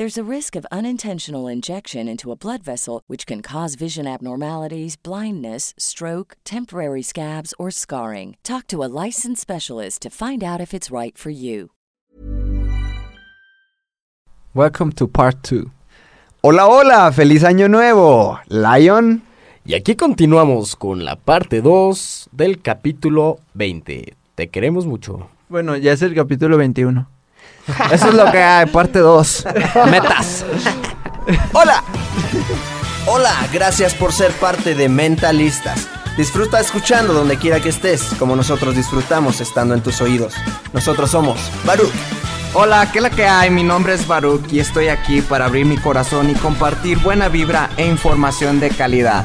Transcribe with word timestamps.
There's 0.00 0.16
a 0.16 0.24
risk 0.24 0.56
of 0.56 0.64
unintentional 0.72 1.46
injection 1.46 2.08
into 2.08 2.32
a 2.32 2.34
blood 2.34 2.62
vessel, 2.62 3.02
which 3.06 3.26
can 3.26 3.42
cause 3.42 3.74
vision 3.74 4.06
abnormalities, 4.06 4.96
blindness, 4.96 5.74
stroke, 5.76 6.38
temporary 6.42 7.02
scabs, 7.02 7.52
or 7.58 7.70
scarring. 7.70 8.38
Talk 8.42 8.66
to 8.68 8.82
a 8.82 8.88
licensed 8.88 9.42
specialist 9.42 10.00
to 10.00 10.08
find 10.08 10.42
out 10.42 10.58
if 10.58 10.72
it's 10.72 10.90
right 10.90 11.18
for 11.18 11.28
you. 11.28 11.72
Welcome 14.54 14.92
to 14.92 15.06
part 15.06 15.42
2. 15.42 15.70
Hola, 16.42 16.66
hola, 16.66 17.12
feliz 17.12 17.44
año 17.44 17.68
nuevo, 17.68 18.40
Lion. 18.48 19.20
Y 19.66 19.74
aquí 19.74 19.96
continuamos 19.96 20.76
con 20.76 21.04
la 21.04 21.16
parte 21.16 21.60
2 21.60 22.30
del 22.32 22.62
capítulo 22.62 23.40
20. 23.52 24.14
Te 24.34 24.48
queremos 24.48 24.86
mucho. 24.86 25.28
Bueno, 25.50 25.76
ya 25.76 25.92
es 25.92 26.00
el 26.00 26.14
capítulo 26.14 26.56
21. 26.56 27.06
Eso 27.90 28.08
es 28.08 28.14
lo 28.14 28.30
que 28.30 28.42
hay, 28.42 28.66
parte 28.66 28.98
2. 28.98 29.46
Metas. 29.90 30.44
Hola. 31.52 31.82
Hola, 33.06 33.34
gracias 33.52 33.94
por 33.94 34.12
ser 34.12 34.32
parte 34.32 34.74
de 34.74 34.88
Mentalistas. 34.88 35.88
Disfruta 36.16 36.60
escuchando 36.60 37.12
donde 37.12 37.38
quiera 37.38 37.60
que 37.60 37.70
estés, 37.70 38.02
como 38.18 38.36
nosotros 38.36 38.76
disfrutamos 38.76 39.40
estando 39.40 39.74
en 39.74 39.80
tus 39.80 40.00
oídos. 40.00 40.34
Nosotros 40.72 41.10
somos 41.10 41.38
Baruch. 41.64 41.92
Hola, 42.52 42.90
¿qué 42.90 42.98
es 42.98 43.02
la 43.02 43.10
que 43.10 43.26
hay? 43.26 43.48
Mi 43.50 43.62
nombre 43.62 43.94
es 43.94 44.06
Baruch 44.06 44.52
y 44.52 44.58
estoy 44.58 44.88
aquí 44.88 45.22
para 45.22 45.46
abrir 45.46 45.66
mi 45.66 45.78
corazón 45.78 46.28
y 46.30 46.34
compartir 46.34 46.98
buena 46.98 47.28
vibra 47.28 47.70
e 47.76 47.86
información 47.86 48.58
de 48.60 48.70
calidad. 48.70 49.24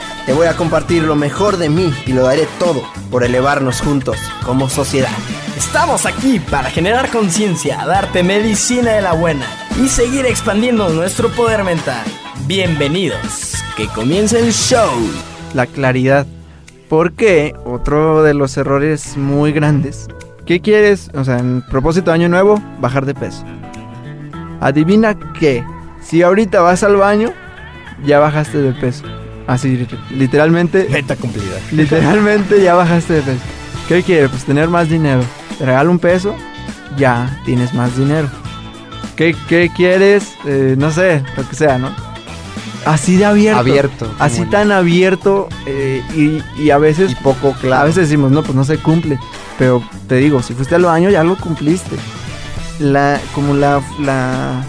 Te 0.25 0.33
voy 0.33 0.45
a 0.45 0.55
compartir 0.55 1.01
lo 1.03 1.15
mejor 1.15 1.57
de 1.57 1.69
mí 1.69 1.91
y 2.05 2.13
lo 2.13 2.23
daré 2.23 2.47
todo 2.59 2.83
por 3.09 3.23
elevarnos 3.23 3.81
juntos 3.81 4.17
como 4.45 4.69
sociedad. 4.69 5.09
Estamos 5.57 6.05
aquí 6.05 6.39
para 6.39 6.69
generar 6.69 7.09
conciencia, 7.09 7.83
darte 7.87 8.21
medicina 8.21 8.91
de 8.91 9.01
la 9.01 9.13
buena 9.13 9.45
y 9.83 9.87
seguir 9.87 10.27
expandiendo 10.27 10.89
nuestro 10.89 11.29
poder 11.29 11.63
mental. 11.63 12.05
Bienvenidos, 12.45 13.55
que 13.75 13.87
comience 13.87 14.39
el 14.39 14.53
show. 14.53 14.91
La 15.55 15.65
claridad. 15.65 16.27
Porque 16.87 17.55
otro 17.65 18.21
de 18.21 18.35
los 18.35 18.55
errores 18.57 19.17
muy 19.17 19.51
grandes. 19.51 20.07
¿Qué 20.45 20.61
quieres? 20.61 21.09
O 21.15 21.23
sea, 21.23 21.39
en 21.39 21.63
propósito 21.63 22.11
de 22.11 22.15
año 22.15 22.29
nuevo, 22.29 22.61
bajar 22.79 23.07
de 23.07 23.15
peso. 23.15 23.43
Adivina 24.59 25.17
qué. 25.39 25.65
Si 26.01 26.21
ahorita 26.21 26.61
vas 26.61 26.83
al 26.83 26.97
baño, 26.97 27.33
ya 28.05 28.19
bajaste 28.19 28.59
de 28.59 28.73
peso. 28.73 29.05
Así, 29.47 29.87
literalmente. 30.11 30.87
Meta 30.89 31.15
cumplida. 31.15 31.57
Literalmente 31.71 32.61
ya 32.61 32.75
bajaste 32.75 33.13
de 33.15 33.21
peso. 33.21 33.41
¿Qué 33.87 34.03
quieres? 34.03 34.29
Pues 34.29 34.45
tener 34.45 34.69
más 34.69 34.89
dinero. 34.89 35.21
Te 35.57 35.65
regalo 35.65 35.91
un 35.91 35.99
peso, 35.99 36.35
ya 36.97 37.39
tienes 37.45 37.73
más 37.73 37.97
dinero. 37.97 38.29
¿Qué, 39.15 39.35
qué 39.47 39.69
quieres? 39.75 40.35
Eh, 40.45 40.75
no 40.77 40.91
sé, 40.91 41.23
lo 41.35 41.47
que 41.47 41.55
sea, 41.55 41.77
¿no? 41.77 41.91
Así 42.85 43.17
de 43.17 43.25
abierto. 43.25 43.59
Abierto. 43.59 44.15
Así 44.17 44.45
tan 44.45 44.71
abierto 44.71 45.49
eh, 45.65 46.01
y, 46.15 46.41
y 46.59 46.71
a 46.71 46.77
veces... 46.77 47.11
Y 47.11 47.15
poco 47.15 47.53
claro. 47.53 47.83
A 47.83 47.85
veces 47.85 48.09
decimos, 48.09 48.31
no, 48.31 48.41
pues 48.41 48.55
no 48.55 48.63
se 48.63 48.77
cumple. 48.77 49.19
Pero 49.59 49.83
te 50.07 50.15
digo, 50.15 50.41
si 50.41 50.53
fuiste 50.53 50.75
al 50.75 50.83
baño 50.83 51.09
ya 51.09 51.23
lo 51.23 51.35
cumpliste. 51.35 51.95
La, 52.79 53.19
como 53.35 53.53
la, 53.53 53.81
la... 53.99 54.63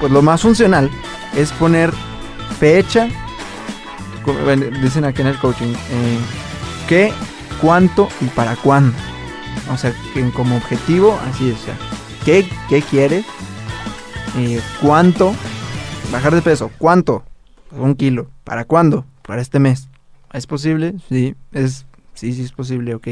Pues 0.00 0.10
lo 0.10 0.22
más 0.22 0.40
funcional 0.42 0.90
es 1.36 1.52
poner 1.52 1.92
fecha, 2.58 3.08
dicen 4.82 5.04
aquí 5.04 5.22
en 5.22 5.28
el 5.28 5.38
coaching, 5.38 5.72
eh, 5.90 6.18
qué, 6.88 7.12
cuánto 7.60 8.08
y 8.20 8.26
para 8.26 8.56
cuándo. 8.56 8.96
O 9.72 9.76
sea, 9.76 9.94
como 10.34 10.56
objetivo, 10.56 11.18
así 11.28 11.50
es. 11.50 11.58
Sea, 11.60 11.76
¿qué, 12.24 12.48
qué 12.68 12.82
quieres? 12.82 13.24
Eh, 14.36 14.60
¿Cuánto? 14.82 15.34
Bajar 16.12 16.34
de 16.34 16.42
peso. 16.42 16.70
¿Cuánto? 16.78 17.24
Un 17.72 17.94
kilo. 17.94 18.30
¿Para 18.44 18.64
cuándo? 18.64 19.04
Para 19.22 19.40
este 19.40 19.58
mes. 19.58 19.88
¿Es 20.32 20.46
posible? 20.46 20.94
Sí, 21.08 21.34
es, 21.52 21.86
sí, 22.14 22.32
sí 22.32 22.42
es 22.42 22.52
posible, 22.52 22.94
ok. 22.94 23.08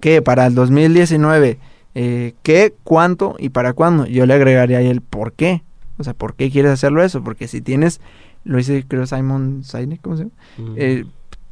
¿Qué? 0.00 0.22
Para 0.22 0.46
el 0.46 0.54
2019. 0.54 1.58
Eh, 1.94 2.34
¿Qué? 2.42 2.74
¿Cuánto? 2.84 3.36
¿Y 3.38 3.50
para 3.50 3.72
cuándo? 3.72 4.06
Yo 4.06 4.24
le 4.26 4.34
agregaría 4.34 4.78
ahí 4.78 4.86
el 4.86 5.00
por 5.00 5.32
qué. 5.32 5.62
O 5.98 6.04
sea, 6.04 6.14
¿por 6.14 6.34
qué 6.34 6.50
quieres 6.50 6.70
hacerlo 6.70 7.02
eso? 7.02 7.22
Porque 7.22 7.48
si 7.48 7.60
tienes, 7.60 8.00
lo 8.44 8.56
dice 8.58 8.84
creo 8.86 9.06
Simon 9.06 9.62
Sinek, 9.64 10.00
¿cómo 10.00 10.16
se 10.16 10.22
llama? 10.24 10.34
Mm. 10.58 10.74
Eh, 10.76 11.04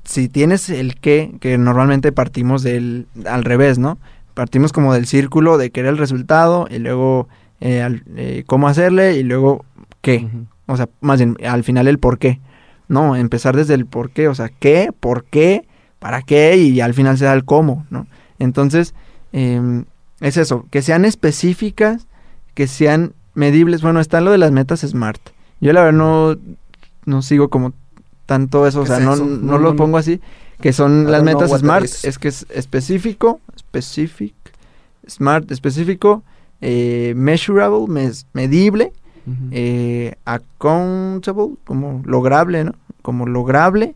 si 0.04 0.28
tienes 0.28 0.70
el 0.70 0.96
qué, 0.96 1.34
que 1.40 1.58
normalmente 1.58 2.12
partimos 2.12 2.62
del 2.62 3.06
al 3.26 3.44
revés, 3.44 3.78
¿no? 3.78 3.98
Partimos 4.34 4.72
como 4.72 4.94
del 4.94 5.06
círculo 5.06 5.58
de 5.58 5.70
querer 5.70 5.90
el 5.90 5.98
resultado 5.98 6.66
y 6.70 6.78
luego 6.78 7.28
eh, 7.60 7.82
al- 7.82 8.04
eh, 8.16 8.44
cómo 8.46 8.68
hacerle 8.68 9.16
y 9.16 9.22
luego 9.22 9.64
qué. 10.00 10.28
O 10.66 10.76
sea, 10.76 10.88
más 11.00 11.18
bien 11.18 11.36
al 11.46 11.64
final 11.64 11.88
el 11.88 11.98
por 11.98 12.18
qué. 12.18 12.40
No, 12.88 13.16
empezar 13.16 13.54
desde 13.56 13.74
el 13.74 13.84
por 13.84 14.10
qué, 14.10 14.28
o 14.28 14.34
sea, 14.34 14.48
qué, 14.48 14.90
por 14.98 15.24
qué, 15.24 15.66
para 15.98 16.22
qué 16.22 16.56
y 16.56 16.80
al 16.80 16.94
final 16.94 17.18
se 17.18 17.26
da 17.26 17.34
el 17.34 17.44
cómo, 17.44 17.84
¿no? 17.90 18.06
Entonces, 18.38 18.94
em, 19.32 19.84
es 20.20 20.36
eso, 20.38 20.66
que 20.70 20.80
sean 20.80 21.04
específicas, 21.04 22.06
que 22.54 22.66
sean 22.66 23.12
medibles. 23.34 23.82
Bueno, 23.82 24.00
está 24.00 24.20
lo 24.22 24.30
de 24.30 24.38
las 24.38 24.52
metas 24.52 24.80
SMART. 24.80 25.20
Yo 25.60 25.72
la 25.72 25.82
verdad 25.82 25.98
no, 25.98 26.36
no 27.08 27.22
sigo 27.22 27.48
como 27.48 27.72
tanto 28.26 28.66
eso, 28.66 28.80
o 28.80 28.84
¿Qué 28.84 28.88
sea, 28.88 28.98
es 28.98 29.04
no, 29.04 29.16
no, 29.16 29.24
No, 29.26 29.58
lo 29.58 29.74
pongo 29.76 29.96
así, 29.98 30.20
que 30.60 30.72
son 30.72 31.06
I 31.08 31.10
las 31.10 31.22
metas 31.22 31.50
SMART, 31.50 31.84
es 32.04 32.18
que 32.18 32.28
es 32.28 32.46
específico, 32.50 33.40
specific, 33.58 34.34
SMART, 35.08 35.50
específico, 35.50 36.22
eh, 36.60 37.14
measurable, 37.16 37.86
mes- 37.88 38.26
medible, 38.34 38.92
eh, 39.50 40.14
accountable, 40.24 41.54
como 41.64 42.02
lograble, 42.04 42.64
¿no? 42.64 42.72
Como 43.02 43.26
lograble, 43.26 43.94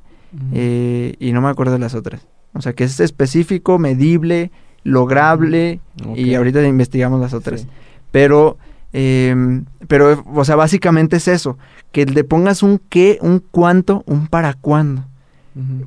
eh, 0.52 1.14
y 1.18 1.32
no 1.32 1.40
me 1.40 1.48
acuerdo 1.48 1.72
de 1.74 1.78
las 1.78 1.94
otras. 1.94 2.22
O 2.54 2.60
sea, 2.62 2.72
que 2.74 2.84
es 2.84 3.00
específico, 3.00 3.78
medible, 3.78 4.50
lograble, 4.84 5.80
y 6.14 6.34
ahorita 6.34 6.66
investigamos 6.66 7.20
las 7.20 7.34
otras. 7.34 7.62
Sí. 7.62 7.66
Pero, 8.10 8.56
em, 8.92 9.64
pero, 9.88 10.22
o 10.34 10.44
sea, 10.44 10.56
básicamente 10.56 11.16
es 11.16 11.28
eso, 11.28 11.58
que 11.92 12.04
le 12.06 12.24
pongas 12.24 12.62
un 12.62 12.80
qué, 12.88 13.18
un 13.22 13.42
cuánto, 13.50 14.02
un 14.06 14.26
para 14.26 14.54
cuándo. 14.54 15.04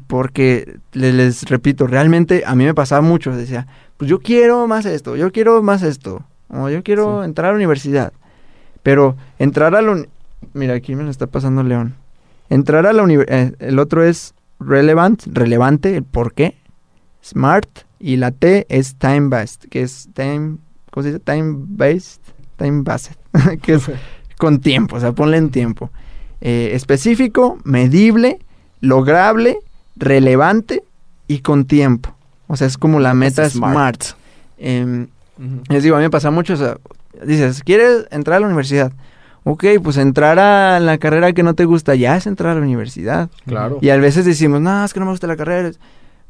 Porque 0.08 0.78
le- 0.94 1.12
les, 1.14 1.44
repito, 1.50 1.88
realmente 1.88 2.44
a 2.46 2.54
mí 2.56 2.66
me 2.66 2.74
pasaba 2.76 3.02
mucho. 3.02 3.36
Decía, 3.36 3.68
pues 3.98 4.10
yo 4.10 4.20
quiero 4.20 4.68
más 4.68 4.86
esto, 4.86 5.16
yo 5.16 5.32
quiero 5.32 5.62
más 5.64 5.82
esto, 5.82 6.24
o 6.50 6.70
yo 6.70 6.84
quiero 6.84 7.22
Sí. 7.24 7.26
entrar 7.26 7.48
a 7.48 7.52
la 7.52 7.58
universidad. 7.58 8.14
Pero 8.84 9.16
entrar 9.40 9.74
a 9.76 9.82
la 9.82 10.04
Mira, 10.54 10.76
aquí 10.76 10.96
me 10.96 11.04
lo 11.04 11.10
está 11.10 11.26
pasando 11.28 11.64
León. 11.64 11.96
Entrar 12.50 12.86
a 12.86 12.94
la 12.94 13.02
universidad. 13.02 13.54
el 13.60 13.80
otro 13.80 14.04
es 14.04 14.36
relevant, 14.60 15.24
relevante, 15.26 15.98
el 15.98 16.04
por 16.04 16.34
qué. 16.34 16.56
Smart. 17.24 17.68
Y 18.00 18.18
la 18.18 18.30
T 18.30 18.68
es 18.70 18.96
time 18.96 19.30
based, 19.30 19.68
que 19.70 19.82
es 19.82 20.10
time. 20.14 20.58
¿Cómo 20.92 21.04
se 21.04 21.10
dice? 21.14 21.20
Time 21.20 21.56
based. 21.58 22.22
Time 22.58 22.84
based. 22.84 23.16
que 23.62 23.74
es 23.76 23.90
con 24.38 24.60
tiempo, 24.60 24.98
o 24.98 25.00
sea, 25.00 25.12
ponle 25.14 25.38
en 25.38 25.50
tiempo. 25.50 25.90
eh, 26.42 26.72
específico, 26.74 27.58
medible, 27.64 28.40
lograble, 28.82 29.58
relevante 29.96 30.84
y 31.28 31.40
con 31.40 31.66
tiempo. 31.66 32.16
O 32.48 32.56
sea, 32.56 32.68
es 32.68 32.78
como 32.78 33.00
la 33.00 33.14
meta 33.14 33.50
SMART. 33.50 34.16
Em, 34.58 35.08
les 35.70 35.84
digo, 35.84 35.96
a 35.96 36.00
mí 36.00 36.04
me 36.04 36.10
pasa 36.10 36.32
mucho, 36.32 36.54
o 36.54 36.58
sea, 36.58 36.78
dices, 37.26 37.64
¿quieres 37.64 38.06
entrar 38.12 38.38
a 38.38 38.40
la 38.42 38.46
universidad? 38.46 38.92
Ok, 39.44 39.66
pues 39.84 39.98
entrar 39.98 40.40
a 40.40 40.80
la 40.80 40.98
carrera 40.98 41.34
que 41.34 41.44
no 41.44 41.54
te 41.54 41.66
gusta 41.66 41.96
ya 41.96 42.18
es 42.18 42.26
entrar 42.28 42.52
a 42.52 42.60
la 42.60 42.66
universidad. 42.66 43.30
Claro. 43.46 43.78
Y 43.82 43.90
a 43.90 43.98
veces 43.98 44.26
decimos, 44.26 44.62
no, 44.62 44.84
es 44.84 44.94
que 44.94 45.00
no 45.00 45.06
me 45.06 45.12
gusta 45.12 45.28
la 45.28 45.36
carrera. 45.36 45.72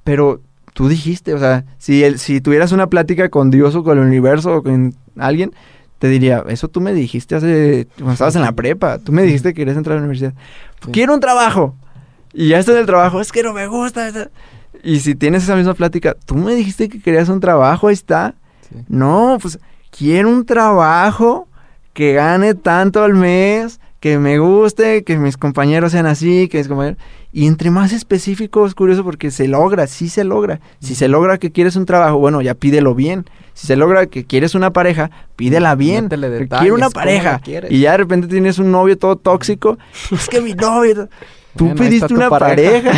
Pero 0.03 0.41
tú 0.73 0.89
dijiste, 0.89 1.33
o 1.33 1.39
sea, 1.39 1.65
si, 1.77 2.03
el, 2.03 2.19
si 2.19 2.41
tuvieras 2.41 2.71
una 2.71 2.87
plática 2.87 3.29
con 3.29 3.51
Dios 3.51 3.75
o 3.75 3.83
con 3.83 3.97
el 3.97 4.05
universo 4.05 4.55
o 4.55 4.63
con 4.63 4.93
alguien, 5.17 5.53
te 5.99 6.07
diría, 6.07 6.43
eso 6.47 6.67
tú 6.67 6.81
me 6.81 6.93
dijiste 6.93 7.35
hace, 7.35 7.87
cuando 7.95 8.13
estabas 8.13 8.35
en 8.35 8.41
la 8.41 8.51
prepa, 8.51 8.99
tú 8.99 9.11
me 9.11 9.23
dijiste 9.23 9.49
que 9.49 9.61
querías 9.61 9.77
entrar 9.77 9.93
a 9.93 9.99
la 9.99 10.05
universidad. 10.05 10.33
Quiero 10.91 11.13
un 11.13 11.19
trabajo. 11.19 11.75
Y 12.33 12.49
ya 12.49 12.59
estás 12.59 12.75
en 12.75 12.81
el 12.81 12.85
trabajo, 12.85 13.21
es 13.21 13.31
que 13.31 13.43
no 13.43 13.53
me 13.53 13.67
gusta. 13.67 14.11
Y 14.83 14.99
si 14.99 15.15
tienes 15.15 15.43
esa 15.43 15.55
misma 15.55 15.73
plática, 15.73 16.15
tú 16.25 16.35
me 16.35 16.53
dijiste 16.53 16.89
que 16.89 17.01
querías 17.01 17.29
un 17.29 17.39
trabajo, 17.39 17.87
ahí 17.87 17.93
está. 17.93 18.35
No, 18.87 19.37
pues 19.41 19.57
quiero 19.89 20.29
un 20.29 20.45
trabajo 20.45 21.47
que 21.93 22.13
gane 22.13 22.55
tanto 22.55 23.03
al 23.03 23.13
mes, 23.13 23.79
que 23.99 24.19
me 24.19 24.37
guste, 24.39 25.03
que 25.03 25.17
mis 25.17 25.37
compañeros 25.37 25.91
sean 25.91 26.05
así, 26.05 26.47
que 26.47 26.59
mis 26.59 26.67
compañeros... 26.67 26.99
Y 27.31 27.47
entre 27.47 27.69
más 27.69 27.91
específico 27.91 28.65
es 28.65 28.75
curioso 28.75 29.03
porque 29.03 29.29
se 29.29 29.47
logra, 29.47 29.87
sí 29.87 30.07
se 30.07 30.23
logra. 30.23 30.61
Si 30.79 30.95
se 30.95 31.07
logra 31.07 31.37
que 31.37 31.51
quieres 31.51 31.75
un 31.75 31.85
trabajo, 31.85 32.17
bueno, 32.17 32.41
ya 32.41 32.53
pídelo 32.53 32.95
bien. 32.95 33.25
Si 33.53 33.67
se 33.67 33.75
logra 33.75 34.05
que 34.05 34.23
quieres 34.23 34.55
una 34.55 34.71
pareja, 34.71 35.11
pídela 35.35 35.75
bien. 35.75 36.07
Quiero 36.07 36.75
una 36.75 36.89
pareja. 36.89 37.41
Y 37.69 37.81
ya 37.81 37.91
de 37.91 37.97
repente 37.97 38.27
tienes 38.27 38.57
un 38.57 38.71
novio 38.71 38.97
todo 38.97 39.17
tóxico. 39.17 39.77
es 40.11 40.29
que 40.29 40.39
mi 40.39 40.53
novio... 40.53 41.09
Tú 41.55 41.73
pediste 41.73 42.13
una 42.13 42.29
pareja. 42.29 42.91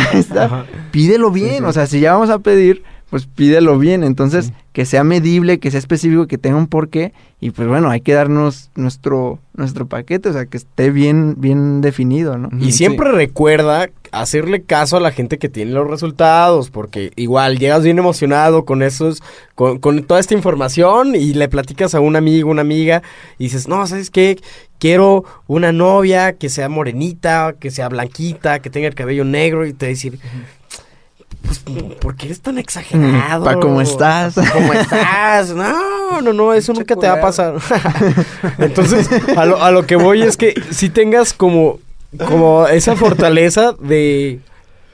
pídelo 0.90 1.30
bien. 1.30 1.64
O 1.64 1.72
sea, 1.72 1.86
si 1.86 2.00
ya 2.00 2.12
vamos 2.12 2.30
a 2.30 2.40
pedir, 2.40 2.82
pues 3.08 3.26
pídelo 3.26 3.78
bien. 3.78 4.02
Entonces, 4.02 4.52
que 4.78 4.84
sea 4.84 5.02
medible, 5.02 5.58
que 5.58 5.72
sea 5.72 5.78
específico, 5.78 6.28
que 6.28 6.38
tenga 6.38 6.56
un 6.56 6.68
porqué. 6.68 7.12
Y 7.40 7.50
pues 7.50 7.66
bueno, 7.66 7.90
hay 7.90 8.00
que 8.00 8.12
darnos 8.12 8.70
nuestro, 8.76 9.40
nuestro 9.54 9.88
paquete, 9.88 10.28
o 10.28 10.32
sea, 10.32 10.46
que 10.46 10.56
esté 10.56 10.92
bien, 10.92 11.34
bien 11.36 11.80
definido, 11.80 12.38
¿no? 12.38 12.48
Y 12.60 12.70
siempre 12.70 13.10
recuerda 13.10 13.90
hacerle 14.12 14.62
caso 14.62 14.96
a 14.96 15.00
la 15.00 15.10
gente 15.10 15.38
que 15.38 15.48
tiene 15.48 15.72
los 15.72 15.90
resultados, 15.90 16.70
porque 16.70 17.10
igual 17.16 17.58
llegas 17.58 17.82
bien 17.82 17.98
emocionado 17.98 18.64
con 18.64 18.84
esos, 18.84 19.20
con, 19.56 19.80
con 19.80 20.04
toda 20.04 20.20
esta 20.20 20.34
información 20.34 21.16
y 21.16 21.34
le 21.34 21.48
platicas 21.48 21.96
a 21.96 22.00
un 22.00 22.14
amigo, 22.14 22.48
una 22.48 22.62
amiga, 22.62 23.02
y 23.36 23.44
dices, 23.46 23.66
no, 23.66 23.84
¿sabes 23.88 24.10
qué? 24.10 24.38
Quiero 24.78 25.24
una 25.48 25.72
novia 25.72 26.34
que 26.34 26.48
sea 26.48 26.68
morenita, 26.68 27.56
que 27.58 27.72
sea 27.72 27.88
blanquita, 27.88 28.60
que 28.60 28.70
tenga 28.70 28.86
el 28.86 28.94
cabello 28.94 29.24
negro, 29.24 29.66
y 29.66 29.72
te 29.72 29.86
decir, 29.86 30.20
pues, 31.42 31.60
¿por 32.00 32.16
qué 32.16 32.26
eres 32.26 32.40
tan 32.40 32.58
exagerado? 32.58 33.44
¿Para 33.44 33.58
cómo 33.58 33.80
estás? 33.80 34.34
¿Cómo 34.52 34.72
estás? 34.72 35.54
No, 35.54 36.20
no, 36.20 36.32
no, 36.32 36.52
eso 36.52 36.72
nunca 36.72 36.94
te 36.96 37.06
va 37.06 37.14
a 37.14 37.20
pasar. 37.20 37.54
Entonces, 38.58 39.08
a 39.36 39.46
lo, 39.46 39.62
a 39.62 39.70
lo 39.70 39.86
que 39.86 39.96
voy 39.96 40.22
es 40.22 40.36
que 40.36 40.54
si 40.70 40.90
tengas 40.90 41.32
como, 41.32 41.78
como 42.26 42.66
esa 42.66 42.96
fortaleza 42.96 43.74
de 43.80 44.40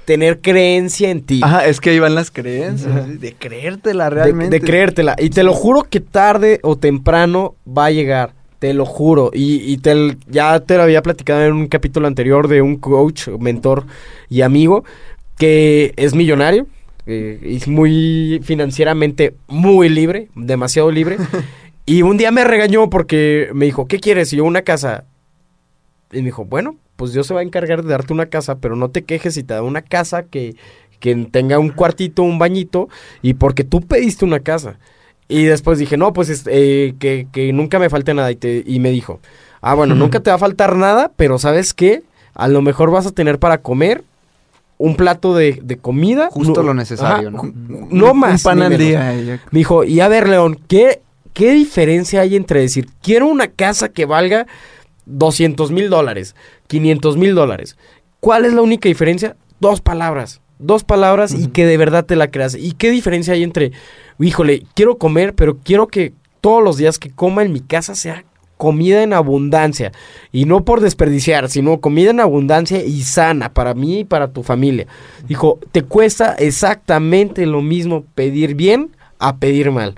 tener 0.05 0.41
creencia 0.41 1.11
en 1.11 1.23
ti. 1.23 1.41
Ajá, 1.43 1.67
es 1.67 1.81
que 1.81 1.91
ahí 1.91 1.99
van 1.99 2.15
las 2.15 2.31
creencias, 2.31 3.21
de 3.21 3.35
creértela 3.35 4.11
realmente. 4.11 4.59
De, 4.59 4.65
creértela. 4.65 5.17
Y 5.19 5.31
te 5.31 5.43
lo 5.43 5.55
juro 5.55 5.85
que 5.85 6.01
tarde 6.01 6.61
o 6.63 6.77
temprano 6.77 7.57
va 7.67 7.87
a 7.87 7.91
llegar. 7.91 8.33
Te 8.59 8.75
lo 8.75 8.87
juro. 8.87 9.31
Y, 9.33 9.73
y 9.73 9.79
te, 9.79 10.17
ya 10.29 10.61
te 10.61 10.77
lo 10.77 10.83
había 10.83 11.03
platicado 11.03 11.43
en 11.43 11.53
un 11.53 11.67
capítulo 11.69 12.07
anterior 12.07 12.49
de 12.49 12.63
un 12.63 12.77
coach, 12.77 13.29
mentor 13.29 13.85
y 14.29 14.43
amigo 14.43 14.85
que 15.39 15.93
es 15.97 16.15
millonario, 16.15 16.67
eh, 17.07 17.39
es 17.43 17.69
muy 17.69 18.41
financieramente 18.43 19.35
muy 19.47 19.89
libre, 19.89 20.29
demasiado 20.35 20.91
libre. 20.91 21.17
y 21.87 22.03
un 22.03 22.17
día 22.17 22.31
me 22.31 22.45
regañó 22.45 22.89
porque 22.91 23.51
me 23.53 23.67
dijo, 23.67 23.87
¿qué 23.87 24.01
quieres? 24.01 24.33
Y 24.33 24.37
yo 24.37 24.45
una 24.45 24.63
casa. 24.63 25.05
Y 26.13 26.19
me 26.19 26.27
dijo, 26.27 26.45
bueno, 26.45 26.77
pues 26.97 27.13
Dios 27.13 27.27
se 27.27 27.35
va 27.35 27.41
a 27.41 27.45
encargar 27.45 27.83
de 27.83 27.91
darte 27.91 28.13
una 28.13 28.27
casa, 28.27 28.57
pero 28.57 28.77
no 28.77 28.91
te 28.91 29.03
quejes 29.03 29.35
si 29.35 29.43
te 29.43 29.55
da 29.55 29.63
una 29.63 29.83
casa 29.83 30.25
que, 30.25 30.57
que 31.01 31.15
tenga 31.31 31.59
un 31.59 31.71
cuartito, 31.71 32.23
un 32.23 32.39
bañito, 32.39 32.89
y 33.21 33.35
porque 33.35 33.65
tú 33.65 33.81
pediste 33.81 34.25
una 34.25 34.41
casa. 34.41 34.79
Y 35.27 35.45
después 35.45 35.79
dije, 35.79 35.97
no, 35.97 36.13
pues 36.13 36.45
eh, 36.47 36.95
que, 36.99 37.27
que, 37.33 37.53
nunca 37.53 37.79
me 37.79 37.91
falte 37.91 38.15
nada. 38.15 38.31
Y, 38.31 38.37
te, 38.37 38.63
y 38.65 38.79
me 38.79 38.91
dijo, 38.91 39.21
ah, 39.61 39.75
bueno, 39.75 39.95
nunca 39.95 40.21
te 40.23 40.31
va 40.31 40.37
a 40.37 40.39
faltar 40.39 40.77
nada, 40.77 41.11
pero 41.17 41.39
¿sabes 41.39 41.75
qué? 41.75 42.03
A 42.35 42.49
lo 42.49 42.63
mejor 42.63 42.91
vas 42.91 43.07
a 43.07 43.13
tener 43.13 43.39
para 43.39 43.59
comer 43.59 44.05
un 44.85 44.97
plato 44.97 45.35
de, 45.35 45.79
comida. 45.81 46.29
Justo 46.31 46.63
lo 46.63 46.75
necesario, 46.75 47.31
¿no? 47.31 47.51
No 47.91 48.13
más. 48.13 48.45
Un 48.45 48.51
pan 48.51 48.63
al 48.63 48.77
día. 48.77 49.41
Me 49.51 49.59
dijo, 49.59 49.83
y 49.83 50.01
a 50.01 50.09
ver, 50.09 50.29
León, 50.29 50.59
¿qué, 50.69 51.01
¿qué 51.33 51.53
diferencia 51.53 52.21
hay 52.21 52.37
entre 52.37 52.61
decir, 52.61 52.89
quiero 53.03 53.27
una 53.27 53.49
casa 53.49 53.89
que 53.89 54.05
valga 54.05 54.47
200 55.07 55.71
mil 55.71 55.89
dólares, 55.89 56.37
500 56.67 57.17
mil 57.17 57.35
dólares? 57.35 57.79
¿Cuál 58.21 58.45
es 58.45 58.53
la 58.53 58.61
única 58.61 58.89
diferencia? 58.89 59.37
Dos 59.59 59.81
palabras. 59.81 60.43
Dos 60.59 60.85
palabras 60.85 61.33
y 61.33 61.49
que 61.49 61.65
de 61.65 61.79
verdad 61.79 62.05
te 62.05 62.15
la 62.15 62.31
creas. 62.31 62.55
¿Y 62.55 62.73
qué 62.73 62.91
diferencia 62.91 63.33
hay 63.33 63.43
entre, 63.43 63.73
híjole, 64.19 64.65
quiero 64.75 64.99
comer, 64.99 65.35
pero 65.35 65.57
quiero 65.57 65.89
que 65.89 66.13
todos 66.43 66.63
los 66.63 66.77
días 66.77 66.99
que 66.99 67.11
coma 67.11 67.43
en 67.43 67.53
mi 67.53 67.61
casa 67.61 67.95
sea 67.95 68.25
comida 68.57 69.03
en 69.03 69.13
abundancia. 69.13 69.93
Y 70.33 70.45
no 70.45 70.65
por 70.65 70.81
desperdiciar, 70.81 71.49
sino 71.49 71.81
comida 71.81 72.11
en 72.11 72.21
abundancia 72.21 72.85
y 72.85 73.03
sana 73.03 73.53
para 73.53 73.75
mí 73.75 74.01
y 74.01 74.05
para 74.05 74.33
tu 74.33 74.43
familia. 74.43 74.87
Dijo, 75.27 75.59
te 75.73 75.83
cuesta 75.83 76.35
exactamente 76.35 77.47
lo 77.47 77.63
mismo 77.63 78.05
pedir 78.15 78.55
bien 78.55 78.91
a 79.19 79.37
pedir 79.37 79.71
mal. 79.71 79.97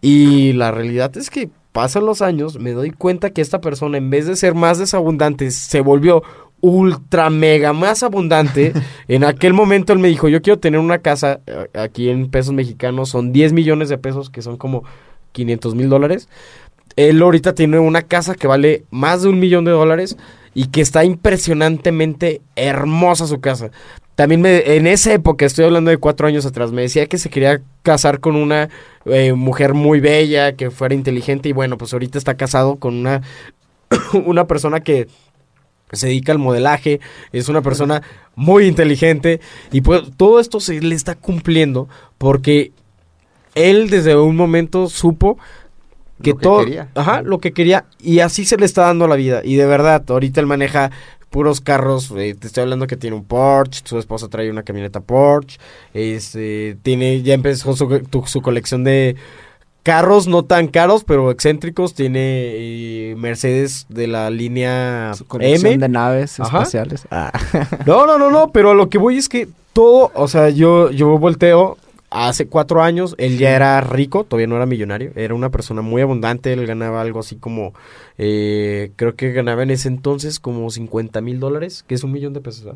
Y 0.00 0.52
la 0.54 0.70
realidad 0.70 1.16
es 1.16 1.30
que 1.30 1.50
pasan 1.72 2.06
los 2.06 2.22
años, 2.22 2.58
me 2.58 2.72
doy 2.72 2.90
cuenta 2.90 3.30
que 3.30 3.42
esta 3.42 3.60
persona, 3.60 3.98
en 3.98 4.10
vez 4.10 4.26
de 4.26 4.36
ser 4.36 4.54
más 4.54 4.78
desabundante, 4.78 5.50
se 5.50 5.80
volvió 5.80 6.22
ultra 6.60 7.30
mega 7.30 7.72
más 7.72 8.02
abundante. 8.02 8.72
en 9.08 9.24
aquel 9.24 9.52
momento 9.52 9.92
él 9.92 9.98
me 9.98 10.08
dijo, 10.08 10.28
yo 10.28 10.42
quiero 10.42 10.58
tener 10.58 10.80
una 10.80 10.98
casa, 10.98 11.40
eh, 11.46 11.68
aquí 11.74 12.08
en 12.08 12.30
pesos 12.30 12.54
mexicanos 12.54 13.10
son 13.10 13.32
10 13.32 13.52
millones 13.52 13.88
de 13.88 13.98
pesos, 13.98 14.30
que 14.30 14.42
son 14.42 14.56
como 14.56 14.84
500 15.32 15.74
mil 15.74 15.88
dólares 15.88 16.28
él 17.08 17.22
ahorita 17.22 17.54
tiene 17.54 17.78
una 17.78 18.02
casa 18.02 18.34
que 18.34 18.46
vale 18.46 18.84
más 18.90 19.22
de 19.22 19.28
un 19.28 19.40
millón 19.40 19.64
de 19.64 19.70
dólares 19.70 20.16
y 20.54 20.66
que 20.66 20.80
está 20.80 21.04
impresionantemente 21.04 22.42
hermosa 22.56 23.26
su 23.26 23.40
casa. 23.40 23.70
También 24.16 24.42
me, 24.42 24.76
en 24.76 24.86
esa 24.86 25.14
época, 25.14 25.46
estoy 25.46 25.64
hablando 25.64 25.90
de 25.90 25.96
cuatro 25.96 26.26
años 26.26 26.44
atrás, 26.44 26.72
me 26.72 26.82
decía 26.82 27.06
que 27.06 27.16
se 27.16 27.30
quería 27.30 27.62
casar 27.82 28.20
con 28.20 28.36
una 28.36 28.68
eh, 29.06 29.32
mujer 29.32 29.72
muy 29.72 30.00
bella, 30.00 30.56
que 30.56 30.70
fuera 30.70 30.94
inteligente 30.94 31.48
y 31.48 31.52
bueno, 31.52 31.78
pues 31.78 31.92
ahorita 31.94 32.18
está 32.18 32.36
casado 32.36 32.76
con 32.76 32.96
una, 32.96 33.22
una 34.26 34.46
persona 34.46 34.80
que 34.80 35.08
se 35.92 36.08
dedica 36.08 36.32
al 36.32 36.38
modelaje, 36.38 37.00
es 37.32 37.48
una 37.48 37.62
persona 37.62 38.02
muy 38.34 38.66
inteligente 38.66 39.40
y 39.72 39.80
pues 39.80 40.02
todo 40.16 40.38
esto 40.38 40.60
se 40.60 40.80
le 40.80 40.94
está 40.94 41.14
cumpliendo 41.14 41.88
porque 42.18 42.72
él 43.54 43.90
desde 43.90 44.16
un 44.16 44.36
momento 44.36 44.88
supo 44.88 45.38
que 46.22 46.34
todo, 46.34 46.64
ajá, 46.94 47.22
lo 47.22 47.38
que 47.38 47.52
quería 47.52 47.84
y 47.98 48.20
así 48.20 48.44
se 48.44 48.56
le 48.56 48.66
está 48.66 48.82
dando 48.82 49.06
la 49.06 49.16
vida 49.16 49.40
y 49.44 49.56
de 49.56 49.66
verdad, 49.66 50.02
ahorita 50.08 50.40
él 50.40 50.46
maneja 50.46 50.90
puros 51.30 51.60
carros, 51.60 52.12
eh, 52.16 52.34
te 52.38 52.48
estoy 52.48 52.62
hablando 52.62 52.86
que 52.86 52.96
tiene 52.96 53.16
un 53.16 53.24
Porsche, 53.24 53.82
su 53.84 53.98
esposa 53.98 54.28
trae 54.28 54.50
una 54.50 54.64
camioneta 54.64 55.00
Porsche, 55.00 55.58
este, 55.94 56.76
tiene, 56.82 57.22
ya 57.22 57.34
empezó 57.34 57.74
su, 57.76 58.42
colección 58.42 58.84
de 58.84 59.16
carros 59.84 60.26
no 60.26 60.44
tan 60.44 60.66
caros, 60.66 61.04
pero 61.04 61.30
excéntricos, 61.30 61.94
tiene 61.94 62.20
eh, 62.20 63.14
Mercedes 63.16 63.86
de 63.88 64.08
la 64.08 64.28
línea 64.30 65.12
su 65.14 65.24
colección 65.26 65.78
de 65.78 65.88
naves 65.88 66.38
espaciales. 66.38 67.06
Ah. 67.10 67.32
No, 67.86 68.06
no, 68.06 68.18
no, 68.18 68.30
no, 68.30 68.50
pero 68.50 68.72
a 68.72 68.74
lo 68.74 68.88
que 68.88 68.98
voy 68.98 69.16
es 69.16 69.28
que 69.28 69.48
todo, 69.72 70.10
o 70.14 70.28
sea, 70.28 70.50
yo, 70.50 70.90
yo 70.90 71.16
volteo 71.16 71.78
hace 72.10 72.46
cuatro 72.48 72.82
años 72.82 73.14
él 73.18 73.38
ya 73.38 73.50
era 73.50 73.80
rico, 73.80 74.24
todavía 74.24 74.46
no 74.46 74.56
era 74.56 74.66
millonario, 74.66 75.12
era 75.14 75.34
una 75.34 75.50
persona 75.50 75.80
muy 75.80 76.02
abundante, 76.02 76.52
él 76.52 76.66
ganaba 76.66 77.00
algo 77.00 77.20
así 77.20 77.36
como, 77.36 77.72
eh, 78.18 78.92
creo 78.96 79.14
que 79.14 79.32
ganaba 79.32 79.62
en 79.62 79.70
ese 79.70 79.88
entonces 79.88 80.40
como 80.40 80.68
50 80.70 81.20
mil 81.20 81.40
dólares, 81.40 81.84
que 81.86 81.94
es 81.94 82.04
un 82.04 82.12
millón 82.12 82.32
de 82.32 82.40
pesos, 82.40 82.74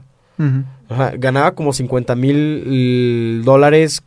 ganaba 1.18 1.54
como 1.54 1.72
50 1.72 2.14
mil 2.16 3.42
dólares 3.44 4.02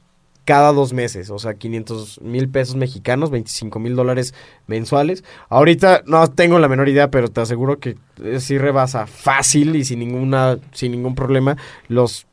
cada 0.47 0.71
dos 0.71 0.93
meses, 0.93 1.29
o 1.29 1.39
sea, 1.39 1.55
500 1.55 2.21
mil 2.21 2.47
pesos 2.47 2.77
mexicanos, 2.77 3.31
25 3.31 3.79
mil 3.79 3.97
dólares 3.97 4.33
mensuales. 4.65 5.25
Ahorita 5.49 6.03
no 6.05 6.25
tengo 6.29 6.57
la 6.57 6.69
menor 6.69 6.87
idea, 6.87 7.11
pero 7.11 7.27
te 7.27 7.41
aseguro 7.41 7.79
que 7.79 7.97
sí 8.39 8.57
rebasa 8.57 9.07
fácil 9.07 9.75
y 9.75 9.83
sin 9.83 9.99
ninguna, 9.99 10.57
sin 10.71 10.93
ningún 10.93 11.15
problema 11.15 11.57
los 11.89 12.27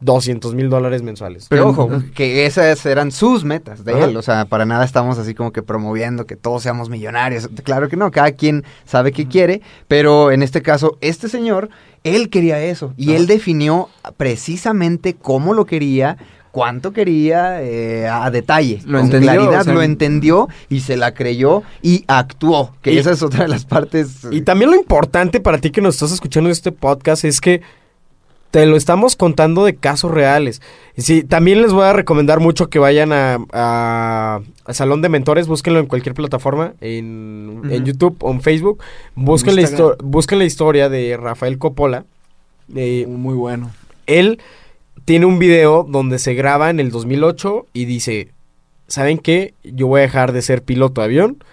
200 0.00 0.54
mil 0.54 0.68
dólares 0.68 1.02
mensuales. 1.02 1.46
Pero 1.48 1.68
ojo, 1.70 1.90
que 2.14 2.44
esas 2.46 2.84
eran 2.84 3.10
sus 3.12 3.44
metas 3.44 3.84
de 3.84 3.94
Ajá. 3.94 4.04
él. 4.04 4.16
O 4.16 4.22
sea, 4.22 4.44
para 4.44 4.66
nada 4.66 4.84
estamos 4.84 5.16
así 5.18 5.34
como 5.34 5.52
que 5.52 5.62
promoviendo 5.62 6.26
que 6.26 6.36
todos 6.36 6.62
seamos 6.62 6.90
millonarios. 6.90 7.48
Claro 7.64 7.88
que 7.88 7.96
no, 7.96 8.10
cada 8.10 8.32
quien 8.32 8.64
sabe 8.84 9.12
qué 9.12 9.26
quiere. 9.26 9.62
Pero 9.88 10.30
en 10.32 10.42
este 10.42 10.60
caso, 10.60 10.98
este 11.00 11.28
señor, 11.28 11.70
él 12.04 12.28
quería 12.28 12.62
eso. 12.62 12.92
Y 12.96 13.12
él 13.14 13.26
definió 13.26 13.88
precisamente 14.16 15.14
cómo 15.14 15.54
lo 15.54 15.64
quería. 15.64 16.18
Cuánto 16.52 16.92
quería 16.94 17.62
eh, 17.62 18.08
a 18.08 18.30
detalle, 18.30 18.80
Lo 18.86 18.96
con 18.96 19.06
entendió, 19.08 19.30
claridad, 19.30 19.60
o 19.60 19.64
sea, 19.64 19.74
lo 19.74 19.82
entendió 19.82 20.48
y 20.70 20.80
se 20.80 20.96
la 20.96 21.12
creyó 21.12 21.62
y 21.82 22.04
actuó. 22.06 22.74
Que 22.80 22.94
Y- 22.94 22.98
esa 22.98 23.10
es 23.10 23.22
otra 23.22 23.42
de 23.42 23.48
las 23.48 23.66
partes. 23.66 24.26
Y 24.30 24.40
también 24.40 24.70
lo 24.70 24.76
importante 24.78 25.38
para 25.40 25.58
ti 25.58 25.70
que 25.70 25.82
nos 25.82 25.96
estás 25.96 26.12
escuchando 26.12 26.48
en 26.48 26.52
este 26.52 26.72
podcast 26.72 27.24
es 27.26 27.42
que 27.42 27.60
te 28.56 28.64
lo 28.64 28.76
estamos 28.78 29.16
contando 29.16 29.66
de 29.66 29.76
casos 29.76 30.10
reales. 30.10 30.62
Y 30.96 31.02
sí, 31.02 31.22
también 31.24 31.60
les 31.60 31.74
voy 31.74 31.84
a 31.84 31.92
recomendar 31.92 32.40
mucho 32.40 32.70
que 32.70 32.78
vayan 32.78 33.12
a, 33.12 33.38
a- 33.52 34.40
al 34.64 34.74
Salón 34.74 35.02
de 35.02 35.10
Mentores, 35.10 35.46
búsquenlo 35.46 35.78
en 35.78 35.84
cualquier 35.84 36.14
plataforma, 36.14 36.72
en, 36.80 37.60
en. 37.70 37.84
YouTube 37.84 38.16
o 38.20 38.30
en 38.30 38.40
Facebook. 38.40 38.82
Busquen 39.14 39.56
la, 39.56 39.62
histo- 39.62 39.96
busquen 40.02 40.38
la 40.38 40.46
historia 40.46 40.88
de 40.88 41.18
Rafael 41.18 41.58
Coppola. 41.58 42.06
Eh, 42.74 43.04
Muy 43.06 43.34
bueno. 43.34 43.72
él 44.06 44.40
tiene 45.04 45.26
un 45.26 45.38
video 45.38 45.84
donde 45.86 46.18
se 46.18 46.32
graba 46.32 46.70
en 46.70 46.80
el 46.80 46.90
2008 46.90 47.66
y 47.74 47.84
dice, 47.84 48.30
¿saben 48.88 49.18
qué? 49.18 49.52
Yo 49.64 49.86
voy 49.86 49.98
a 49.98 50.02
dejar 50.02 50.32
de 50.32 50.40
ser 50.40 50.62
piloto 50.62 51.02
de 51.02 51.04
avión 51.04 51.44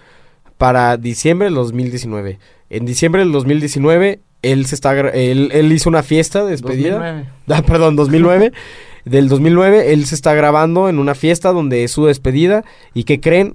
para 0.56 0.96
diciembre 0.96 1.48
del 1.48 1.54
2019. 1.56 2.38
En 2.70 2.86
diciembre 2.86 3.20
del 3.22 3.30
2019, 3.32 4.20
él, 4.52 4.66
se 4.66 4.74
está, 4.74 4.92
él, 4.98 5.50
él 5.52 5.72
hizo 5.72 5.88
una 5.88 6.02
fiesta 6.02 6.44
de 6.44 6.50
despedida. 6.52 7.24
Ah, 7.48 7.62
perdón, 7.62 7.96
2009. 7.96 8.52
Del 9.04 9.28
2009, 9.28 9.92
él 9.92 10.06
se 10.06 10.14
está 10.14 10.32
grabando 10.32 10.88
en 10.88 10.98
una 10.98 11.14
fiesta 11.14 11.52
donde 11.52 11.84
es 11.84 11.90
su 11.90 12.06
despedida. 12.06 12.64
¿Y 12.94 13.04
que 13.04 13.20
creen? 13.20 13.54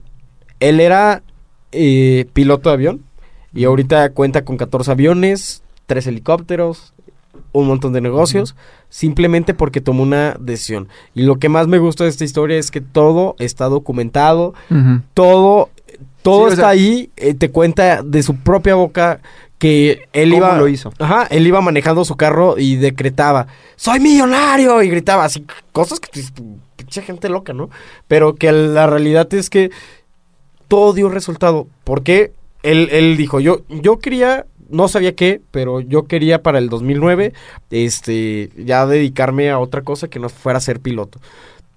Él 0.60 0.79
era 0.79 1.24
eh, 1.72 2.25
piloto 2.34 2.69
de 2.69 2.74
avión. 2.75 3.01
Y 3.53 3.63
ahorita 3.63 4.12
cuenta 4.12 4.46
con 4.46 4.58
14 4.58 4.91
aviones, 4.91 5.63
3 5.88 6.05
helicópteros, 6.05 6.93
un 7.51 7.65
montón 7.65 7.93
de 7.93 8.01
negocios. 8.01 8.55
Simplemente 8.89 9.55
porque 9.55 9.81
tomó 9.81 10.03
una 10.03 10.36
decisión. 10.39 10.88
Y 11.15 11.24
lo 11.24 11.38
que 11.38 11.50
más 11.50 11.67
me 11.67 11.79
gusta 11.79 12.03
de 12.03 12.12
esta 12.12 12.25
historia 12.25 12.60
es 12.60 12.69
que 12.69 12.81
todo 12.81 13.36
está 13.39 13.65
documentado. 13.65 14.53
Todo, 15.15 15.69
todo 16.22 16.41
Sí, 16.41 16.43
o 16.43 16.48
está 16.50 16.55
sea- 16.62 16.69
ahí. 16.69 17.10
eh, 17.17 17.34
te 17.34 17.50
cuenta 17.50 18.03
de 18.03 18.22
su 18.22 18.36
propia 18.36 18.75
boca 18.75 19.19
que 19.60 20.08
él 20.13 20.32
¿Cómo 20.32 20.46
iba 20.46 20.58
lo 20.58 20.68
hizo? 20.68 20.92
Ajá, 20.98 21.28
él 21.30 21.46
iba 21.46 21.62
manejando 21.62 22.06
su 22.06 22.16
carro 22.16 22.58
y 22.58 22.78
decretaba, 22.78 23.48
soy 23.75 24.00
millonario, 24.00 24.82
y 24.82 24.89
gritaba 24.89 25.25
así, 25.25 25.46
cosas 25.74 26.00
que, 26.00 26.10
pues, 26.13 26.34
pinche 26.78 27.01
gente 27.01 27.28
loca, 27.30 27.54
¿no? 27.54 27.70
Pero 28.08 28.36
que 28.36 28.51
la 28.51 28.88
realidad 28.88 29.32
es 29.34 29.50
que 29.50 29.70
todo 30.70 30.94
dio 30.94 31.10
resultado, 31.10 31.68
porque 31.84 32.32
él, 32.63 32.88
él 32.92 33.18
dijo, 33.18 33.42
yo, 33.42 33.62
yo 33.68 34.00
quería, 34.00 34.46
no 34.70 34.88
sabía 34.88 35.13
qué, 35.13 35.42
pero 35.51 35.82
yo 35.82 36.04
quería 36.04 36.42
para 36.42 36.58
el 36.58 36.70
2009, 36.70 37.34
este, 37.70 38.51
ya 38.56 38.86
dedicarme 38.86 39.51
a 39.51 39.60
otra 39.60 39.82
cosa 39.82 40.08
que 40.08 40.20
no 40.20 40.30
fuera 40.30 40.62
ser 40.62 40.80
piloto. 40.80 41.20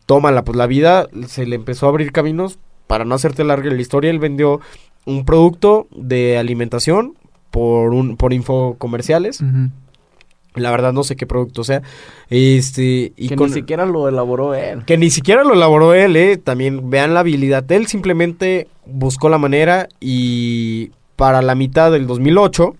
Tómala, 0.06 0.44
pues 0.44 0.56
la 0.56 0.68
vida 0.68 1.08
se 1.26 1.46
le 1.46 1.56
empezó 1.56 1.86
a 1.86 1.88
abrir 1.88 2.12
caminos, 2.12 2.60
para 2.86 3.04
no 3.04 3.16
hacerte 3.16 3.42
larga 3.42 3.70
la 3.72 3.80
historia, 3.80 4.10
él 4.10 4.20
vendió 4.20 4.60
un 5.04 5.24
producto 5.24 5.88
de 5.90 6.38
alimentación 6.38 7.16
por 7.52 7.92
un 7.92 8.16
por 8.16 8.32
info 8.32 8.74
comerciales. 8.78 9.44
La 10.54 10.70
verdad 10.70 10.92
no 10.92 11.04
sé 11.04 11.14
qué 11.14 11.26
producto 11.26 11.62
sea. 11.62 11.82
Este 12.28 13.12
y 13.16 13.28
que 13.28 13.36
con 13.36 13.48
ni 13.48 13.54
siquiera 13.54 13.86
lo 13.86 14.08
elaboró 14.08 14.54
él. 14.54 14.84
que 14.84 14.98
ni 14.98 15.10
siquiera 15.10 15.44
lo 15.44 15.54
elaboró 15.54 15.94
él, 15.94 16.16
eh. 16.16 16.38
También 16.38 16.90
vean 16.90 17.14
la 17.14 17.20
habilidad. 17.20 17.70
Él 17.70 17.86
simplemente 17.86 18.66
buscó 18.86 19.28
la 19.28 19.38
manera 19.38 19.88
y 20.00 20.90
para 21.14 21.40
la 21.42 21.54
mitad 21.54 21.92
del 21.92 22.06
2008 22.06 22.74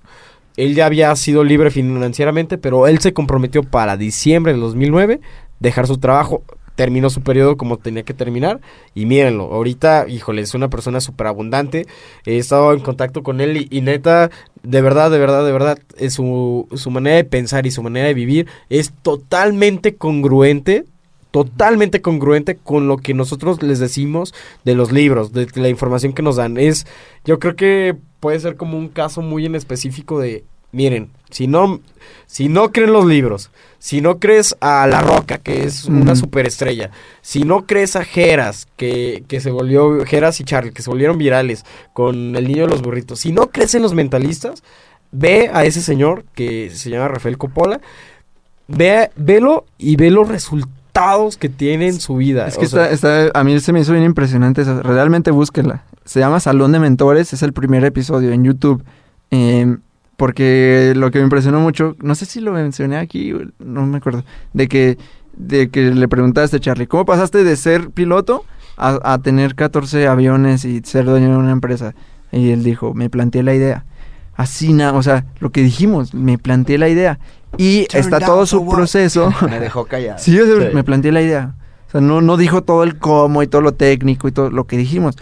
él 0.57 0.75
ya 0.75 0.87
había 0.87 1.15
sido 1.17 1.45
libre 1.45 1.71
financieramente, 1.71 2.59
pero 2.59 2.87
él 2.87 2.99
se 2.99 3.13
comprometió 3.13 3.63
para 3.63 3.97
diciembre 3.97 4.53
del 4.53 4.61
2009 4.61 5.21
dejar 5.61 5.87
su 5.87 5.99
trabajo. 5.99 6.43
Terminó 6.75 7.11
su 7.11 7.23
periodo 7.23 7.57
como 7.57 7.77
tenía 7.79 8.03
que 8.03 8.15
terminar. 8.15 8.61
Y 8.95 9.07
mírenlo, 9.07 9.45
ahorita, 9.53 10.07
híjole, 10.09 10.43
es 10.43 10.55
una 10.55 10.69
persona 10.69 11.01
súper 11.01 11.27
abundante. 11.27 11.87
He 12.25 12.39
estado 12.39 12.73
en 12.73 12.81
contacto 12.81 13.23
con 13.23 13.41
él 13.41 13.57
y, 13.57 13.69
y 13.71 13.81
neta, 13.81 14.31
de 14.63 14.83
verdad, 14.83 15.11
de 15.11 15.19
verdad, 15.19 15.45
de 15.45 15.53
verdad, 15.53 15.79
es 15.97 16.15
su, 16.15 16.69
su 16.75 16.91
manera 16.91 17.17
de 17.17 17.25
pensar 17.25 17.67
y 17.67 17.71
su 17.71 17.83
manera 17.83 18.07
de 18.07 18.15
vivir 18.15 18.47
es 18.69 18.93
totalmente 19.03 19.97
congruente 19.97 20.85
totalmente 21.33 22.03
congruente 22.03 22.57
con 22.57 22.87
lo 22.87 22.99
que 22.99 23.15
nosotros 23.15 23.63
les 23.63 23.79
decimos 23.79 24.33
de 24.65 24.75
los 24.75 24.93
libros, 24.93 25.33
de 25.33 25.49
la 25.57 25.71
información 25.71 26.13
que 26.13 26.23
nos 26.23 26.37
dan. 26.37 26.59
Es, 26.59 26.87
yo 27.25 27.39
creo 27.39 27.57
que 27.57 27.97
puede 28.21 28.39
ser 28.39 28.57
como 28.57 28.79
un 28.79 28.89
caso 28.89 29.23
muy 29.23 29.47
en 29.47 29.55
específico 29.55 30.21
de, 30.21 30.45
miren, 30.73 31.11
si 31.31 31.47
no, 31.47 31.81
si 32.27 32.49
no 32.49 32.73
creen 32.73 32.93
los 32.93 33.07
libros, 33.07 33.51
si 33.79 34.01
no 34.01 34.19
crees 34.19 34.57
a 34.61 34.87
La 34.87 35.01
Roca, 35.01 35.39
que 35.39 35.65
es 35.65 35.85
una 35.87 36.15
superestrella, 36.17 36.91
si 37.21 37.43
no 37.45 37.67
crees 37.67 37.97
a 37.97 38.05
Geras, 38.05 38.69
que, 38.77 39.25
que 39.29 39.41
se 39.41 39.51
volvió, 39.51 40.05
Geras 40.05 40.41
y 40.41 40.45
Charlie, 40.45 40.73
que 40.73 40.83
se 40.83 40.91
volvieron 40.91 41.19
virales 41.19 41.65
con 41.93 42.37
el 42.37 42.47
niño 42.47 42.63
de 42.63 42.69
los 42.69 42.83
burritos, 42.83 43.21
si 43.21 43.33
no 43.33 43.49
crees 43.49 43.75
en 43.75 43.83
los 43.83 43.93
mentalistas, 43.95 44.63
ve 45.11 45.51
a 45.53 45.65
ese 45.65 45.81
señor 45.83 46.25
que 46.35 46.71
se 46.71 46.91
llama 46.91 47.09
Rafael 47.09 47.39
Coppola, 47.39 47.81
ve, 48.69 49.11
velo 49.17 49.65
y 49.79 49.97
ve 49.97 50.11
los 50.11 50.29
resultados 50.29 51.37
que 51.37 51.49
tiene 51.49 51.89
en 51.89 52.01
su 52.01 52.17
vida. 52.17 52.47
Es 52.47 52.57
que 52.57 52.67
sea, 52.67 52.91
está, 52.91 53.25
está- 53.27 53.39
a 53.39 53.45
mí 53.45 53.59
se 53.61 53.73
me 53.73 53.81
hizo 53.81 53.93
bien 53.93 54.05
impresionante 54.05 54.63
eso. 54.63 54.83
Realmente 54.83 55.31
búsquenla. 55.31 55.85
Se 56.05 56.21
llama 56.21 56.41
Salón 56.41 56.73
de 56.73 56.79
Mentores, 56.79 57.33
es 57.33 57.43
el 57.43 57.53
primer 57.53 57.85
episodio 57.85 58.33
en 58.33 58.45
YouTube. 58.45 58.83
Eh, 59.31 59.77
porque 60.23 60.93
lo 60.95 61.11
que 61.11 61.19
me 61.19 61.25
impresionó 61.25 61.59
mucho, 61.59 61.97
no 62.01 62.15
sé 62.15 62.27
si 62.27 62.41
lo 62.41 62.53
mencioné 62.53 62.97
aquí, 62.97 63.33
no 63.59 63.85
me 63.87 63.97
acuerdo, 63.99 64.23
de 64.53 64.69
que, 64.69 64.97
de 65.37 65.69
que 65.69 65.91
le 65.91 66.07
preguntaste, 66.07 66.61
Charlie, 66.61 66.87
¿cómo 66.87 67.05
pasaste 67.05 67.43
de 67.43 67.57
ser 67.57 67.91
piloto 67.91 68.45
a, 68.77 69.01
a 69.03 69.19
tener 69.19 69.57
14 69.57 70.07
aviones 70.07 70.65
y 70.65 70.81
ser 70.85 71.07
dueño 71.07 71.29
de 71.33 71.37
una 71.39 71.51
empresa? 71.51 71.97
Y 72.31 72.51
él 72.51 72.63
dijo, 72.63 72.95
me 72.95 73.11
planteé 73.11 73.43
la 73.43 73.53
idea. 73.53 73.85
Así, 74.37 74.73
na, 74.73 74.93
o 74.93 75.03
sea, 75.03 75.27
lo 75.41 75.51
que 75.51 75.61
dijimos, 75.61 76.15
me 76.15 76.39
planteé 76.39 76.79
la 76.79 76.89
idea. 76.89 77.19
Y 77.57 77.89
está 77.93 78.21
todo 78.21 78.47
su 78.47 78.65
proceso. 78.69 79.35
Me 79.51 79.59
dejó 79.59 79.87
callado. 79.87 80.21
Sí, 80.21 80.39
o 80.39 80.47
sea, 80.47 80.69
Sí. 80.69 80.73
me 80.73 80.85
planteé 80.85 81.11
la 81.11 81.23
idea. 81.23 81.57
O 81.89 81.91
sea, 81.91 82.01
no, 82.01 82.21
no 82.21 82.37
dijo 82.37 82.63
todo 82.63 82.85
el 82.85 82.97
cómo 82.97 83.43
y 83.43 83.49
todo 83.49 83.61
lo 83.61 83.73
técnico 83.75 84.29
y 84.29 84.31
todo 84.31 84.51
lo 84.51 84.69
que 84.69 84.77
dijimos. 84.77 85.17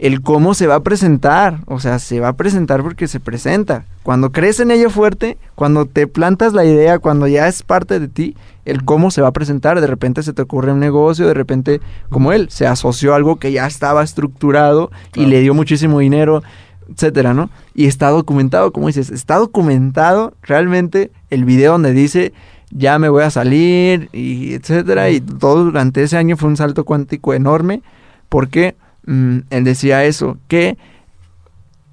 El 0.00 0.22
cómo 0.22 0.54
se 0.54 0.66
va 0.66 0.76
a 0.76 0.82
presentar. 0.82 1.58
O 1.66 1.78
sea, 1.78 1.98
se 1.98 2.20
va 2.20 2.28
a 2.28 2.32
presentar 2.32 2.82
porque 2.82 3.06
se 3.06 3.20
presenta. 3.20 3.84
Cuando 4.02 4.32
crees 4.32 4.58
en 4.58 4.70
ello 4.70 4.88
fuerte, 4.88 5.36
cuando 5.54 5.84
te 5.84 6.06
plantas 6.06 6.54
la 6.54 6.64
idea, 6.64 6.98
cuando 6.98 7.28
ya 7.28 7.46
es 7.48 7.62
parte 7.62 8.00
de 8.00 8.08
ti, 8.08 8.34
el 8.64 8.82
cómo 8.82 9.10
se 9.10 9.20
va 9.20 9.28
a 9.28 9.32
presentar. 9.32 9.78
De 9.78 9.86
repente 9.86 10.22
se 10.22 10.32
te 10.32 10.40
ocurre 10.40 10.72
un 10.72 10.80
negocio, 10.80 11.26
de 11.26 11.34
repente, 11.34 11.82
como 12.08 12.32
él, 12.32 12.48
se 12.48 12.66
asoció 12.66 13.12
a 13.12 13.16
algo 13.16 13.36
que 13.36 13.52
ya 13.52 13.66
estaba 13.66 14.02
estructurado 14.02 14.90
y 15.14 15.26
le 15.26 15.42
dio 15.42 15.52
muchísimo 15.52 15.98
dinero, 15.98 16.42
etcétera, 16.90 17.34
¿no? 17.34 17.50
Y 17.74 17.84
está 17.84 18.08
documentado, 18.08 18.72
como 18.72 18.86
dices, 18.86 19.10
está 19.10 19.36
documentado 19.36 20.32
realmente 20.40 21.10
el 21.28 21.44
video 21.44 21.72
donde 21.72 21.92
dice 21.92 22.32
ya 22.70 22.98
me 22.98 23.08
voy 23.08 23.24
a 23.24 23.30
salir 23.30 24.08
y 24.12 24.54
etcétera 24.54 25.10
y 25.10 25.20
todo 25.20 25.64
durante 25.64 26.02
ese 26.02 26.16
año 26.16 26.36
fue 26.36 26.48
un 26.48 26.56
salto 26.56 26.84
cuántico 26.84 27.34
enorme 27.34 27.82
porque 28.28 28.76
mm, 29.10 29.38
él 29.50 29.64
decía 29.64 30.04
eso 30.04 30.38
que 30.48 30.76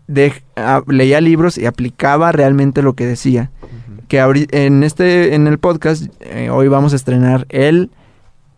de- 0.07 0.33
a- 0.55 0.83
leía 0.87 1.19
libros 1.21 1.57
y 1.57 1.65
aplicaba 1.65 2.31
realmente 2.31 2.81
lo 2.81 2.93
que 2.93 3.05
decía. 3.05 3.51
Que 4.07 4.19
en 4.51 4.83
este 4.83 5.35
en 5.35 5.47
el 5.47 5.57
podcast 5.57 6.05
eh, 6.21 6.49
hoy 6.49 6.69
vamos 6.69 6.93
a 6.93 6.95
estrenar 6.95 7.45
el 7.49 7.91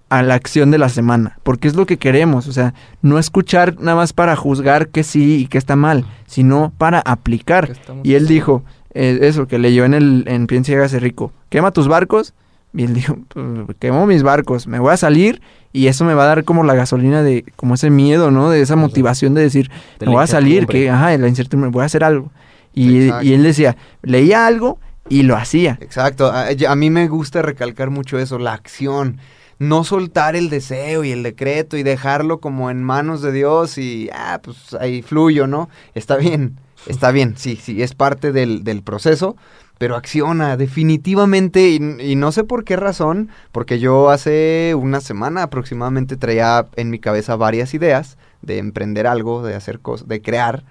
a 0.10 0.22
la 0.24 0.34
acción 0.36 0.70
de 0.72 0.78
la 0.80 0.90
semana, 0.90 1.38
porque 1.44 1.68
es 1.68 1.76
lo 1.76 1.86
que 1.86 1.98
queremos, 1.98 2.48
o 2.48 2.52
sea, 2.52 2.74
no 3.04 3.20
escuchar 3.20 3.76
nada 3.80 3.96
más 3.96 4.12
para 4.12 4.36
juzgar 4.36 4.88
que 4.90 5.04
sí 5.04 5.36
y 5.38 5.46
que 5.48 5.60
está 5.60 5.76
mal, 5.76 6.06
sino 6.26 6.72
para 6.80 7.00
aplicar. 7.00 7.70
Y 8.04 8.16
él 8.16 8.28
dijo, 8.28 8.64
eh, 8.96 9.20
eso 9.22 9.48
que 9.48 9.60
leyó 9.60 9.86
en 9.86 9.94
el 9.94 10.24
en 10.28 10.48
Piensa 10.48 10.72
y 10.72 10.76
hágase 10.76 11.00
rico, 11.00 11.32
quema 11.50 11.70
tus 11.72 11.88
barcos, 11.88 12.34
y 12.74 12.84
él 12.84 12.94
dijo, 12.94 13.18
"Pues, 13.28 13.78
quemo 13.80 14.06
mis 14.06 14.24
barcos, 14.24 14.68
me 14.68 14.80
voy 14.80 14.94
a 14.94 14.98
salir 14.98 15.42
y 15.72 15.88
eso 15.88 16.06
me 16.06 16.14
va 16.14 16.24
a 16.24 16.28
dar 16.28 16.44
como 16.44 16.64
la 16.64 16.74
gasolina 16.74 17.22
de, 17.22 17.46
como 17.56 17.76
ese 17.76 17.90
miedo, 17.90 18.32
¿no? 18.32 18.50
De 18.50 18.62
esa 18.62 18.76
motivación 18.76 19.34
de 19.34 19.42
decir, 19.42 19.70
de 20.00 20.08
me 20.08 20.14
voy 20.14 20.24
a 20.24 20.28
salir, 20.28 20.66
que, 20.66 20.90
ajá, 20.90 21.16
la 21.18 21.28
incertidumbre, 21.28 21.70
voy 21.70 21.84
a 21.84 21.86
hacer 21.86 22.04
algo. 22.04 22.32
Y, 22.74 23.10
él 23.10 23.44
decía, 23.44 23.76
leía 24.02 24.48
algo 24.48 24.80
y 25.10 25.24
lo 25.24 25.36
hacía. 25.36 25.78
Exacto, 25.82 26.32
a, 26.32 26.48
a 26.68 26.76
mí 26.76 26.90
me 26.90 27.08
gusta 27.08 27.42
recalcar 27.42 27.90
mucho 27.90 28.18
eso, 28.18 28.40
la 28.40 28.54
acción. 28.54 29.20
No 29.60 29.84
soltar 29.84 30.36
el 30.36 30.50
deseo 30.50 31.04
y 31.04 31.12
el 31.12 31.22
decreto 31.22 31.76
y 31.76 31.84
dejarlo 31.84 32.40
como 32.40 32.72
en 32.72 32.82
manos 32.82 33.22
de 33.22 33.32
Dios 33.32 33.78
y, 33.78 34.10
ah, 34.14 34.40
pues 34.42 34.74
ahí 34.80 35.02
fluyo, 35.02 35.48
¿no? 35.48 35.70
Está 35.94 36.16
bien, 36.16 36.58
está 36.88 37.12
bien, 37.12 37.36
sí, 37.38 37.60
sí, 37.62 37.82
es 37.84 37.94
parte 37.94 38.32
del, 38.32 38.64
del 38.64 38.82
proceso, 38.82 39.36
pero 39.80 39.96
acciona, 39.96 40.58
definitivamente, 40.58 41.70
y, 41.70 42.16
no 42.16 42.32
sé 42.34 42.44
por 42.44 42.66
qué 42.66 42.76
razón, 42.76 43.30
porque 43.54 43.80
yo 43.80 44.10
hace 44.10 44.76
una 44.78 45.00
semana 45.00 45.44
aproximadamente 45.44 46.18
traía 46.18 46.68
en 46.76 46.90
mi 46.90 47.00
cabeza 47.00 47.38
varias 47.38 47.74
ideas 47.74 48.18
de 48.42 48.58
emprender 48.58 49.08
algo, 49.08 49.42
de 49.42 49.56
hacer 49.56 49.80
cosas, 49.80 50.10
de 50.10 50.22
crear. 50.22 50.66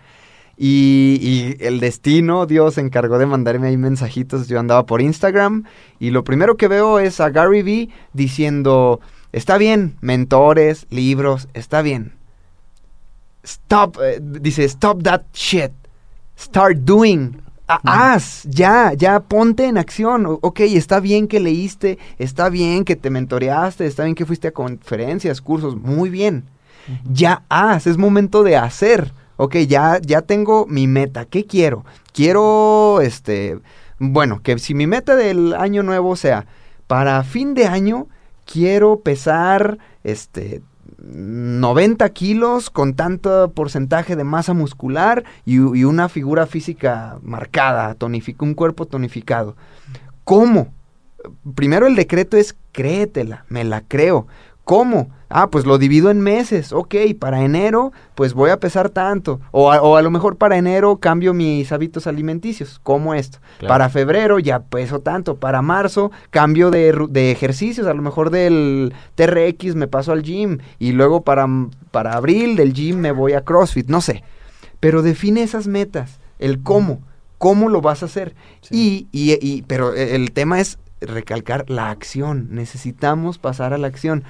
Y, 0.58 1.18
y 1.22 1.64
el 1.64 1.80
destino, 1.80 2.44
Dios 2.44 2.74
se 2.74 2.82
encargó 2.82 3.18
de 3.18 3.24
mandarme 3.24 3.68
ahí 3.68 3.78
mensajitos. 3.78 4.46
Yo 4.46 4.60
andaba 4.60 4.84
por 4.84 5.00
Instagram 5.00 5.64
y 5.98 6.10
lo 6.10 6.22
primero 6.22 6.58
que 6.58 6.68
veo 6.68 6.98
es 6.98 7.18
a 7.18 7.30
Gary 7.30 7.62
Vee 7.62 7.88
diciendo, 8.12 9.00
está 9.32 9.56
bien, 9.56 9.96
mentores, 10.02 10.86
libros, 10.90 11.48
está 11.54 11.80
bien. 11.80 12.12
Stop, 13.42 13.96
eh, 14.02 14.20
dice, 14.20 14.64
stop 14.64 15.02
that 15.02 15.22
shit. 15.32 15.72
Start 16.36 16.80
doing. 16.80 17.47
Ha- 17.68 17.80
Haz, 17.84 18.44
ya, 18.44 18.92
ya, 18.94 19.20
ponte 19.20 19.66
en 19.66 19.76
acción. 19.78 20.26
O- 20.26 20.38
ok, 20.42 20.60
está 20.60 21.00
bien 21.00 21.28
que 21.28 21.38
leíste, 21.40 21.98
está 22.18 22.48
bien 22.48 22.84
que 22.84 22.96
te 22.96 23.10
mentoreaste, 23.10 23.86
está 23.86 24.04
bien 24.04 24.14
que 24.14 24.24
fuiste 24.26 24.48
a 24.48 24.52
conferencias, 24.52 25.40
cursos, 25.40 25.76
muy 25.76 26.08
bien. 26.10 26.44
Ya 27.12 27.42
haz, 27.50 27.86
es 27.86 27.98
momento 27.98 28.42
de 28.42 28.56
hacer. 28.56 29.12
Ok, 29.36 29.56
ya, 29.68 30.00
ya 30.00 30.22
tengo 30.22 30.64
mi 30.66 30.86
meta. 30.86 31.26
¿Qué 31.26 31.44
quiero? 31.44 31.84
Quiero, 32.14 33.00
este, 33.02 33.58
bueno, 33.98 34.40
que 34.42 34.58
si 34.58 34.74
mi 34.74 34.86
meta 34.86 35.14
del 35.14 35.52
año 35.54 35.82
nuevo 35.82 36.16
sea, 36.16 36.46
para 36.86 37.22
fin 37.22 37.52
de 37.52 37.66
año, 37.66 38.06
quiero 38.46 39.00
pesar, 39.00 39.78
este, 40.04 40.62
90 40.98 42.08
kilos 42.10 42.70
con 42.70 42.94
tanto 42.94 43.52
porcentaje 43.52 44.16
de 44.16 44.24
masa 44.24 44.54
muscular 44.54 45.24
y, 45.44 45.58
una 45.58 46.08
figura 46.08 46.46
física 46.46 47.18
marcada, 47.22 47.94
tonific- 47.96 48.40
un 48.42 48.54
cuerpo 48.54 48.86
tonificado. 48.86 49.56
¿Cómo? 50.24 50.68
Primero 51.54 51.86
el 51.86 51.96
decreto 51.96 52.36
es 52.36 52.56
créetela, 52.72 53.44
me 53.48 53.64
la 53.64 53.82
creo. 53.82 54.26
¿Cómo? 54.68 55.08
Ah, 55.30 55.48
pues 55.48 55.64
lo 55.64 55.78
divido 55.78 56.10
en 56.10 56.20
meses. 56.20 56.74
Ok, 56.74 56.94
para 57.18 57.42
enero, 57.42 57.90
pues 58.14 58.34
voy 58.34 58.50
a 58.50 58.60
pesar 58.60 58.90
tanto. 58.90 59.40
O 59.50 59.72
a, 59.72 59.80
o 59.80 59.96
a 59.96 60.02
lo 60.02 60.10
mejor 60.10 60.36
para 60.36 60.58
enero 60.58 60.98
cambio 60.98 61.32
mis 61.32 61.72
hábitos 61.72 62.06
alimenticios, 62.06 62.78
como 62.82 63.14
esto. 63.14 63.38
Claro. 63.60 63.72
Para 63.72 63.88
febrero 63.88 64.38
ya 64.38 64.60
peso 64.60 65.00
tanto. 65.00 65.36
Para 65.36 65.62
marzo 65.62 66.10
cambio 66.28 66.70
de, 66.70 66.94
de 67.08 67.30
ejercicios. 67.30 67.86
A 67.86 67.94
lo 67.94 68.02
mejor 68.02 68.28
del 68.28 68.92
TRX 69.14 69.74
me 69.74 69.86
paso 69.88 70.12
al 70.12 70.22
gym. 70.22 70.58
Y 70.78 70.92
luego 70.92 71.22
para, 71.22 71.46
para 71.90 72.12
abril 72.12 72.54
del 72.56 72.74
gym 72.74 72.98
me 72.98 73.12
voy 73.12 73.32
a 73.32 73.40
CrossFit. 73.40 73.88
No 73.88 74.02
sé. 74.02 74.22
Pero 74.80 75.00
define 75.00 75.42
esas 75.44 75.66
metas. 75.66 76.20
El 76.38 76.62
cómo. 76.62 77.00
¿Cómo 77.38 77.70
lo 77.70 77.80
vas 77.80 78.02
a 78.02 78.06
hacer? 78.06 78.34
Y, 78.70 79.06
y, 79.12 79.32
y- 79.40 79.62
pero 79.62 79.94
e- 79.94 80.14
el 80.14 80.32
tema 80.32 80.60
es 80.60 80.78
recalcar 81.00 81.64
la 81.70 81.90
acción. 81.90 82.48
Necesitamos 82.50 83.38
pasar 83.38 83.72
a 83.72 83.78
la 83.78 83.86
acción. 83.86 84.24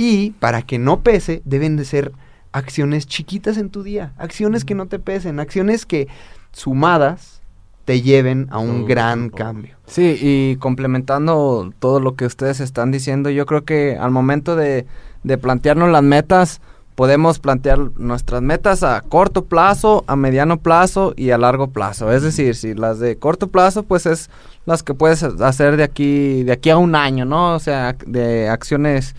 Y 0.00 0.30
para 0.30 0.62
que 0.62 0.78
no 0.78 1.02
pese, 1.02 1.42
deben 1.44 1.76
de 1.76 1.84
ser 1.84 2.12
acciones 2.52 3.06
chiquitas 3.06 3.58
en 3.58 3.68
tu 3.68 3.82
día. 3.82 4.14
Acciones 4.16 4.64
que 4.64 4.74
no 4.74 4.86
te 4.86 4.98
pesen. 4.98 5.38
Acciones 5.38 5.84
que 5.84 6.08
sumadas 6.52 7.42
te 7.84 8.00
lleven 8.00 8.46
a 8.50 8.60
un 8.60 8.86
gran 8.86 9.28
cambio. 9.28 9.76
Sí, 9.84 10.16
y 10.18 10.56
complementando 10.56 11.70
todo 11.80 12.00
lo 12.00 12.14
que 12.14 12.24
ustedes 12.24 12.60
están 12.60 12.90
diciendo, 12.90 13.28
yo 13.28 13.44
creo 13.44 13.66
que 13.66 13.98
al 14.00 14.10
momento 14.10 14.56
de, 14.56 14.86
de 15.22 15.36
plantearnos 15.36 15.90
las 15.90 16.02
metas, 16.02 16.62
podemos 16.94 17.38
plantear 17.38 17.78
nuestras 17.98 18.40
metas 18.40 18.82
a 18.82 19.02
corto 19.02 19.44
plazo, 19.44 20.04
a 20.06 20.16
mediano 20.16 20.60
plazo 20.60 21.12
y 21.14 21.30
a 21.30 21.36
largo 21.36 21.72
plazo. 21.72 22.10
Es 22.10 22.22
decir, 22.22 22.54
si 22.56 22.72
las 22.72 23.00
de 23.00 23.18
corto 23.18 23.48
plazo, 23.48 23.82
pues 23.82 24.06
es 24.06 24.30
las 24.64 24.82
que 24.82 24.94
puedes 24.94 25.22
hacer 25.22 25.76
de 25.76 25.82
aquí, 25.82 26.42
de 26.42 26.52
aquí 26.52 26.70
a 26.70 26.78
un 26.78 26.94
año, 26.94 27.26
¿no? 27.26 27.54
O 27.54 27.58
sea, 27.58 27.96
de 28.06 28.48
acciones 28.48 29.14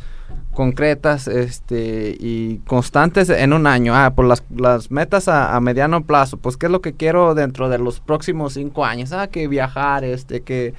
concretas 0.54 1.28
este 1.28 2.16
y 2.20 2.58
constantes 2.68 3.30
en 3.30 3.54
un 3.54 3.68
año. 3.68 3.96
Ah, 3.96 4.14
por 4.16 4.26
las, 4.26 4.44
las 4.56 4.92
metas 4.92 5.28
a, 5.28 5.56
a 5.56 5.60
mediano 5.62 6.04
plazo, 6.04 6.38
pues 6.38 6.58
qué 6.58 6.66
es 6.68 6.72
lo 6.72 6.82
que 6.82 6.94
quiero 6.94 7.34
dentro 7.36 7.70
de 7.70 7.78
los 7.78 8.00
próximos 8.00 8.54
cinco 8.54 8.86
años. 8.86 9.12
Ah, 9.14 9.28
que 9.28 9.48
viajar, 9.48 10.04
este, 10.04 10.42
que 10.42 10.74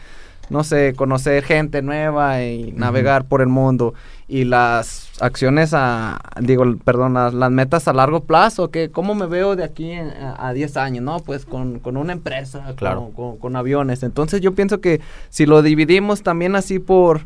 no 0.50 0.64
sé, 0.64 0.92
conocer 0.94 1.44
gente 1.44 1.80
nueva 1.80 2.42
y 2.42 2.72
navegar 2.72 3.24
por 3.24 3.40
el 3.40 3.48
mundo. 3.48 3.94
Y 4.28 4.44
las 4.44 5.08
acciones 5.20 5.72
a, 5.72 6.20
digo, 6.40 6.64
perdón, 6.84 7.14
las, 7.14 7.32
las 7.32 7.50
metas 7.50 7.88
a 7.88 7.92
largo 7.94 8.20
plazo, 8.24 8.70
que 8.70 8.90
cómo 8.90 9.14
me 9.14 9.26
veo 9.26 9.56
de 9.56 9.64
aquí 9.64 9.90
en- 9.92 10.10
a 10.38 10.52
10 10.52 10.76
años, 10.76 11.02
¿no? 11.04 11.20
Pues 11.20 11.46
con, 11.46 11.78
con 11.78 11.96
una 11.96 12.12
empresa, 12.12 12.74
Claro. 12.76 13.00
con, 13.00 13.12
con- 13.12 13.36
con 13.38 13.56
aviones. 13.56 14.02
Entonces 14.02 14.40
yo 14.42 14.54
pienso 14.54 14.80
que 14.80 15.00
si 15.30 15.46
lo 15.46 15.62
dividimos 15.62 16.22
también 16.22 16.54
así 16.54 16.78
por, 16.78 17.22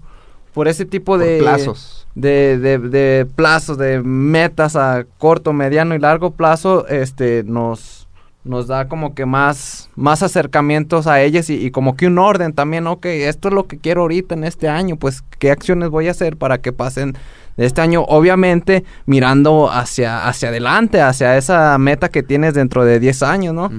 por 0.57 0.69
ese 0.69 0.87
tipo 0.87 1.13
Por 1.13 1.21
de 1.21 1.39
plazos. 1.39 2.07
de, 2.15 2.59
de, 2.59 2.79
de 2.79 3.27
plazos, 3.37 3.77
de 3.77 4.01
metas 4.03 4.75
a 4.75 5.05
corto, 5.19 5.53
mediano 5.53 5.95
y 5.95 5.99
largo 5.99 6.31
plazo, 6.31 6.89
este, 6.89 7.45
nos, 7.45 8.09
nos 8.43 8.67
da 8.67 8.89
como 8.89 9.15
que 9.15 9.27
más, 9.27 9.91
más 9.97 10.23
acercamientos 10.23 11.07
a 11.07 11.21
ellas 11.21 11.51
y, 11.51 11.63
y 11.67 11.71
como 11.71 11.95
que 11.95 12.07
un 12.07 12.19
orden 12.19 12.55
también, 12.55 12.87
ok, 12.87 13.05
esto 13.05 13.49
es 13.49 13.55
lo 13.55 13.67
que 13.67 13.77
quiero 13.77 14.01
ahorita 14.01 14.35
en 14.35 14.45
este 14.45 14.67
año, 14.71 14.97
pues 14.97 15.23
qué 15.39 15.51
acciones 15.51 15.91
voy 15.91 16.09
a 16.09 16.13
hacer 16.13 16.39
para 16.39 16.57
que 16.59 16.73
pasen 16.73 17.13
de 17.59 17.67
este 17.67 17.83
año, 17.83 18.03
obviamente 18.09 18.83
mirando 19.05 19.71
hacia, 19.71 20.27
hacia 20.27 20.49
adelante, 20.49 21.03
hacia 21.03 21.37
esa 21.37 21.77
meta 21.79 22.09
que 22.09 22.23
tienes 22.23 22.55
dentro 22.55 22.85
de 22.87 22.99
10 22.99 23.23
años, 23.23 23.53
¿no? 23.55 23.71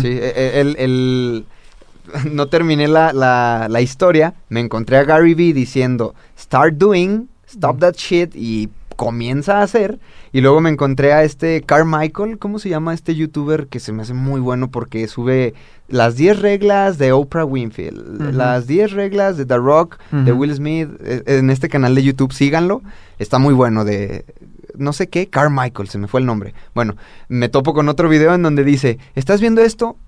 Sí, 0.00 0.06
e- 0.08 0.32
e- 0.36 0.60
el, 0.60 0.76
el- 0.78 1.46
no 2.30 2.46
terminé 2.48 2.88
la, 2.88 3.12
la- 3.12 3.66
la 3.70 3.80
historia, 3.80 4.34
me 4.48 4.60
encontré 4.60 4.96
a 4.98 5.04
Gary 5.04 5.34
Vee 5.34 5.52
diciendo, 5.52 6.14
start 6.38 6.74
doing, 6.74 7.28
stop 7.48 7.78
that 7.80 7.94
shit 7.94 8.32
y 8.34 8.68
comienza 8.96 9.58
a 9.58 9.62
hacer. 9.62 9.98
Y 10.32 10.40
luego 10.42 10.60
me 10.60 10.70
encontré 10.70 11.12
a 11.12 11.24
este 11.24 11.62
Carmichael, 11.62 12.38
¿cómo 12.38 12.58
se 12.58 12.68
llama 12.68 12.94
este 12.94 13.14
youtuber? 13.14 13.66
Que 13.66 13.80
se 13.80 13.92
me 13.92 14.02
hace 14.02 14.14
muy 14.14 14.40
bueno 14.40 14.70
porque 14.70 15.06
sube 15.08 15.54
las 15.88 16.16
10 16.16 16.40
reglas 16.40 16.98
de 16.98 17.12
Oprah 17.12 17.44
Winfield, 17.44 18.34
las 18.34 18.66
10 18.66 18.92
reglas 18.92 19.36
de 19.36 19.44
The 19.46 19.56
Rock, 19.56 19.98
de. 20.10 20.32
Will 20.32 20.54
Smith, 20.54 20.88
eh, 21.04 21.22
en 21.26 21.50
este 21.50 21.68
canal 21.68 21.94
de 21.94 22.02
YouTube, 22.02 22.32
síganlo, 22.32 22.82
está 23.18 23.38
muy 23.38 23.54
bueno 23.54 23.84
de... 23.84 24.24
No 24.76 24.94
sé 24.94 25.08
qué, 25.08 25.28
Carmichael, 25.28 25.88
se 25.90 25.98
me 25.98 26.08
fue 26.08 26.20
el 26.20 26.26
nombre. 26.26 26.54
Bueno, 26.74 26.96
me 27.28 27.50
topo 27.50 27.74
con 27.74 27.90
otro 27.90 28.08
video 28.08 28.32
en 28.34 28.42
donde 28.42 28.64
dice, 28.64 28.98
¿estás 29.14 29.40
viendo 29.42 29.60
esto? 29.60 29.98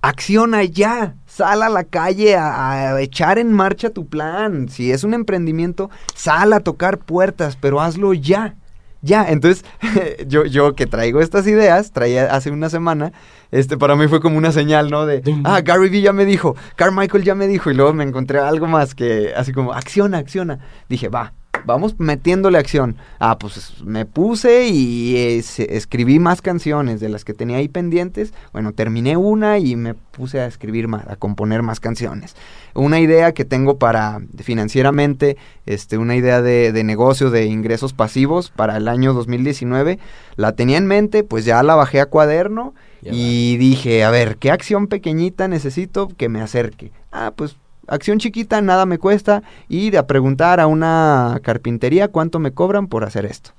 Acciona 0.00 0.62
ya, 0.64 1.16
sal 1.26 1.62
a 1.62 1.68
la 1.68 1.84
calle 1.84 2.36
a, 2.36 2.94
a 2.94 3.00
echar 3.00 3.38
en 3.38 3.52
marcha 3.52 3.90
tu 3.90 4.06
plan. 4.06 4.68
Si 4.68 4.92
es 4.92 5.04
un 5.04 5.14
emprendimiento, 5.14 5.90
sal 6.14 6.52
a 6.52 6.60
tocar 6.60 6.98
puertas, 6.98 7.56
pero 7.56 7.80
hazlo 7.80 8.14
ya. 8.14 8.54
Ya, 9.00 9.28
entonces 9.28 9.64
yo, 10.26 10.44
yo 10.44 10.74
que 10.74 10.86
traigo 10.86 11.20
estas 11.20 11.46
ideas, 11.46 11.92
traía 11.92 12.34
hace 12.34 12.50
una 12.50 12.68
semana, 12.68 13.12
este 13.52 13.76
para 13.76 13.94
mí 13.94 14.08
fue 14.08 14.20
como 14.20 14.36
una 14.38 14.50
señal, 14.50 14.90
¿no? 14.90 15.06
De, 15.06 15.22
ah, 15.44 15.60
Gary 15.60 15.88
Vee 15.88 16.00
ya 16.00 16.12
me 16.12 16.24
dijo, 16.24 16.56
Carmichael 16.74 17.22
ya 17.22 17.34
me 17.34 17.46
dijo, 17.46 17.70
y 17.70 17.74
luego 17.74 17.92
me 17.92 18.02
encontré 18.02 18.40
algo 18.40 18.66
más 18.66 18.94
que 18.94 19.32
así 19.36 19.52
como, 19.52 19.72
acciona, 19.72 20.18
acciona. 20.18 20.58
Dije, 20.88 21.08
va, 21.08 21.32
vamos 21.68 22.00
metiéndole 22.00 22.58
acción. 22.58 22.96
Ah, 23.20 23.38
pues 23.38 23.80
me 23.84 24.06
puse 24.06 24.68
y 24.68 25.16
eh, 25.16 25.44
escribí 25.68 26.18
más 26.18 26.42
canciones 26.42 26.98
de 26.98 27.10
las 27.10 27.24
que 27.24 27.34
tenía 27.34 27.58
ahí 27.58 27.68
pendientes. 27.68 28.32
Bueno, 28.52 28.72
terminé 28.72 29.16
una 29.16 29.58
y 29.58 29.76
me 29.76 29.94
puse 29.94 30.40
a 30.40 30.46
escribir 30.46 30.88
más, 30.88 31.06
a 31.06 31.16
componer 31.16 31.62
más 31.62 31.78
canciones. 31.78 32.34
Una 32.74 32.98
idea 32.98 33.32
que 33.32 33.44
tengo 33.44 33.78
para 33.78 34.20
financieramente, 34.38 35.36
este, 35.66 35.98
una 35.98 36.16
idea 36.16 36.40
de, 36.42 36.72
de 36.72 36.84
negocio 36.84 37.30
de 37.30 37.44
ingresos 37.44 37.92
pasivos 37.92 38.50
para 38.50 38.78
el 38.78 38.88
año 38.88 39.12
2019, 39.12 39.98
la 40.36 40.52
tenía 40.52 40.78
en 40.78 40.86
mente, 40.86 41.22
pues 41.22 41.44
ya 41.44 41.62
la 41.62 41.74
bajé 41.74 42.00
a 42.00 42.06
cuaderno 42.06 42.74
Ya 43.02 43.12
y 43.12 43.58
dije, 43.58 44.04
a 44.04 44.10
ver, 44.10 44.38
¿qué 44.38 44.50
acción 44.50 44.86
pequeñita 44.86 45.48
necesito 45.48 46.08
que 46.08 46.30
me 46.30 46.40
acerque? 46.40 46.92
Ah, 47.12 47.32
pues 47.36 47.56
acción 47.88 48.18
chiquita, 48.18 48.60
nada 48.60 48.86
me 48.86 48.98
cuesta 48.98 49.42
ir 49.68 49.98
a 49.98 50.06
preguntar 50.06 50.60
a 50.60 50.66
una 50.66 51.40
carpintería 51.42 52.08
cuánto 52.08 52.38
me 52.38 52.52
cobran 52.52 52.86
por 52.86 53.04
hacer 53.04 53.24
esto. 53.26 53.50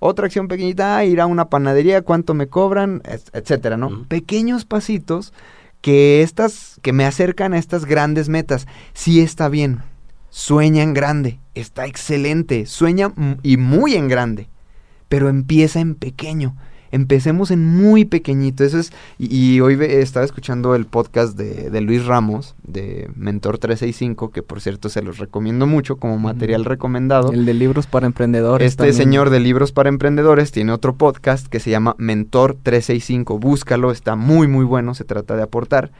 Otra 0.00 0.26
acción 0.26 0.46
pequeñita, 0.46 1.04
ir 1.04 1.20
a 1.20 1.26
una 1.26 1.46
panadería, 1.48 2.02
cuánto 2.02 2.32
me 2.34 2.46
cobran, 2.46 3.02
et- 3.04 3.30
etcétera, 3.32 3.76
¿no? 3.76 4.04
Pequeños 4.06 4.64
pasitos 4.64 5.32
que 5.80 6.22
estas, 6.22 6.78
que 6.82 6.92
me 6.92 7.04
acercan 7.04 7.52
a 7.52 7.58
estas 7.58 7.84
grandes 7.84 8.28
metas. 8.28 8.66
Sí 8.92 9.20
está 9.20 9.48
bien, 9.48 9.80
sueña 10.30 10.82
en 10.82 10.94
grande, 10.94 11.40
está 11.54 11.86
excelente, 11.86 12.66
sueña 12.66 13.08
mm, 13.08 13.34
y 13.42 13.56
muy 13.56 13.94
en 13.94 14.08
grande, 14.08 14.48
pero 15.08 15.28
empieza 15.28 15.80
en 15.80 15.94
pequeño. 15.96 16.54
Empecemos 16.90 17.50
en 17.50 17.64
muy 17.66 18.04
pequeñito. 18.04 18.64
Eso 18.64 18.78
es. 18.78 18.92
Y, 19.18 19.34
y 19.56 19.60
hoy 19.60 19.76
estaba 19.80 20.24
escuchando 20.24 20.74
el 20.74 20.86
podcast 20.86 21.36
de, 21.36 21.70
de 21.70 21.80
Luis 21.80 22.04
Ramos, 22.06 22.54
de 22.62 23.10
Mentor 23.14 23.58
365, 23.58 24.30
que 24.30 24.42
por 24.42 24.60
cierto 24.60 24.88
se 24.88 25.02
los 25.02 25.18
recomiendo 25.18 25.66
mucho 25.66 25.96
como 25.96 26.18
material 26.18 26.64
recomendado. 26.64 27.32
El 27.32 27.44
de 27.46 27.54
libros 27.54 27.86
para 27.86 28.06
emprendedores. 28.06 28.66
Este 28.66 28.78
también. 28.84 28.96
señor 28.96 29.30
de 29.30 29.40
libros 29.40 29.72
para 29.72 29.88
emprendedores 29.88 30.50
tiene 30.52 30.72
otro 30.72 30.94
podcast 30.96 31.46
que 31.46 31.60
se 31.60 31.70
llama 31.70 31.94
Mentor 31.98 32.56
365. 32.62 33.38
Búscalo, 33.38 33.90
está 33.90 34.16
muy 34.16 34.48
muy 34.48 34.64
bueno, 34.64 34.94
se 34.94 35.04
trata 35.04 35.36
de 35.36 35.42
aportar. 35.42 35.92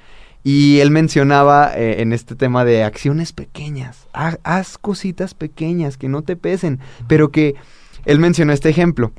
Y 0.45 0.79
él 0.79 0.91
mencionaba 0.93 1.73
eh, 1.77 2.01
en 2.01 2.13
este 2.13 2.37
tema 2.37 2.65
de 2.65 2.85
acciones 2.85 3.33
pequeñas. 3.33 4.07
Ha- 4.15 4.39
haz 4.45 4.79
cositas 4.79 5.35
pequeñas 5.35 5.97
que 5.99 6.09
no 6.09 6.23
te 6.23 6.37
pesen. 6.37 6.79
Pero 7.09 7.31
que 7.31 7.57
él 8.05 8.21
mencionó 8.21 8.53
este 8.53 8.69
ejemplo. 8.69 9.13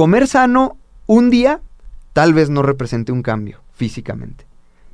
Comer 0.00 0.26
sano 0.28 0.78
un 1.04 1.28
día 1.28 1.60
tal 2.14 2.32
vez 2.32 2.48
no 2.48 2.62
represente 2.62 3.12
un 3.12 3.20
cambio 3.22 3.60
físicamente. 3.74 4.46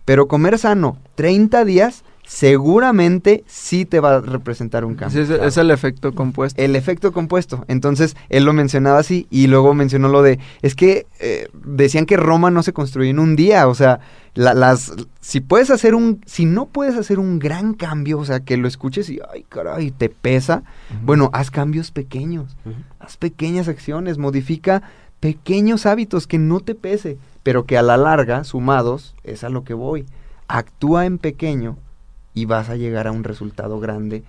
Pero 0.05 0.27
comer 0.27 0.59
sano 0.59 0.99
30 1.15 1.65
días 1.65 2.03
seguramente 2.27 3.45
sí 3.47 3.85
te 3.85 4.01
va 4.01 4.17
a 4.17 4.21
representar 4.21 4.85
un 4.85 4.93
Sí, 4.95 4.99
cambio. 4.99 5.23
es, 5.23 5.31
es 5.31 5.57
el 5.57 5.71
efecto 5.71 6.13
compuesto. 6.15 6.61
El 6.61 6.77
efecto 6.77 7.13
compuesto. 7.13 7.65
Entonces, 7.69 8.17
él 8.29 8.45
lo 8.45 8.53
mencionaba 8.53 8.99
así 8.99 9.27
y 9.31 9.47
luego 9.47 9.75
mencionó 9.75 10.09
lo 10.09 10.23
de, 10.23 10.39
es 10.63 10.75
que 10.75 11.07
eh, 11.21 11.49
decían 11.65 12.05
que 12.07 12.17
Roma 12.17 12.51
no 12.51 12.63
se 12.63 12.73
construyó 12.73 13.11
en 13.11 13.19
un 13.19 13.37
día, 13.37 13.69
o 13.69 13.75
sea, 13.75 14.01
la- 14.35 14.55
las, 14.55 14.93
si 15.21 15.41
puedes 15.41 15.71
hacer 15.71 15.95
un, 15.95 16.21
si 16.27 16.45
no 16.45 16.67
puedes 16.67 16.97
hacer 16.97 17.19
un 17.19 17.39
gran 17.39 17.75
cambio, 17.75 18.19
o 18.19 18.25
sea, 18.25 18.41
que 18.41 18.57
lo 18.57 18.69
escuches 18.69 19.09
y, 19.09 19.19
ay, 19.33 19.45
caray, 19.49 19.91
te 19.91 20.09
pesa, 20.09 20.63
bueno, 21.03 21.31
haz 21.33 21.51
cambios 21.51 21.91
pequeños, 21.91 22.57
haz 23.01 23.17
pequeñas 23.17 23.69
acciones, 23.69 24.19
modifica 24.19 24.83
pequeños 25.21 25.87
hábitos 25.87 26.27
que 26.27 26.39
no 26.39 26.61
te 26.61 26.75
pese, 26.75 27.17
pero 27.43 27.65
que 27.65 27.79
a 27.79 27.83
la 27.83 27.97
larga, 27.97 28.45
sumados, 28.45 29.15
es 29.25 29.43
a 29.45 29.49
lo 29.49 29.65
que 29.65 29.75
voy. 29.75 30.05
Actúa 30.49 31.07
en 31.07 31.19
pequeño 31.19 31.77
y 32.37 32.45
vas 32.45 32.69
a 32.69 32.77
llegar 32.77 33.09
a 33.09 33.13
un 33.13 33.25
resultado 33.25 33.81
grande. 33.81 34.23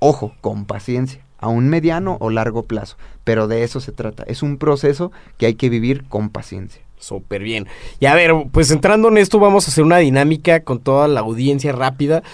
Ojo, 0.00 0.34
con 0.40 0.66
paciencia, 0.66 1.24
a 1.38 1.48
un 1.48 1.68
mediano 1.68 2.18
o 2.20 2.28
largo 2.28 2.64
plazo, 2.64 2.96
pero 3.22 3.46
de 3.46 3.62
eso 3.62 3.80
se 3.80 3.92
trata. 3.92 4.24
Es 4.24 4.42
un 4.42 4.58
proceso 4.58 5.12
que 5.38 5.46
hay 5.46 5.54
que 5.54 5.70
vivir 5.70 6.04
con 6.08 6.28
paciencia. 6.28 6.82
Súper 6.98 7.42
bien. 7.42 7.68
Y 8.00 8.06
a 8.06 8.14
ver, 8.14 8.32
pues 8.50 8.70
entrando 8.72 9.08
en 9.08 9.18
esto, 9.18 9.38
vamos 9.38 9.66
a 9.66 9.70
hacer 9.70 9.84
una 9.84 9.98
dinámica 9.98 10.64
con 10.64 10.80
toda 10.80 11.06
la 11.06 11.20
audiencia 11.20 11.72
rápida. 11.72 12.24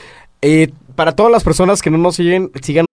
Eh, 0.40 0.72
para 0.96 1.14
todas 1.14 1.30
las 1.30 1.44
personas 1.44 1.82
que 1.82 1.90
no 1.90 1.98
nos 1.98 2.16
siguen, 2.16 2.50
sigan 2.62 2.86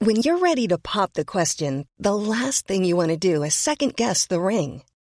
When 0.00 0.22
you're 0.22 0.40
ready 0.40 0.68
to 0.68 0.78
pop 0.78 1.14
the 1.14 1.24
question, 1.24 1.86
the 1.98 2.14
last 2.14 2.68
thing 2.68 2.84
you 2.84 2.96
want 2.96 3.10
to 3.10 3.16
do 3.16 3.42
is 3.42 3.54
second 3.54 3.96
guess 3.96 4.28
the 4.28 4.38
ring. 4.38 4.82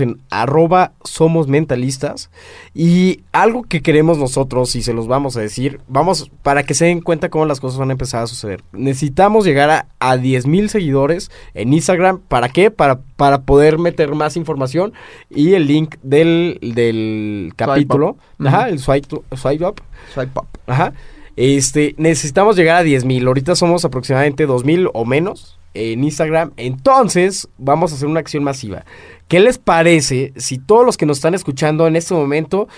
En 0.00 0.20
arroba 0.30 0.92
somos 1.02 1.48
mentalistas 1.48 2.30
y 2.74 3.20
algo 3.32 3.62
que 3.64 3.82
queremos 3.82 4.18
nosotros 4.18 4.74
y 4.76 4.82
se 4.82 4.92
los 4.92 5.08
vamos 5.08 5.36
a 5.36 5.40
decir, 5.40 5.80
vamos 5.88 6.30
para 6.42 6.62
que 6.62 6.74
se 6.74 6.86
den 6.86 7.00
cuenta 7.00 7.28
cómo 7.28 7.46
las 7.46 7.60
cosas 7.60 7.78
van 7.78 7.90
a 7.90 7.92
empezar 7.92 8.22
a 8.22 8.26
suceder. 8.26 8.62
Necesitamos 8.72 9.44
llegar 9.44 9.70
a, 9.70 9.86
a 9.98 10.16
10 10.16 10.46
mil 10.46 10.70
seguidores 10.70 11.30
en 11.54 11.72
Instagram. 11.72 12.20
¿Para 12.28 12.48
qué? 12.48 12.70
Para, 12.70 13.00
para 13.16 13.42
poder 13.42 13.78
meter 13.78 14.14
más 14.14 14.36
información 14.36 14.92
y 15.28 15.54
el 15.54 15.66
link 15.66 15.96
del, 16.02 16.58
del 16.62 17.52
capítulo. 17.56 18.16
Ajá, 18.38 18.68
el 18.68 18.78
swipe, 18.78 19.20
swipe 19.36 19.64
up. 19.64 19.82
Swipe 20.14 20.38
up. 20.38 20.46
Ajá. 20.66 20.92
Este, 21.36 21.94
necesitamos 21.98 22.56
llegar 22.56 22.76
a 22.76 22.82
10 22.82 23.04
mil. 23.04 23.26
Ahorita 23.26 23.56
somos 23.56 23.84
aproximadamente 23.84 24.46
2 24.46 24.64
mil 24.64 24.88
o 24.92 25.04
menos 25.04 25.58
en 25.74 26.04
Instagram. 26.04 26.52
Entonces, 26.56 27.48
vamos 27.58 27.92
a 27.92 27.94
hacer 27.94 28.08
una 28.08 28.20
acción 28.20 28.44
masiva. 28.44 28.84
¿Qué 29.28 29.40
les 29.40 29.58
parece 29.58 30.32
si 30.36 30.58
todos 30.58 30.84
los 30.84 30.96
que 30.96 31.06
nos 31.06 31.18
están 31.18 31.34
escuchando 31.34 31.86
en 31.86 31.96
este 31.96 32.14
momento 32.14 32.68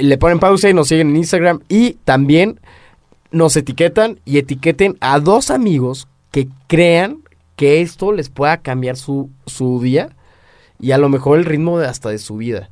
le 0.00 0.18
ponen 0.18 0.40
pausa 0.40 0.68
y 0.68 0.74
nos 0.74 0.88
siguen 0.88 1.10
en 1.10 1.16
Instagram 1.16 1.60
y 1.68 1.92
también 2.04 2.60
nos 3.30 3.56
etiquetan 3.56 4.18
y 4.24 4.38
etiqueten 4.38 4.96
a 5.00 5.20
dos 5.20 5.50
amigos 5.50 6.08
que 6.32 6.48
crean 6.66 7.18
que 7.54 7.80
esto 7.80 8.12
les 8.12 8.28
pueda 8.28 8.58
cambiar 8.58 8.96
su, 8.96 9.30
su 9.46 9.80
día 9.80 10.10
y 10.80 10.90
a 10.90 10.98
lo 10.98 11.08
mejor 11.08 11.38
el 11.38 11.44
ritmo 11.44 11.78
de 11.78 11.86
hasta 11.86 12.10
de 12.10 12.18
su 12.18 12.36
vida? 12.36 12.70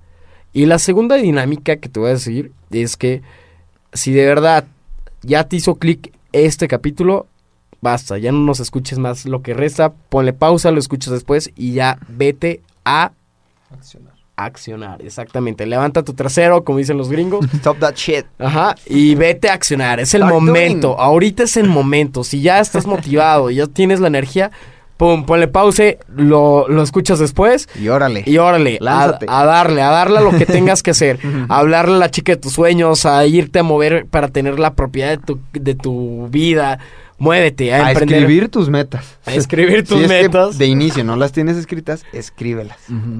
Y 0.52 0.66
la 0.66 0.78
segunda 0.78 1.16
dinámica 1.16 1.76
que 1.76 1.88
te 1.88 2.00
voy 2.00 2.10
a 2.10 2.14
decir 2.14 2.52
es 2.70 2.96
que 2.96 3.22
si 3.92 4.12
de 4.12 4.26
verdad 4.26 4.66
ya 5.22 5.48
te 5.48 5.56
hizo 5.56 5.76
clic 5.76 6.12
este 6.32 6.68
capítulo, 6.68 7.26
basta, 7.84 8.18
ya 8.18 8.32
no 8.32 8.38
nos 8.40 8.58
escuches 8.58 8.98
más 8.98 9.24
lo 9.26 9.42
que 9.42 9.54
resta, 9.54 9.92
ponle 10.08 10.32
pausa, 10.32 10.72
lo 10.72 10.80
escuchas 10.80 11.12
después 11.12 11.50
y 11.54 11.74
ya 11.74 11.98
vete 12.08 12.62
a 12.84 13.12
accionar. 14.36 15.00
exactamente. 15.00 15.64
Levanta 15.66 16.02
tu 16.02 16.14
trasero, 16.14 16.64
como 16.64 16.78
dicen 16.78 16.98
los 16.98 17.08
gringos. 17.08 17.46
Stop 17.54 17.78
that 17.78 17.94
shit. 17.94 18.24
Ajá, 18.38 18.74
y 18.86 19.14
vete 19.14 19.48
a 19.48 19.52
accionar. 19.54 20.00
Es 20.00 20.14
el 20.14 20.22
Start 20.22 20.34
momento. 20.34 20.88
doing. 20.88 21.00
Ahorita 21.00 21.42
es 21.44 21.56
el 21.56 21.68
momento. 21.68 22.24
Si 22.24 22.40
ya 22.42 22.58
estás 22.58 22.86
motivado 22.86 23.50
y 23.50 23.56
ya 23.56 23.66
tienes 23.68 24.00
la 24.00 24.08
energía, 24.08 24.50
pum, 24.96 25.24
ponle 25.24 25.46
pause, 25.46 25.98
lo, 26.16 26.66
lo 26.68 26.82
escuchas 26.82 27.18
después 27.20 27.68
Y 27.80 27.88
órale. 27.88 28.22
y 28.26 28.38
órale, 28.38 28.78
a 28.80 29.44
darle, 29.44 29.82
a 29.82 29.90
darle 29.90 30.18
a 30.18 30.22
lo 30.22 30.30
que 30.32 30.46
tengas 30.56 30.82
que 30.82 30.90
hacer. 30.90 31.18
a 31.48 31.58
hablarle 31.58 31.94
a 31.94 31.98
la 31.98 32.10
chica 32.10 32.32
de 32.32 32.36
tus 32.40 32.52
sueños, 32.54 33.06
a 33.06 33.24
irte 33.26 33.60
a 33.60 33.62
mover 33.62 34.06
para 34.06 34.28
tener 34.28 34.58
la 34.58 34.74
propiedad 34.74 35.10
de 35.10 35.18
tu, 35.18 35.38
de 35.52 35.74
tu 35.76 36.26
vida. 36.30 36.80
Muévete, 37.18 37.72
a, 37.72 37.86
a 37.86 37.90
emprender. 37.92 38.18
escribir 38.22 38.48
tus 38.48 38.68
metas. 38.68 39.18
A 39.24 39.34
escribir 39.34 39.86
tus 39.86 39.98
Si 39.98 40.04
es 40.04 40.10
que 40.10 40.22
metas. 40.22 40.58
de 40.58 40.66
inicio 40.66 41.04
no 41.04 41.16
las 41.16 41.32
tienes 41.32 41.56
escritas, 41.56 42.04
escríbelas. 42.12 42.76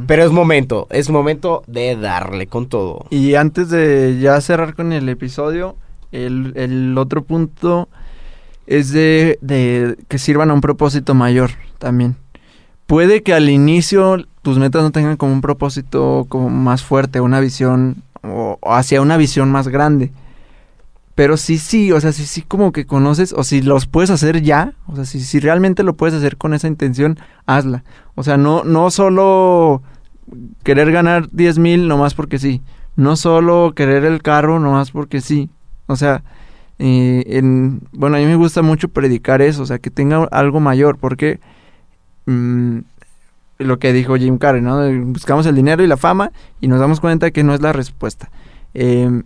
Pero 0.07 0.25
es 0.25 0.31
momento, 0.33 0.87
es 0.91 1.11
momento 1.11 1.63
de 1.67 1.97
darle 1.97 2.47
con 2.47 2.69
todo. 2.69 3.07
Y 3.11 3.35
antes 3.37 3.71
de 3.71 4.19
ya 4.21 4.41
cerrar 4.41 4.75
con 4.75 4.93
el 4.93 5.09
episodio, 5.09 5.77
el, 6.13 6.53
el 6.57 6.99
otro 6.99 7.23
punto 7.23 7.89
es 8.67 8.91
de, 8.93 9.39
de 9.41 9.97
que 10.09 10.19
sirvan 10.19 10.51
a 10.51 10.55
un 10.55 10.61
propósito 10.61 11.15
mayor 11.15 11.51
también. 11.79 12.17
Puede 12.87 13.23
que 13.23 13.33
al 13.33 13.49
inicio 13.49 14.25
tus 14.43 14.59
metas 14.59 14.83
no 14.83 14.91
tengan 14.91 15.17
como 15.17 15.33
un 15.33 15.41
propósito 15.41 16.27
como 16.29 16.51
más 16.51 16.83
fuerte, 16.83 17.21
una 17.21 17.41
visión 17.41 18.03
o, 18.23 18.59
o 18.61 18.75
hacia 18.75 19.01
una 19.01 19.17
visión 19.17 19.51
más 19.51 19.69
grande. 19.69 20.13
Pero 21.15 21.37
sí, 21.37 21.59
sí, 21.59 21.93
o 21.93 22.01
sea, 22.01 22.13
sí, 22.13 22.27
sí 22.27 22.43
como 22.43 22.73
que 22.73 22.87
conoces, 22.87 23.33
o 23.33 23.45
si 23.45 23.63
los 23.63 23.87
puedes 23.87 24.11
hacer 24.11 24.43
ya, 24.43 24.73
o 24.87 24.97
sea, 24.97 25.05
si, 25.05 25.21
si 25.21 25.39
realmente 25.39 25.85
lo 25.85 25.95
puedes 25.95 26.15
hacer 26.15 26.37
con 26.37 26.55
esa 26.55 26.67
intención, 26.67 27.19
hazla. 27.47 27.85
O 28.17 28.25
sea, 28.25 28.37
no, 28.37 28.65
no 28.65 28.91
solo 28.91 29.83
querer 30.63 30.91
ganar 30.91 31.29
10 31.31 31.59
mil 31.59 31.89
nomás 31.89 32.15
porque 32.15 32.39
sí. 32.39 32.63
No 32.97 33.17
solo 33.17 33.73
querer 33.75 34.05
el 34.05 34.23
carro 34.23 34.61
nomás 34.61 34.91
porque 34.91 35.21
sí. 35.21 35.51
O 35.87 35.97
sea, 35.97 36.23
eh, 36.79 37.25
en, 37.27 37.83
bueno, 37.93 38.17
a 38.17 38.21
mí 38.21 38.27
me 38.27 38.37
gusta 38.37 38.63
mucho 38.63 38.89
predicar 38.89 39.43
eso, 39.43 39.63
o 39.63 39.67
sea, 39.67 39.79
que 39.79 39.91
tenga 39.91 40.25
algo 40.25 40.61
mayor, 40.61 40.99
porque 40.99 41.39
mm, 42.27 42.79
lo 43.59 43.79
que 43.79 43.93
dijo 43.93 44.17
Jim 44.17 44.39
Carrey, 44.39 44.63
¿no? 44.63 44.81
Buscamos 45.07 45.47
el 45.47 45.55
dinero 45.55 45.83
y 45.83 45.87
la 45.87 45.97
fama 45.97 46.33
y 46.61 46.69
nos 46.69 46.81
damos 46.81 47.01
cuenta 47.01 47.31
que 47.31 47.45
no 47.45 47.55
es 47.55 47.61
la 47.61 47.73
respuesta. 47.73 48.31
Eh, 48.75 49.23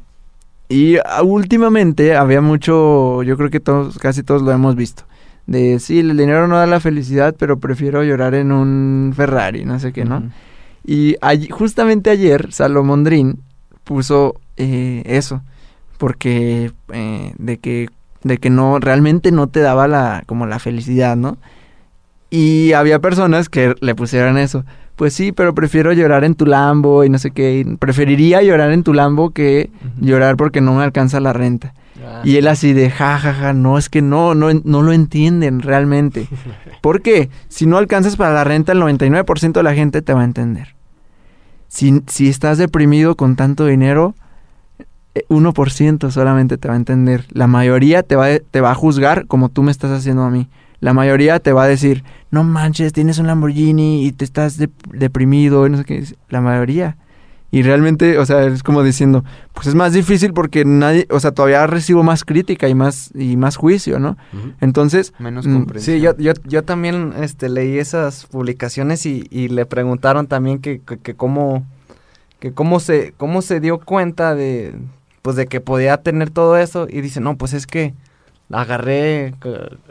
y 0.69 0.97
ah, 1.05 1.23
últimamente 1.23 2.15
había 2.17 2.41
mucho, 2.41 3.23
yo 3.23 3.37
creo 3.37 3.51
que 3.51 3.61
todos, 3.61 3.99
casi 3.99 4.23
todos 4.23 4.43
lo 4.43 4.53
hemos 4.53 4.77
visto, 4.77 5.05
de 5.47 5.79
sí, 5.81 6.01
el 6.01 6.17
dinero 6.17 6.47
no 6.49 6.57
da 6.57 6.67
la 6.67 6.81
felicidad, 6.81 7.35
pero 7.39 7.59
prefiero 7.59 8.03
llorar 8.05 8.35
en 8.35 8.53
un 8.53 9.13
Ferrari, 9.17 9.65
no 9.65 9.79
sé 9.79 9.93
qué, 9.93 10.05
¿no? 10.05 10.25
Y 10.85 11.17
allí- 11.21 11.49
justamente 11.51 12.11
ayer 12.11 12.53
Salomón 12.53 13.05
Drin 13.05 13.41
puso 13.85 14.35
eh, 14.57 15.03
eso, 15.07 15.43
porque 15.99 16.73
eh, 16.93 17.33
de 17.39 17.59
que 17.59 17.89
de 18.25 18.39
que 18.39 18.51
no 18.51 18.79
realmente 18.81 19.31
no 19.31 19.47
te 19.47 19.61
daba 19.61 19.87
la 19.89 20.25
como 20.27 20.47
la 20.47 20.59
felicidad, 20.59 21.17
¿no? 21.17 21.39
Y 22.31 22.73
había 22.73 22.99
personas 22.99 23.49
que 23.49 23.75
le 23.81 23.95
pusieron 23.95 24.37
eso. 24.39 24.65
Pues 24.99 25.15
sí, 25.15 25.31
pero 25.31 25.55
prefiero 25.55 25.93
llorar 25.93 26.25
en 26.25 26.35
tu 26.35 26.45
Lambo 26.45 27.05
y 27.05 27.09
no 27.09 27.21
sé 27.21 27.31
qué. 27.31 27.65
Preferiría 27.79 28.43
llorar 28.43 28.73
en 28.73 28.83
tu 28.83 28.93
Lambo 28.93 29.31
que 29.31 29.71
llorar 30.01 30.37
porque 30.37 30.61
no 30.61 30.75
me 30.75 30.83
alcanza 30.83 31.21
la 31.21 31.33
renta. 31.33 31.73
Y 32.25 32.35
él 32.35 32.49
así 32.49 32.73
de 32.73 32.91
ja, 32.91 33.17
ja, 33.17 33.33
ja, 33.33 33.53
no, 33.53 33.79
es 33.79 33.89
que 33.89 34.03
no, 34.03 34.35
no, 34.35 34.49
no 34.53 34.83
lo 34.83 34.93
entienden 34.93 35.61
realmente. 35.61 36.27
¿Por 36.81 37.01
qué? 37.01 37.31
Si 37.47 37.65
no 37.65 37.77
alcanzas 37.77 38.17
para 38.17 38.35
la 38.35 38.43
renta, 38.43 38.73
el 38.73 38.81
99% 38.81 39.53
de 39.53 39.63
la 39.63 39.75
gente 39.75 40.03
te 40.03 40.13
va 40.13 40.23
a 40.23 40.25
entender. 40.25 40.75
Si, 41.69 42.03
si 42.09 42.29
estás 42.29 42.59
deprimido 42.59 43.15
con 43.15 43.37
tanto 43.37 43.67
dinero, 43.67 44.17
eh, 45.15 45.25
1% 45.29 46.11
solamente 46.11 46.59
te 46.59 46.67
va 46.67 46.75
a 46.75 46.77
entender. 46.77 47.25
La 47.31 47.47
mayoría 47.47 48.03
te 48.03 48.17
va, 48.17 48.27
te 48.39 48.61
va 48.61 48.73
a 48.73 48.75
juzgar 48.75 49.29
como 49.29 49.49
tú 49.49 49.63
me 49.63 49.71
estás 49.71 49.93
haciendo 49.93 50.25
a 50.25 50.31
mí. 50.31 50.49
La 50.81 50.93
mayoría 50.95 51.41
te 51.41 51.53
va 51.53 51.65
a 51.65 51.69
decir, 51.69 52.05
no 52.31 52.45
manches, 52.45 52.93
tienes 52.93 53.19
un 53.19 53.27
Lamborghini 53.27 54.07
y 54.07 54.13
te 54.13 54.25
estás 54.25 54.59
dep- 54.61 54.71
deprimido 54.93 55.67
y 55.67 55.71
no 55.71 55.79
sé 55.79 55.85
qué. 55.85 56.05
La 56.29 56.41
mayoría. 56.41 56.97
Y 57.51 57.63
realmente, 57.63 58.19
o 58.19 58.27
sea, 58.27 58.45
es 58.45 58.63
como 58.63 58.83
diciendo, 58.83 59.25
pues 59.55 59.67
es 59.69 59.75
más 59.75 59.95
difícil 59.95 60.35
porque 60.35 60.67
nadie, 60.67 61.07
o 61.11 61.19
sea, 61.19 61.33
todavía 61.33 61.67
recibo 61.67 62.03
más 62.03 62.23
crítica 62.25 62.69
y 62.69 62.75
más 62.75 63.11
y 63.15 63.39
más 63.39 63.57
juicio, 63.57 63.99
¿no? 63.99 64.19
Entonces, 64.61 65.15
Menos 65.19 65.47
mm, 65.47 65.55
comprensión. 65.55 65.97
Sí, 65.97 66.03
yo, 66.03 66.15
yo, 66.19 66.33
yo 66.45 66.63
también 66.63 67.15
este, 67.19 67.49
leí 67.49 67.79
esas 67.79 68.27
publicaciones 68.27 69.07
y, 69.07 69.27
y 69.31 69.49
le 69.49 69.65
preguntaron 69.65 70.27
también 70.27 70.59
que, 70.59 70.83
que, 70.83 70.99
que 70.99 71.15
cómo, 71.15 71.65
que 72.39 72.53
cómo, 72.53 72.81
se, 72.81 73.15
cómo 73.17 73.41
se 73.41 73.61
dio 73.61 73.79
cuenta 73.81 74.35
de, 74.35 74.75
pues 75.23 75.35
de 75.37 75.47
que 75.47 75.63
podía 75.63 75.97
tener 76.03 76.29
todo 76.29 76.59
eso 76.59 76.87
y 76.89 77.01
dice, 77.01 77.21
no, 77.21 77.39
pues 77.39 77.55
es 77.55 77.67
que 77.67 77.95
agarré, 78.51 79.35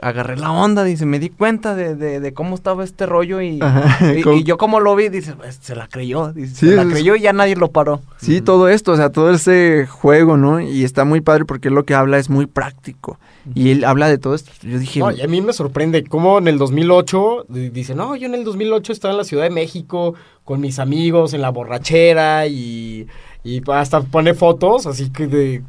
agarré 0.02 0.36
la 0.38 0.52
onda, 0.52 0.84
dice, 0.84 1.06
me 1.06 1.20
di 1.20 1.30
cuenta 1.30 1.76
de, 1.76 1.96
de, 1.96 2.20
de 2.20 2.34
cómo 2.34 2.56
estaba 2.56 2.84
este 2.84 3.06
rollo 3.06 3.41
y, 3.41 3.60
Ajá, 3.62 4.13
y, 4.13 4.43
yo 4.43 4.58
como 4.58 4.80
lo 4.80 4.96
vi, 4.96 5.10
dice, 5.10 5.34
pues, 5.34 5.60
se 5.62 5.76
la 5.76 5.88
creyó, 5.88 6.34
dice, 6.34 6.56
Sí, 6.56 6.70
se 6.70 6.76
la 6.76 6.86
creyó 6.86 7.15
y 7.15 7.22
ya 7.22 7.34
nadie 7.34 7.56
lo 7.56 7.70
paró. 7.72 8.02
Sí, 8.17 8.41
todo 8.41 8.70
esto, 8.70 8.93
o 8.93 8.96
sea, 8.98 9.12
todo 9.12 9.32
ese 9.32 9.86
juego, 9.88 10.38
¿no? 10.38 10.60
Y 10.60 10.84
está 10.84 11.06
muy 11.06 11.22
padre 11.22 11.46
porque 11.46 11.70
lo 11.70 11.86
que 11.86 11.93
habla 11.93 12.17
es 12.17 12.30
muy 12.30 12.46
práctico. 12.48 13.20
Y 13.56 13.70
él 13.72 13.86
habla 13.86 14.10
de 14.10 14.17
todo 14.17 14.36
esto. 14.36 14.52
Yo 14.62 14.78
dije, 14.78 15.00
No, 15.00 15.10
y 15.12 15.22
a 15.22 15.28
mí 15.28 15.39
me 15.41 15.54
sorprende 15.54 16.04
cómo 16.04 16.38
en 16.38 16.50
el 16.50 16.58
2008 16.58 17.46
di- 17.48 17.70
dice, 17.70 17.96
no, 17.96 18.15
yo 18.17 18.26
en 18.28 18.36
el 18.36 18.43
2008 18.43 18.91
estaba 18.91 19.13
en 19.13 19.17
la 19.20 19.24
Ciudad 19.24 19.43
de 19.43 19.50
México 19.52 20.15
con 20.43 20.60
mis 20.60 20.80
amigos 20.80 21.34
en 21.34 21.41
la 21.41 21.50
borrachera 21.50 22.48
y, 22.48 23.08
y 23.48 23.62
hasta 23.72 24.02
pone 24.02 24.34
fotos 24.34 24.86
así 24.88 25.10
que 25.10 25.28
de, 25.28 25.62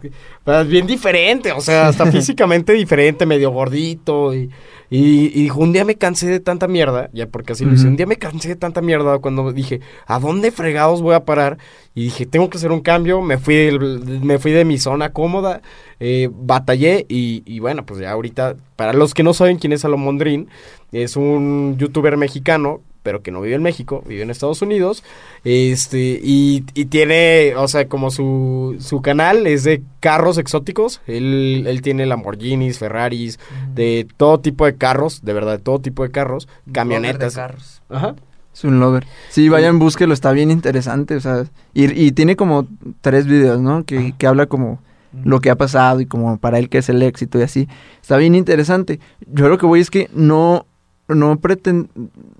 pues, 0.43 0.69
bien 0.69 0.87
diferente, 0.87 1.53
o 1.53 1.61
sea, 1.61 1.87
hasta 1.87 2.07
físicamente 2.13 2.73
diferente, 2.73 3.25
medio 3.25 3.51
gordito 3.51 4.35
y, 4.35 4.51
y, 4.91 5.27
y 5.27 5.43
dijo, 5.43 5.61
un 5.61 5.73
día 5.73 5.85
me 5.85 5.95
cansé 5.95 6.27
de 6.27 6.41
tanta 6.41 6.67
mierda, 6.67 7.09
ya 7.13 7.29
porque 7.29 7.53
así 7.53 7.65
lo 7.65 7.75
hice, 7.75 7.87
un 7.87 7.97
día 7.97 8.07
me 8.07 8.17
cansé 8.17 8.49
de 8.49 8.57
tanta 8.57 8.81
mierda 8.81 9.19
cuando 9.19 9.53
dije, 9.53 9.81
¿a 10.07 10.19
dónde 10.19 10.51
fregados 10.51 11.03
voy 11.03 11.15
a 11.15 11.25
parar? 11.25 11.59
Y 11.95 12.05
dije, 12.05 12.27
tengo 12.27 12.51
que 12.51 12.59
hacer 12.59 12.73
un 12.73 12.81
cambio, 12.81 13.21
me 13.21 13.39
fui, 13.39 13.79
me 14.23 14.39
fui 14.39 14.51
de 14.51 14.65
mi 14.65 14.79
zona 14.79 15.13
cómoda, 15.13 15.63
eh, 16.01 16.31
batallé 16.33 17.07
y, 17.09 17.43
y 17.47 17.61
bueno, 17.61 17.87
pues 17.87 18.01
ya 18.01 18.11
ahorita, 18.11 18.57
para 18.75 18.93
los 18.93 19.15
que 19.15 19.23
no 19.23 19.35
saben 19.35 19.59
quién 19.59 19.73
es 19.73 19.83
Salomondrín, 19.83 20.49
es 20.91 21.17
un 21.17 21.77
youtuber 21.79 22.17
mexicano, 22.17 22.81
pero 23.03 23.23
que 23.23 23.31
no 23.31 23.41
vive 23.41 23.55
en 23.55 23.63
México, 23.63 24.03
vive 24.07 24.23
en 24.23 24.31
Estados 24.31 24.63
Unidos, 24.63 25.05
este, 25.45 26.21
y, 26.23 26.65
y 26.75 26.87
tiene, 26.87 27.55
o 27.57 27.69
sea, 27.69 27.89
como 27.89 28.11
su, 28.11 28.77
su 28.81 29.03
canal 29.03 29.47
es 29.47 29.65
de 29.65 29.83
carros 30.01 30.39
exóticos, 30.39 31.01
él, 31.07 31.65
él 31.67 31.83
tiene 31.83 32.07
Lamborghinis, 32.07 32.79
Ferraris, 32.79 33.39
de 33.75 34.07
todo 34.17 34.41
tipo 34.41 34.67
de 34.67 34.77
carros, 34.77 35.25
de 35.25 35.33
verdad, 35.33 35.59
de 35.59 35.63
todo 35.63 35.79
tipo 35.79 36.03
de 36.03 36.11
carros, 36.11 36.49
camionetas. 36.73 37.35
carros. 37.35 37.83
Ajá. 37.89 38.15
es 38.53 38.65
un 38.65 38.81
lover. 38.81 39.07
Sí, 39.31 39.49
vayan, 39.49 39.79
búsquelo, 39.79 40.15
está 40.15 40.33
bien 40.33 40.51
interesante, 40.51 41.17
o 41.17 41.21
sea, 41.21 41.45
y, 41.75 41.91
y 42.07 42.13
tiene 42.13 42.37
como 42.37 42.67
tres 43.01 43.27
videos, 43.27 43.61
¿no? 43.61 43.85
Que, 43.85 44.15
que 44.17 44.27
habla 44.27 44.47
como 44.47 44.81
lo 45.25 45.41
que 45.41 45.51
ha 45.51 45.57
pasado 45.57 46.01
y 46.01 46.07
como 46.07 46.39
para 46.39 46.59
él 46.59 46.69
que 46.69 46.79
es 46.79 46.89
el 46.89 47.03
éxito 47.03 47.39
y 47.39 47.43
así. 47.43 47.69
Está 48.01 48.17
bien 48.17 48.35
interesante. 48.35 49.01
Yo 49.27 49.49
lo 49.49 49.59
que 49.59 49.67
voy 49.67 49.81
es 49.81 49.91
que 49.91 50.11
no, 50.13 50.67
no 51.09 51.37
preten- 51.41 51.89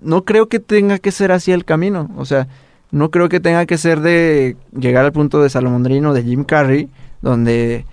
no 0.01 0.25
creo 0.25 0.47
que 0.47 0.59
tenga 0.59 0.99
que 0.99 1.11
ser 1.11 1.31
así 1.31 1.51
el 1.51 1.65
camino, 1.65 2.09
o 2.17 2.25
sea, 2.25 2.47
no 2.91 3.11
creo 3.11 3.29
que 3.29 3.39
tenga 3.39 3.65
que 3.65 3.77
ser 3.77 4.01
de 4.01 4.55
llegar 4.77 5.05
al 5.05 5.11
punto 5.11 5.41
de 5.41 5.49
Salomondrino, 5.49 6.13
de 6.13 6.23
Jim 6.23 6.43
Carrey, 6.43 6.89
donde 7.21 7.85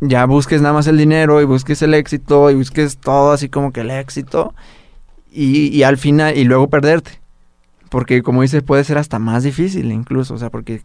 ya 0.00 0.26
busques 0.26 0.60
nada 0.60 0.74
más 0.74 0.86
el 0.86 0.98
dinero 0.98 1.40
y 1.40 1.44
busques 1.44 1.80
el 1.82 1.94
éxito 1.94 2.50
y 2.50 2.54
busques 2.54 2.98
todo 2.98 3.32
así 3.32 3.48
como 3.48 3.72
que 3.72 3.80
el 3.80 3.90
éxito 3.90 4.54
y, 5.32 5.68
y 5.68 5.82
al 5.82 5.96
final 5.96 6.36
y 6.36 6.44
luego 6.44 6.68
perderte. 6.68 7.20
Porque 7.90 8.22
como 8.22 8.42
dices, 8.42 8.62
puede 8.62 8.84
ser 8.84 8.98
hasta 8.98 9.18
más 9.18 9.44
difícil 9.44 9.92
incluso, 9.92 10.34
o 10.34 10.38
sea, 10.38 10.50
porque 10.50 10.82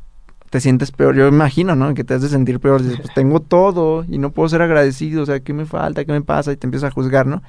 te 0.50 0.60
sientes 0.60 0.92
peor. 0.92 1.16
Yo 1.16 1.28
imagino, 1.28 1.76
¿no? 1.76 1.94
Que 1.94 2.04
te 2.04 2.14
has 2.14 2.22
de 2.22 2.30
sentir 2.30 2.60
peor. 2.60 2.82
Dices, 2.82 3.00
pues 3.00 3.14
tengo 3.14 3.40
todo 3.40 4.06
y 4.08 4.18
no 4.20 4.32
puedo 4.32 4.48
ser 4.50 4.62
agradecido, 4.62 5.24
o 5.24 5.26
sea, 5.26 5.40
¿qué 5.40 5.54
me 5.54 5.66
falta? 5.66 6.06
¿Qué 6.06 6.12
me 6.12 6.22
pasa? 6.22 6.52
Y 6.52 6.58
te 6.58 6.68
empiezas 6.68 6.92
a 6.92 6.94
juzgar, 6.94 7.28
¿no? 7.28 7.42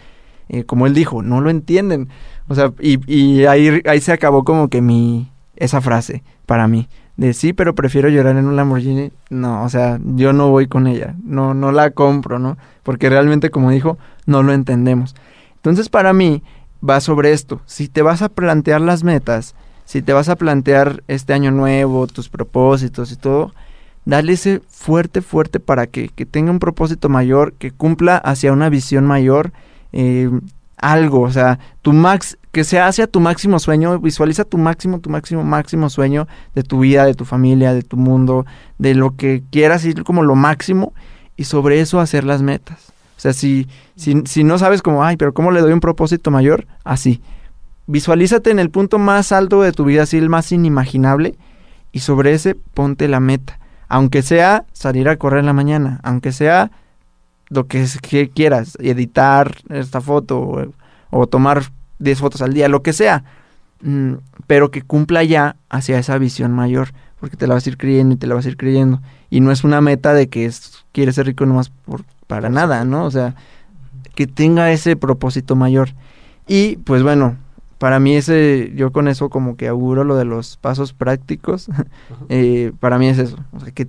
Como 0.67 0.87
él 0.87 0.95
dijo, 0.95 1.23
no 1.23 1.41
lo 1.41 1.51
entienden. 1.51 2.09
O 2.49 2.55
sea, 2.55 2.73
y, 2.81 2.99
y 3.13 3.45
ahí, 3.47 3.81
ahí 3.87 4.01
se 4.01 4.13
acabó 4.13 4.45
como 4.45 4.69
que 4.69 4.81
mi, 4.81 5.31
esa 5.57 5.81
frase 5.81 6.23
para 6.47 6.67
mí. 6.67 6.89
De 7.17 7.35
sí, 7.35 7.53
pero 7.53 7.75
prefiero 7.75 8.09
llorar 8.09 8.37
en 8.37 8.47
un 8.47 8.57
Lamborghini. 8.57 9.13
No, 9.29 9.63
o 9.63 9.69
sea, 9.69 10.01
yo 10.03 10.33
no 10.33 10.51
voy 10.51 10.67
con 10.67 10.87
ella. 10.87 11.15
No, 11.23 11.55
no 11.55 11.71
la 11.71 11.91
compro, 11.91 12.39
¿no? 12.39 12.57
Porque 12.83 13.11
realmente, 13.11 13.51
como 13.51 13.71
dijo, 13.71 13.99
no 14.27 14.43
lo 14.43 14.53
entendemos. 14.53 15.15
Entonces, 15.57 15.91
para 15.91 16.13
mí, 16.13 16.43
va 16.89 17.01
sobre 17.01 17.33
esto. 17.33 17.61
Si 17.67 17.89
te 17.89 18.03
vas 18.03 18.23
a 18.23 18.31
plantear 18.31 18.81
las 18.81 19.05
metas, 19.05 19.55
si 19.85 20.03
te 20.03 20.13
vas 20.13 20.29
a 20.29 20.37
plantear 20.37 21.03
este 21.09 21.35
año 21.35 21.51
nuevo, 21.51 22.07
tus 22.07 22.29
propósitos 22.29 23.13
y 23.13 23.17
todo, 23.17 23.53
dale 24.05 24.33
ese 24.33 24.63
fuerte, 24.69 25.21
fuerte 25.21 25.61
para 25.61 25.87
que, 25.87 26.09
que 26.09 26.27
tenga 26.27 26.51
un 26.51 26.59
propósito 26.59 27.09
mayor, 27.09 27.53
que 27.53 27.71
cumpla 27.71 28.17
hacia 28.17 28.53
una 28.53 28.71
visión 28.71 29.05
mayor, 29.05 29.53
eh, 29.92 30.31
algo, 30.76 31.20
o 31.20 31.31
sea, 31.31 31.59
tu 31.83 31.92
max, 31.92 32.38
que 32.53 32.64
sea 32.64 32.87
hacia 32.87 33.07
tu 33.07 33.20
máximo 33.20 33.59
sueño, 33.59 33.98
visualiza 33.98 34.44
tu 34.44 34.59
máximo, 34.59 34.98
tu 35.00 35.11
máximo, 35.11 35.44
máximo 35.44 35.90
sueño 35.90 36.26
de 36.55 36.62
tu 36.62 36.81
vida, 36.81 37.05
de 37.05 37.14
tu 37.14 37.24
familia, 37.24 37.74
de 37.74 37.83
tu 37.83 37.96
mundo, 37.96 38.46
de 38.79 38.94
lo 38.94 39.16
que 39.16 39.42
quieras 39.50 39.85
ir 39.85 40.03
como 40.05 40.22
lo 40.22 40.35
máximo 40.35 40.94
y 41.37 41.44
sobre 41.44 41.81
eso 41.81 42.00
hacer 42.00 42.24
las 42.24 42.42
metas. 42.42 42.92
O 43.16 43.20
sea, 43.20 43.35
si, 43.35 43.68
si, 43.96 44.22
si 44.24 44.44
no 44.44 44.59
sabes 44.59 44.81
como, 44.81 45.05
ay, 45.05 45.18
pero 45.18 45.35
¿cómo 45.35 45.50
le 45.50 45.61
doy 45.61 45.74
un 45.74 45.81
propósito 45.81 46.31
mayor? 46.31 46.66
Así. 46.85 47.20
Visualízate 47.87 48.50
en 48.50 48.59
el 48.59 48.70
punto 48.70 48.98
más 48.98 49.33
alto 49.33 49.61
de 49.61 49.72
tu 49.72 49.85
vida, 49.85 50.05
así 50.05 50.16
el 50.16 50.31
más 50.31 50.53
inimaginable, 50.53 51.37
y 51.92 52.00
sobre 52.00 52.33
ese 52.33 52.55
ponte 52.55 53.09
la 53.09 53.20
meta. 53.20 53.59
Aunque 53.88 54.22
sea 54.22 54.64
salir 54.72 55.09
a 55.09 55.16
correr 55.16 55.40
en 55.40 55.46
la 55.46 55.53
mañana, 55.53 56.00
aunque 56.03 56.33
sea 56.33 56.70
lo 57.51 57.67
que, 57.67 57.83
es- 57.83 58.01
que 58.01 58.31
quieras, 58.31 58.77
editar 58.81 59.57
esta 59.71 60.01
foto 60.01 60.41
o, 60.41 60.67
o 61.11 61.27
tomar 61.27 61.65
10 61.99 62.19
fotos 62.21 62.43
al 62.43 62.55
día, 62.55 62.69
lo 62.69 62.83
que 62.83 62.93
sea, 62.93 63.25
Mm, 63.83 64.17
pero 64.47 64.71
que 64.71 64.83
cumpla 64.83 65.25
ya 65.25 65.57
hacia 65.71 65.99
esa 65.99 66.19
visión 66.19 66.53
mayor, 66.53 66.89
porque 67.19 67.37
te 67.39 67.47
la 67.47 67.55
vas 67.55 67.67
a 67.67 67.71
ir 67.71 67.79
creyendo 67.79 68.15
y 68.15 68.19
te 68.19 68.27
la 68.27 68.35
vas 68.35 68.45
a 68.45 68.51
ir 68.51 68.59
creyendo. 68.59 69.01
Y 69.31 69.41
no 69.41 69.53
es 69.53 69.65
una 69.65 69.81
meta 69.81 70.13
de 70.13 70.29
que 70.29 70.45
es, 70.45 70.85
quieres 70.93 71.15
ser 71.15 71.27
rico 71.27 71.47
nomás 71.47 71.71
por, 71.71 72.03
para 72.27 72.51
nada, 72.51 72.85
¿no? 72.85 73.05
O 73.07 73.11
sea, 73.11 73.35
que 74.15 74.27
tenga 74.27 74.71
ese 74.73 74.97
propósito 74.97 75.57
mayor. 75.57 75.91
Y 76.47 76.77
pues 76.79 77.03
bueno, 77.03 77.37
para 77.79 78.01
mí 78.01 78.17
ese, 78.17 78.73
yo 78.75 78.93
con 78.93 79.09
eso 79.09 79.31
como 79.31 79.57
que 79.57 79.69
auguro 79.69 80.05
lo 80.05 80.17
de 80.17 80.25
los 80.27 80.57
pasos 80.59 80.93
prácticos, 80.93 81.69
eh, 82.29 82.73
para 82.81 82.99
mí 82.99 83.09
es 83.09 83.19
eso, 83.19 83.39
o 83.53 83.61
sea, 83.61 83.71
que 83.73 83.89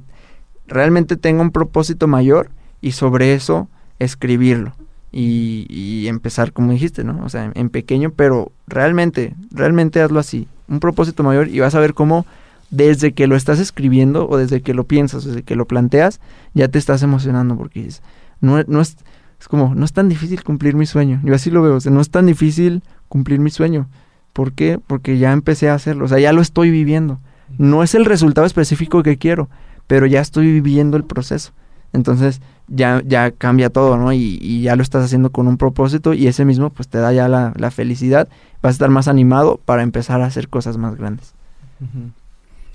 realmente 0.67 1.17
tenga 1.17 1.41
un 1.41 1.51
propósito 1.51 2.07
mayor 2.07 2.49
y 2.81 2.91
sobre 2.91 3.33
eso 3.33 3.69
escribirlo 3.99 4.73
y, 5.11 5.65
y 5.69 6.07
empezar 6.07 6.53
como 6.53 6.71
dijiste, 6.71 7.03
¿no? 7.03 7.23
O 7.23 7.29
sea, 7.29 7.45
en, 7.45 7.51
en 7.55 7.69
pequeño, 7.69 8.11
pero 8.11 8.51
realmente, 8.67 9.35
realmente 9.51 10.01
hazlo 10.01 10.19
así, 10.19 10.47
un 10.67 10.79
propósito 10.79 11.23
mayor 11.23 11.47
y 11.49 11.59
vas 11.59 11.75
a 11.75 11.79
ver 11.79 11.93
cómo 11.93 12.25
desde 12.71 13.11
que 13.11 13.27
lo 13.27 13.35
estás 13.35 13.59
escribiendo 13.59 14.27
o 14.27 14.37
desde 14.37 14.61
que 14.61 14.73
lo 14.73 14.85
piensas, 14.85 15.25
desde 15.25 15.43
que 15.43 15.55
lo 15.55 15.67
planteas, 15.67 16.19
ya 16.53 16.69
te 16.69 16.79
estás 16.79 17.03
emocionando 17.03 17.57
porque 17.57 17.83
dices, 17.83 18.01
no, 18.39 18.63
no 18.63 18.81
es, 18.81 18.97
es 19.39 19.47
como, 19.47 19.75
no 19.75 19.85
es 19.85 19.93
tan 19.93 20.09
difícil 20.09 20.43
cumplir 20.43 20.75
mi 20.75 20.85
sueño. 20.85 21.19
Yo 21.23 21.35
así 21.35 21.51
lo 21.51 21.61
veo, 21.61 21.75
o 21.75 21.79
sea, 21.79 21.91
no 21.91 22.01
es 22.01 22.09
tan 22.09 22.25
difícil 22.25 22.81
cumplir 23.09 23.39
mi 23.39 23.51
sueño. 23.51 23.87
¿Por 24.31 24.53
qué? 24.53 24.79
Porque 24.87 25.17
ya 25.17 25.33
empecé 25.33 25.69
a 25.69 25.73
hacerlo, 25.73 26.05
o 26.05 26.07
sea, 26.07 26.19
ya 26.19 26.31
lo 26.31 26.41
estoy 26.41 26.71
viviendo. 26.71 27.19
No 27.57 27.83
es 27.83 27.93
el 27.93 28.05
resultado 28.05 28.47
específico 28.47 29.03
que 29.03 29.17
quiero, 29.17 29.49
pero 29.87 30.05
ya 30.05 30.21
estoy 30.21 30.45
viviendo 30.51 30.95
el 30.95 31.03
proceso. 31.03 31.51
Entonces 31.93 32.41
ya, 32.67 33.01
ya 33.05 33.31
cambia 33.31 33.69
todo, 33.69 33.97
¿no? 33.97 34.13
Y, 34.13 34.39
y 34.41 34.61
ya 34.61 34.75
lo 34.75 34.83
estás 34.83 35.03
haciendo 35.03 35.31
con 35.31 35.47
un 35.47 35.57
propósito 35.57 36.13
y 36.13 36.27
ese 36.27 36.45
mismo 36.45 36.69
pues 36.69 36.87
te 36.87 36.99
da 36.99 37.11
ya 37.11 37.27
la, 37.27 37.53
la 37.57 37.71
felicidad. 37.71 38.27
Vas 38.61 38.71
a 38.71 38.73
estar 38.73 38.89
más 38.89 39.07
animado 39.07 39.59
para 39.65 39.83
empezar 39.83 40.21
a 40.21 40.25
hacer 40.25 40.49
cosas 40.49 40.77
más 40.77 40.95
grandes. 40.95 41.33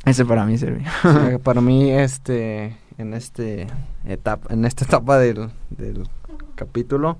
Ese 0.05 0.24
para 0.24 0.44
mí 0.44 0.59
sirve. 0.59 0.85
Sí, 1.02 1.38
para 1.42 1.61
mí, 1.61 1.90
este, 1.90 2.76
en 2.98 3.14
este 3.14 3.66
etapa, 4.05 4.52
en 4.52 4.64
esta 4.64 4.85
etapa 4.85 5.18
del, 5.18 5.50
del 5.70 6.09
capítulo, 6.55 7.16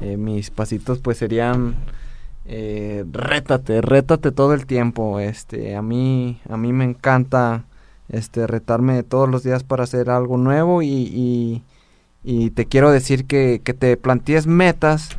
eh, 0.00 0.16
mis 0.16 0.50
pasitos 0.50 0.98
pues 0.98 1.18
serían 1.18 1.76
eh, 2.46 3.04
rétate, 3.10 3.80
rétate 3.80 4.32
todo 4.32 4.54
el 4.54 4.66
tiempo. 4.66 5.20
Este, 5.20 5.76
a 5.76 5.82
mí, 5.82 6.40
a 6.48 6.56
mí 6.56 6.72
me 6.72 6.84
encanta 6.84 7.64
este 8.10 8.46
retarme 8.46 9.02
todos 9.02 9.28
los 9.28 9.42
días 9.42 9.64
para 9.64 9.84
hacer 9.84 10.10
algo 10.10 10.36
nuevo 10.36 10.82
y, 10.82 10.88
y, 10.88 11.62
y 12.22 12.50
te 12.50 12.66
quiero 12.66 12.90
decir 12.90 13.26
que, 13.26 13.60
que 13.64 13.74
te 13.74 13.96
plantees 13.96 14.46
metas 14.46 15.16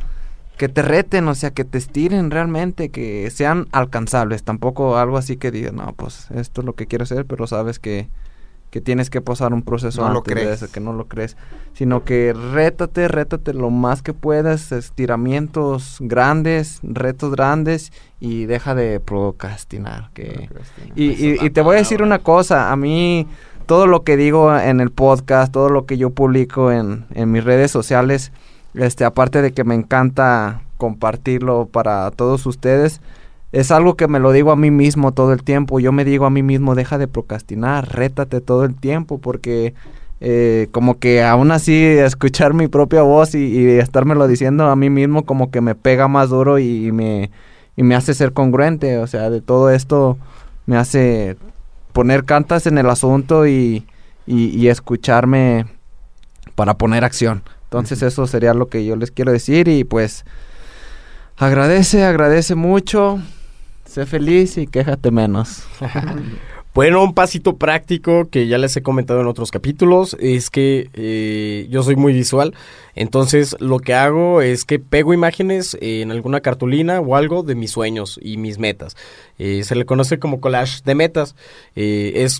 que 0.62 0.68
te 0.68 0.82
reten, 0.82 1.26
o 1.26 1.34
sea, 1.34 1.50
que 1.50 1.64
te 1.64 1.78
estiren 1.78 2.30
realmente, 2.30 2.90
que 2.90 3.28
sean 3.30 3.66
alcanzables, 3.72 4.44
tampoco 4.44 4.96
algo 4.96 5.16
así 5.16 5.36
que 5.36 5.50
digas, 5.50 5.72
no, 5.72 5.92
pues 5.94 6.28
esto 6.30 6.60
es 6.60 6.64
lo 6.64 6.74
que 6.74 6.86
quiero 6.86 7.02
hacer, 7.02 7.26
pero 7.26 7.48
sabes 7.48 7.80
que, 7.80 8.08
que 8.72 8.80
tienes 8.80 9.10
que 9.10 9.20
pasar 9.20 9.52
un 9.52 9.62
proceso 9.62 10.00
No 10.00 10.08
lo 10.14 10.18
antes 10.20 10.34
de 10.34 10.40
eso, 10.64 10.72
que 10.72 10.80
no 10.80 10.92
lo 10.94 11.06
crees, 11.06 11.36
sino 11.74 12.02
que 12.04 12.32
rétate, 12.32 13.06
rétate 13.06 13.52
lo 13.52 13.68
más 13.70 14.00
que 14.02 14.14
puedas, 14.14 14.72
estiramientos 14.72 15.98
grandes, 16.00 16.80
retos 16.82 17.32
grandes 17.32 17.92
y 18.18 18.46
deja 18.46 18.74
de 18.74 18.98
procrastinar, 18.98 20.10
que 20.14 20.48
y, 20.96 21.04
y- 21.10 21.38
y 21.46 21.50
te 21.50 21.60
voy 21.60 21.74
a 21.76 21.78
decir 21.80 22.02
una 22.02 22.18
cosa, 22.20 22.72
a 22.72 22.76
mí 22.76 23.26
todo 23.66 23.86
lo 23.86 24.04
que 24.04 24.16
digo 24.16 24.56
en 24.58 24.80
el 24.80 24.90
podcast, 24.90 25.52
todo 25.52 25.68
lo 25.68 25.84
que 25.86 25.98
yo 25.98 26.10
publico 26.10 26.72
en, 26.72 27.04
en 27.14 27.30
mis 27.30 27.44
redes 27.44 27.70
sociales, 27.70 28.32
este, 28.74 29.04
aparte 29.04 29.42
de 29.42 29.52
que 29.52 29.64
me 29.64 29.74
encanta 29.74 30.62
compartirlo 30.78 31.66
para 31.66 32.10
todos 32.10 32.46
ustedes, 32.46 33.00
es 33.52 33.70
algo 33.70 33.96
que 33.96 34.08
me 34.08 34.18
lo 34.18 34.32
digo 34.32 34.50
a 34.50 34.56
mí 34.56 34.70
mismo 34.70 35.12
todo 35.12 35.32
el 35.32 35.42
tiempo. 35.42 35.78
Yo 35.78 35.92
me 35.92 36.04
digo 36.04 36.24
a 36.24 36.30
mí 36.30 36.42
mismo, 36.42 36.74
deja 36.74 36.98
de 36.98 37.06
procrastinar, 37.06 37.94
rétate 37.94 38.40
todo 38.40 38.64
el 38.64 38.74
tiempo, 38.74 39.18
porque 39.18 39.74
eh, 40.20 40.68
como 40.72 40.98
que 40.98 41.22
aún 41.22 41.50
así 41.50 41.84
escuchar 41.84 42.54
mi 42.54 42.68
propia 42.68 43.02
voz 43.02 43.34
y, 43.34 43.44
y 43.44 43.66
estármelo 43.78 44.26
diciendo 44.26 44.68
a 44.68 44.76
mí 44.76 44.88
mismo 44.88 45.24
como 45.24 45.50
que 45.50 45.60
me 45.60 45.74
pega 45.74 46.08
más 46.08 46.30
duro 46.30 46.58
y, 46.58 46.86
y 46.86 46.92
me, 46.92 47.30
y 47.76 47.82
me 47.82 47.94
hace 47.94 48.14
ser 48.14 48.32
congruente. 48.32 48.98
O 48.98 49.06
sea, 49.06 49.30
de 49.30 49.40
todo 49.40 49.70
esto 49.70 50.16
me 50.66 50.76
hace 50.76 51.36
poner 51.92 52.24
cantas 52.24 52.66
en 52.66 52.78
el 52.78 52.88
asunto 52.88 53.46
y, 53.46 53.86
y, 54.26 54.46
y 54.58 54.68
escucharme 54.68 55.66
para 56.54 56.78
poner 56.78 57.04
acción. 57.04 57.42
Entonces 57.64 58.02
eso 58.02 58.26
sería 58.26 58.54
lo 58.54 58.68
que 58.68 58.84
yo 58.84 58.96
les 58.96 59.10
quiero 59.10 59.32
decir 59.32 59.68
y 59.68 59.84
pues 59.84 60.24
agradece, 61.36 62.04
agradece 62.04 62.54
mucho, 62.54 63.20
sé 63.92 64.06
feliz 64.06 64.56
y 64.56 64.66
quéjate 64.66 65.10
menos. 65.10 65.64
Bueno, 66.74 67.04
un 67.04 67.12
pasito 67.12 67.56
práctico 67.58 68.30
que 68.30 68.46
ya 68.46 68.56
les 68.56 68.74
he 68.78 68.82
comentado 68.82 69.20
en 69.20 69.26
otros 69.26 69.50
capítulos 69.50 70.16
es 70.18 70.48
que 70.48 70.88
eh, 70.94 71.66
yo 71.68 71.82
soy 71.82 71.96
muy 71.96 72.14
visual, 72.14 72.54
entonces 72.94 73.54
lo 73.60 73.78
que 73.78 73.92
hago 73.92 74.40
es 74.40 74.64
que 74.64 74.78
pego 74.78 75.12
imágenes 75.12 75.76
en 75.82 76.10
alguna 76.10 76.40
cartulina 76.40 77.02
o 77.02 77.14
algo 77.14 77.42
de 77.42 77.56
mis 77.56 77.72
sueños 77.72 78.18
y 78.22 78.38
mis 78.38 78.58
metas. 78.58 78.96
Eh, 79.38 79.64
se 79.64 79.74
le 79.74 79.84
conoce 79.84 80.18
como 80.18 80.40
collage 80.40 80.80
de 80.82 80.94
metas. 80.94 81.36
Eh, 81.76 82.12
es 82.14 82.38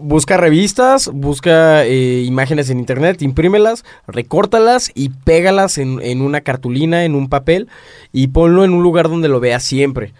busca 0.00 0.36
revistas, 0.36 1.10
busca 1.12 1.84
eh, 1.84 2.22
imágenes 2.22 2.70
en 2.70 2.78
internet, 2.78 3.22
imprímelas, 3.22 3.84
recórtalas 4.06 4.90
y 4.94 5.10
pégalas 5.10 5.78
en, 5.78 6.00
en 6.02 6.22
una 6.22 6.40
cartulina, 6.40 7.04
en 7.04 7.14
un 7.14 7.28
papel 7.28 7.68
y 8.12 8.28
ponlo 8.28 8.64
en 8.64 8.72
un 8.72 8.82
lugar 8.82 9.08
donde 9.08 9.28
lo 9.28 9.40
veas 9.40 9.62
siempre 9.62 10.12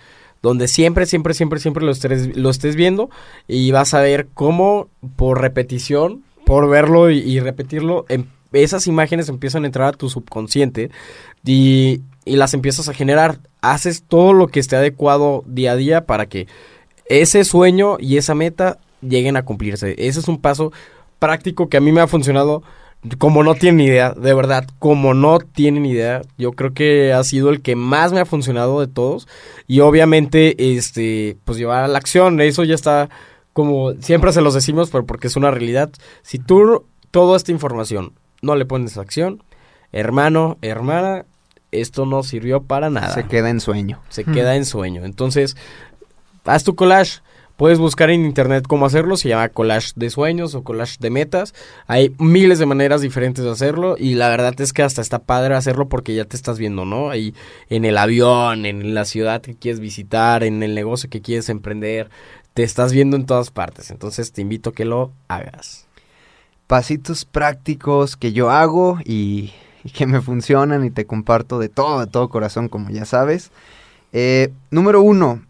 donde 0.42 0.68
siempre, 0.68 1.07
siempre, 1.07 1.33
siempre, 1.33 1.59
siempre 1.59 1.87
lo 1.87 1.90
estés, 1.90 2.37
lo 2.37 2.50
estés 2.50 2.77
viendo 2.77 3.09
y 3.48 3.70
vas 3.70 3.94
a 3.94 4.03
ver 4.03 4.29
cómo 4.35 4.88
por 5.16 5.40
repetición, 5.40 6.22
por 6.44 6.68
verlo 6.68 7.11
y, 7.11 7.20
y 7.20 7.40
repetirlo, 7.40 8.05
em- 8.11 8.27
esas 8.53 8.87
imágenes 8.87 9.31
empiezan 9.31 9.64
a 9.64 9.66
entrar 9.66 9.88
a 9.88 9.96
tu 9.96 10.11
subconsciente 10.11 10.90
y, 11.44 12.03
y 12.27 12.37
las 12.37 12.53
empiezas 12.55 12.88
a 12.88 12.94
generar. 12.94 13.38
Haces 13.62 14.05
todo 14.07 14.35
lo 14.35 14.48
que 14.48 14.61
esté 14.61 14.77
adecuado 14.77 15.44
día 15.46 15.72
a 15.72 15.77
día 15.77 16.05
para 16.05 16.27
que 16.27 16.46
ese 17.07 17.44
sueño 17.44 17.96
y 17.98 18.18
esa 18.18 18.35
meta 18.35 18.79
lleguen 19.08 19.36
a 19.36 19.44
cumplirse. 19.44 19.94
Ese 19.98 20.20
es 20.20 20.28
un 20.28 20.40
paso 20.40 20.72
práctico 21.18 21.68
que 21.68 21.76
a 21.76 21.80
mí 21.80 21.92
me 21.92 22.00
ha 22.00 22.06
funcionado 22.06 22.62
como 23.18 23.42
no 23.42 23.54
tienen 23.54 23.82
idea, 23.82 24.12
de 24.12 24.32
verdad, 24.32 24.66
como 24.78 25.12
no 25.12 25.38
tienen 25.38 25.84
idea, 25.84 26.22
yo 26.38 26.52
creo 26.52 26.72
que 26.72 27.12
ha 27.12 27.22
sido 27.22 27.50
el 27.50 27.60
que 27.60 27.76
más 27.76 28.12
me 28.12 28.20
ha 28.20 28.24
funcionado 28.24 28.80
de 28.80 28.86
todos 28.86 29.28
y 29.66 29.80
obviamente 29.80 30.74
este 30.74 31.36
pues 31.44 31.58
llevar 31.58 31.84
a 31.84 31.88
la 31.88 31.98
acción, 31.98 32.40
eso 32.40 32.64
ya 32.64 32.74
está 32.74 33.10
como 33.52 33.92
siempre 34.00 34.32
se 34.32 34.40
los 34.40 34.54
decimos, 34.54 34.90
pero 34.90 35.04
porque 35.04 35.28
es 35.28 35.36
una 35.36 35.50
realidad. 35.50 35.90
Si 36.22 36.38
tú 36.38 36.84
toda 37.10 37.36
esta 37.36 37.52
información 37.52 38.12
no 38.42 38.56
le 38.56 38.64
pones 38.64 38.96
acción, 38.96 39.42
hermano, 39.92 40.58
hermana, 40.62 41.26
esto 41.70 42.06
no 42.06 42.22
sirvió 42.22 42.62
para 42.62 42.90
nada 42.90 43.14
Se 43.14 43.24
queda 43.24 43.50
en 43.50 43.60
sueño. 43.60 44.00
se 44.08 44.24
queda 44.24 44.56
en 44.56 44.64
sueño. 44.64 45.04
Entonces, 45.04 45.56
haz 46.44 46.64
tu 46.64 46.74
collage. 46.74 47.20
Puedes 47.56 47.78
buscar 47.78 48.10
en 48.10 48.24
internet 48.24 48.64
cómo 48.66 48.84
hacerlo, 48.84 49.16
se 49.16 49.28
llama 49.28 49.48
collage 49.48 49.92
de 49.94 50.10
sueños 50.10 50.56
o 50.56 50.64
collage 50.64 50.96
de 50.98 51.10
metas. 51.10 51.54
Hay 51.86 52.12
miles 52.18 52.58
de 52.58 52.66
maneras 52.66 53.00
diferentes 53.00 53.44
de 53.44 53.50
hacerlo 53.50 53.94
y 53.96 54.14
la 54.14 54.28
verdad 54.28 54.60
es 54.60 54.72
que 54.72 54.82
hasta 54.82 55.00
está 55.00 55.20
padre 55.20 55.54
hacerlo 55.54 55.88
porque 55.88 56.16
ya 56.16 56.24
te 56.24 56.34
estás 56.34 56.58
viendo, 56.58 56.84
¿no? 56.84 57.10
Ahí 57.10 57.32
en 57.68 57.84
el 57.84 57.96
avión, 57.96 58.66
en 58.66 58.92
la 58.92 59.04
ciudad 59.04 59.40
que 59.40 59.54
quieres 59.54 59.78
visitar, 59.78 60.42
en 60.42 60.64
el 60.64 60.74
negocio 60.74 61.08
que 61.08 61.20
quieres 61.20 61.48
emprender, 61.48 62.10
te 62.54 62.64
estás 62.64 62.92
viendo 62.92 63.16
en 63.16 63.24
todas 63.24 63.52
partes. 63.52 63.92
Entonces 63.92 64.32
te 64.32 64.40
invito 64.40 64.70
a 64.70 64.72
que 64.72 64.84
lo 64.84 65.12
hagas. 65.28 65.86
Pasitos 66.66 67.24
prácticos 67.24 68.16
que 68.16 68.32
yo 68.32 68.50
hago 68.50 68.98
y, 69.04 69.52
que 69.92 70.06
me 70.06 70.20
funcionan 70.20 70.84
y 70.84 70.90
te 70.90 71.06
comparto 71.06 71.60
de 71.60 71.68
todo, 71.68 72.00
de 72.00 72.08
todo 72.08 72.28
corazón, 72.30 72.68
como 72.68 72.90
ya 72.90 73.04
sabes. 73.04 73.52
Eh, 74.12 74.52
número 74.70 75.02
uno, 75.02 75.42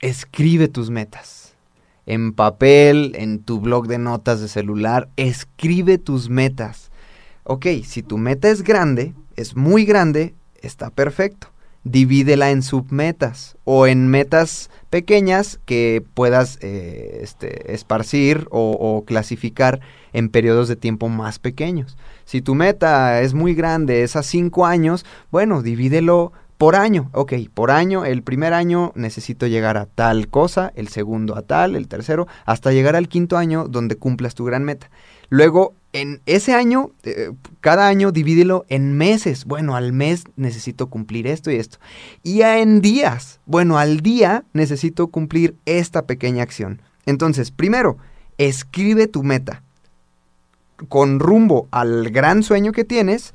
escribe 0.00 0.66
tus 0.66 0.90
metas. 0.90 1.43
En 2.06 2.32
papel, 2.32 3.12
en 3.16 3.42
tu 3.42 3.60
blog 3.60 3.86
de 3.86 3.98
notas 3.98 4.40
de 4.40 4.48
celular, 4.48 5.08
escribe 5.16 5.98
tus 5.98 6.28
metas. 6.28 6.90
Ok, 7.44 7.66
si 7.84 8.02
tu 8.02 8.18
meta 8.18 8.50
es 8.50 8.62
grande, 8.62 9.14
es 9.36 9.56
muy 9.56 9.84
grande, 9.84 10.34
está 10.60 10.90
perfecto. 10.90 11.48
Divídela 11.82 12.50
en 12.50 12.62
submetas 12.62 13.58
o 13.64 13.86
en 13.86 14.08
metas 14.08 14.70
pequeñas 14.88 15.60
que 15.66 16.02
puedas 16.14 16.58
eh, 16.62 17.20
este, 17.22 17.74
esparcir 17.74 18.46
o, 18.50 18.70
o 18.72 19.04
clasificar 19.04 19.80
en 20.14 20.30
periodos 20.30 20.68
de 20.68 20.76
tiempo 20.76 21.10
más 21.10 21.38
pequeños. 21.38 21.98
Si 22.24 22.40
tu 22.40 22.54
meta 22.54 23.20
es 23.20 23.34
muy 23.34 23.54
grande, 23.54 24.02
es 24.02 24.16
a 24.16 24.22
cinco 24.22 24.64
años, 24.64 25.04
bueno, 25.30 25.60
divídelo 25.60 26.32
por 26.64 26.76
año. 26.76 27.10
Ok, 27.12 27.34
por 27.52 27.70
año, 27.70 28.06
el 28.06 28.22
primer 28.22 28.54
año 28.54 28.92
necesito 28.94 29.46
llegar 29.46 29.76
a 29.76 29.84
tal 29.84 30.28
cosa, 30.28 30.72
el 30.76 30.88
segundo 30.88 31.36
a 31.36 31.42
tal, 31.42 31.76
el 31.76 31.88
tercero, 31.88 32.26
hasta 32.46 32.72
llegar 32.72 32.96
al 32.96 33.06
quinto 33.06 33.36
año 33.36 33.68
donde 33.68 33.96
cumplas 33.96 34.34
tu 34.34 34.46
gran 34.46 34.64
meta. 34.64 34.90
Luego, 35.28 35.74
en 35.92 36.22
ese 36.24 36.54
año, 36.54 36.92
eh, 37.02 37.32
cada 37.60 37.86
año 37.86 38.12
divídelo 38.12 38.64
en 38.70 38.96
meses. 38.96 39.44
Bueno, 39.44 39.76
al 39.76 39.92
mes 39.92 40.24
necesito 40.36 40.86
cumplir 40.86 41.26
esto 41.26 41.50
y 41.50 41.56
esto. 41.56 41.76
Y 42.22 42.40
en 42.40 42.80
días. 42.80 43.40
Bueno, 43.44 43.76
al 43.76 44.00
día 44.00 44.44
necesito 44.54 45.08
cumplir 45.08 45.56
esta 45.66 46.06
pequeña 46.06 46.42
acción. 46.42 46.80
Entonces, 47.04 47.50
primero, 47.50 47.98
escribe 48.38 49.06
tu 49.06 49.22
meta 49.22 49.62
con 50.88 51.20
rumbo 51.20 51.68
al 51.72 52.08
gran 52.08 52.42
sueño 52.42 52.72
que 52.72 52.84
tienes, 52.84 53.34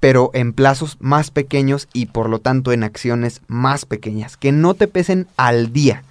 pero 0.00 0.30
en 0.34 0.52
plazos 0.52 0.96
más 1.00 1.30
pequeños 1.30 1.88
y 1.92 2.06
por 2.06 2.28
lo 2.28 2.38
tanto 2.38 2.72
en 2.72 2.84
acciones 2.84 3.42
más 3.48 3.84
pequeñas, 3.84 4.36
que 4.36 4.52
no 4.52 4.74
te 4.74 4.88
pesen 4.88 5.26
al 5.36 5.72
día. 5.72 6.04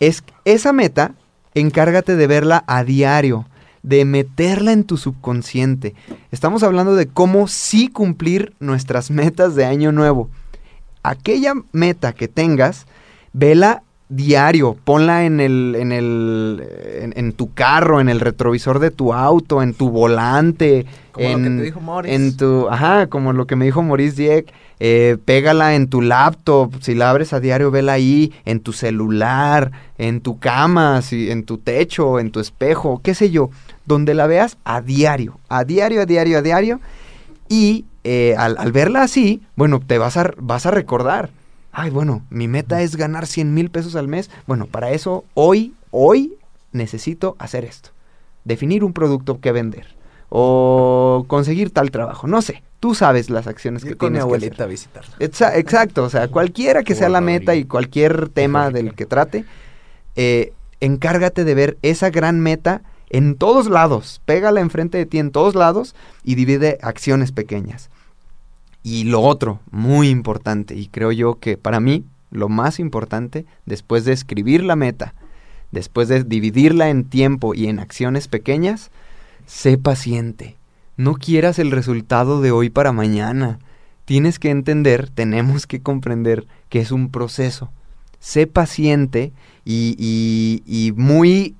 Es 0.00 0.22
esa 0.44 0.72
meta, 0.72 1.14
encárgate 1.54 2.16
de 2.16 2.26
verla 2.26 2.64
a 2.66 2.84
diario, 2.84 3.46
de 3.82 4.04
meterla 4.04 4.72
en 4.72 4.84
tu 4.84 4.96
subconsciente. 4.96 5.94
Estamos 6.30 6.62
hablando 6.62 6.94
de 6.94 7.08
cómo 7.08 7.48
sí 7.48 7.88
cumplir 7.88 8.54
nuestras 8.60 9.10
metas 9.10 9.54
de 9.54 9.64
año 9.64 9.92
nuevo. 9.92 10.30
Aquella 11.02 11.54
meta 11.72 12.12
que 12.12 12.28
tengas, 12.28 12.86
vela 13.32 13.82
diario, 14.16 14.76
ponla 14.84 15.24
en 15.24 15.40
el, 15.40 15.74
en 15.78 15.92
el, 15.92 16.62
en, 17.00 17.12
en 17.16 17.32
tu 17.32 17.52
carro, 17.52 18.00
en 18.00 18.08
el 18.08 18.20
retrovisor 18.20 18.78
de 18.78 18.90
tu 18.90 19.12
auto, 19.12 19.62
en 19.62 19.74
tu 19.74 19.90
volante, 19.90 20.86
Como 21.12 21.28
lo 21.28 21.34
en, 21.34 21.42
que 21.42 21.50
te 21.50 21.62
dijo 21.62 21.80
Morris. 21.80 22.12
en 22.12 22.36
tu, 22.36 22.68
ajá, 22.68 23.06
como 23.08 23.32
lo 23.32 23.46
que 23.46 23.56
me 23.56 23.64
dijo 23.64 23.82
Maurice 23.82 24.16
Dieck, 24.16 24.52
eh, 24.80 25.16
pégala 25.24 25.74
en 25.74 25.88
tu 25.88 26.02
laptop, 26.02 26.72
si 26.80 26.94
la 26.94 27.10
abres 27.10 27.32
a 27.32 27.40
diario, 27.40 27.70
vela 27.70 27.92
ahí, 27.92 28.32
en 28.44 28.60
tu 28.60 28.72
celular, 28.72 29.70
en 29.96 30.20
tu 30.20 30.38
cama, 30.38 31.02
si, 31.02 31.30
en 31.30 31.44
tu 31.44 31.58
techo, 31.58 32.18
en 32.18 32.30
tu 32.30 32.40
espejo, 32.40 33.00
qué 33.02 33.14
sé 33.14 33.30
yo, 33.30 33.50
donde 33.86 34.14
la 34.14 34.26
veas 34.26 34.58
a 34.64 34.80
diario, 34.80 35.38
a 35.48 35.64
diario, 35.64 36.02
a 36.02 36.06
diario, 36.06 36.38
a 36.38 36.42
diario, 36.42 36.80
y 37.48 37.84
eh, 38.04 38.34
al, 38.36 38.56
al 38.58 38.72
verla 38.72 39.02
así, 39.04 39.40
bueno, 39.54 39.80
te 39.86 39.98
vas 39.98 40.16
a, 40.16 40.32
vas 40.36 40.66
a 40.66 40.70
recordar, 40.72 41.30
ay, 41.72 41.90
bueno, 41.90 42.22
mi 42.30 42.48
meta 42.48 42.82
es 42.82 42.96
ganar 42.96 43.26
100 43.26 43.52
mil 43.54 43.70
pesos 43.70 43.96
al 43.96 44.06
mes, 44.08 44.30
bueno, 44.46 44.66
para 44.66 44.90
eso 44.90 45.24
hoy, 45.34 45.74
hoy 45.90 46.34
necesito 46.72 47.34
hacer 47.38 47.64
esto, 47.64 47.90
definir 48.44 48.84
un 48.84 48.92
producto 48.92 49.40
que 49.40 49.52
vender, 49.52 49.86
o 50.28 51.24
conseguir 51.28 51.70
tal 51.70 51.90
trabajo, 51.90 52.26
no 52.26 52.40
sé, 52.42 52.62
tú 52.80 52.94
sabes 52.94 53.30
las 53.30 53.46
acciones 53.46 53.84
que 53.84 53.96
con 53.96 54.12
mi 54.12 54.18
tienes 54.18 54.30
que 54.30 54.36
hacer. 54.36 54.52
abuelita 54.52 54.64
a 54.64 54.66
visitarla. 54.66 55.16
Exa- 55.18 55.56
exacto, 55.56 56.04
o 56.04 56.10
sea, 56.10 56.28
cualquiera 56.28 56.82
que 56.82 56.94
sea 56.94 57.08
la 57.08 57.20
meta 57.20 57.54
y 57.54 57.64
cualquier 57.64 58.28
tema 58.30 58.70
del 58.70 58.94
que 58.94 59.06
trate, 59.06 59.44
eh, 60.16 60.52
encárgate 60.80 61.44
de 61.44 61.54
ver 61.54 61.78
esa 61.82 62.10
gran 62.10 62.40
meta 62.40 62.82
en 63.10 63.36
todos 63.36 63.68
lados, 63.68 64.20
pégala 64.24 64.60
enfrente 64.60 64.98
de 64.98 65.06
ti 65.06 65.18
en 65.18 65.30
todos 65.30 65.54
lados 65.54 65.94
y 66.24 66.34
divide 66.34 66.78
acciones 66.82 67.30
pequeñas. 67.30 67.90
Y 68.82 69.04
lo 69.04 69.20
otro, 69.20 69.60
muy 69.70 70.08
importante, 70.08 70.74
y 70.74 70.88
creo 70.88 71.12
yo 71.12 71.38
que 71.38 71.56
para 71.56 71.78
mí 71.80 72.04
lo 72.30 72.48
más 72.48 72.80
importante, 72.80 73.44
después 73.66 74.04
de 74.04 74.12
escribir 74.12 74.64
la 74.64 74.74
meta, 74.74 75.14
después 75.70 76.08
de 76.08 76.24
dividirla 76.24 76.88
en 76.88 77.04
tiempo 77.04 77.54
y 77.54 77.66
en 77.66 77.78
acciones 77.78 78.26
pequeñas, 78.26 78.90
sé 79.46 79.78
paciente. 79.78 80.56
No 80.96 81.14
quieras 81.14 81.58
el 81.58 81.70
resultado 81.70 82.40
de 82.40 82.50
hoy 82.50 82.70
para 82.70 82.92
mañana. 82.92 83.58
Tienes 84.04 84.38
que 84.38 84.50
entender, 84.50 85.10
tenemos 85.10 85.66
que 85.66 85.80
comprender 85.80 86.46
que 86.68 86.80
es 86.80 86.90
un 86.90 87.08
proceso. 87.10 87.70
Sé 88.18 88.46
paciente 88.46 89.32
y, 89.64 89.94
y- 90.66 90.92
muy... 90.96 91.54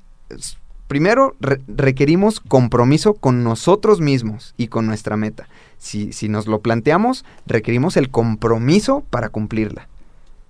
Primero 0.88 1.34
re- 1.40 1.60
requerimos 1.68 2.40
compromiso 2.40 3.14
con 3.14 3.42
nosotros 3.44 4.00
mismos 4.00 4.54
y 4.58 4.66
con 4.68 4.86
nuestra 4.86 5.16
meta. 5.16 5.48
Si, 5.82 6.12
si 6.12 6.28
nos 6.28 6.46
lo 6.46 6.60
planteamos, 6.60 7.24
requerimos 7.44 7.96
el 7.96 8.08
compromiso 8.08 9.02
para 9.10 9.30
cumplirla. 9.30 9.88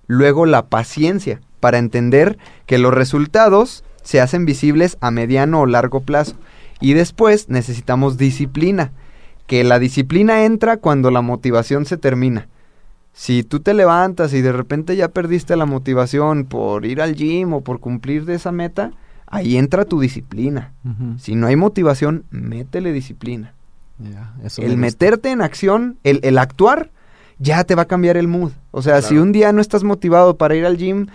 Luego 0.05 0.45
la 0.45 0.67
paciencia 0.67 1.41
para 1.59 1.79
entender 1.79 2.37
que 2.67 2.77
los 2.77 2.93
resultados 2.93 3.83
se 4.03 4.21
hacen 4.21 4.45
visibles 4.45 4.95
a 5.01 5.09
mediano 5.09 5.61
o 5.61 5.65
largo 5.65 6.01
plazo. 6.01 6.35
Y 6.79 6.93
después 6.93 7.49
necesitamos 7.49 8.17
disciplina, 8.17 8.91
que 9.47 9.63
la 9.63 9.79
disciplina 9.79 10.45
entra 10.45 10.77
cuando 10.77 11.09
la 11.09 11.21
motivación 11.21 11.87
se 11.87 11.97
termina. 11.97 12.47
Si 13.11 13.41
tú 13.41 13.59
te 13.59 13.73
levantas 13.73 14.35
y 14.35 14.41
de 14.41 14.51
repente 14.51 14.95
ya 14.95 15.07
perdiste 15.07 15.55
la 15.55 15.65
motivación 15.65 16.45
por 16.45 16.85
ir 16.85 17.01
al 17.01 17.15
gym 17.15 17.53
o 17.53 17.61
por 17.61 17.79
cumplir 17.79 18.25
de 18.25 18.35
esa 18.35 18.51
meta, 18.51 18.91
ahí 19.25 19.57
entra 19.57 19.85
tu 19.85 19.99
disciplina. 19.99 20.73
Si 21.17 21.33
no 21.33 21.47
hay 21.47 21.55
motivación, 21.55 22.25
métele 22.29 22.93
disciplina. 22.93 23.55
Eso 24.43 24.61
El 24.61 24.77
meterte 24.77 25.31
en 25.31 25.41
acción, 25.41 25.97
el, 26.03 26.19
el 26.23 26.37
actuar, 26.37 26.91
ya 27.39 27.63
te 27.63 27.75
va 27.75 27.83
a 27.83 27.87
cambiar 27.87 28.17
el 28.17 28.27
mood. 28.27 28.51
O 28.71 28.81
sea, 28.81 29.01
si 29.01 29.17
un 29.17 29.31
día 29.31 29.51
no 29.53 29.61
estás 29.61 29.83
motivado 29.83 30.37
para 30.37 30.55
ir 30.55 30.65
al 30.65 30.77
gym, 30.77 31.07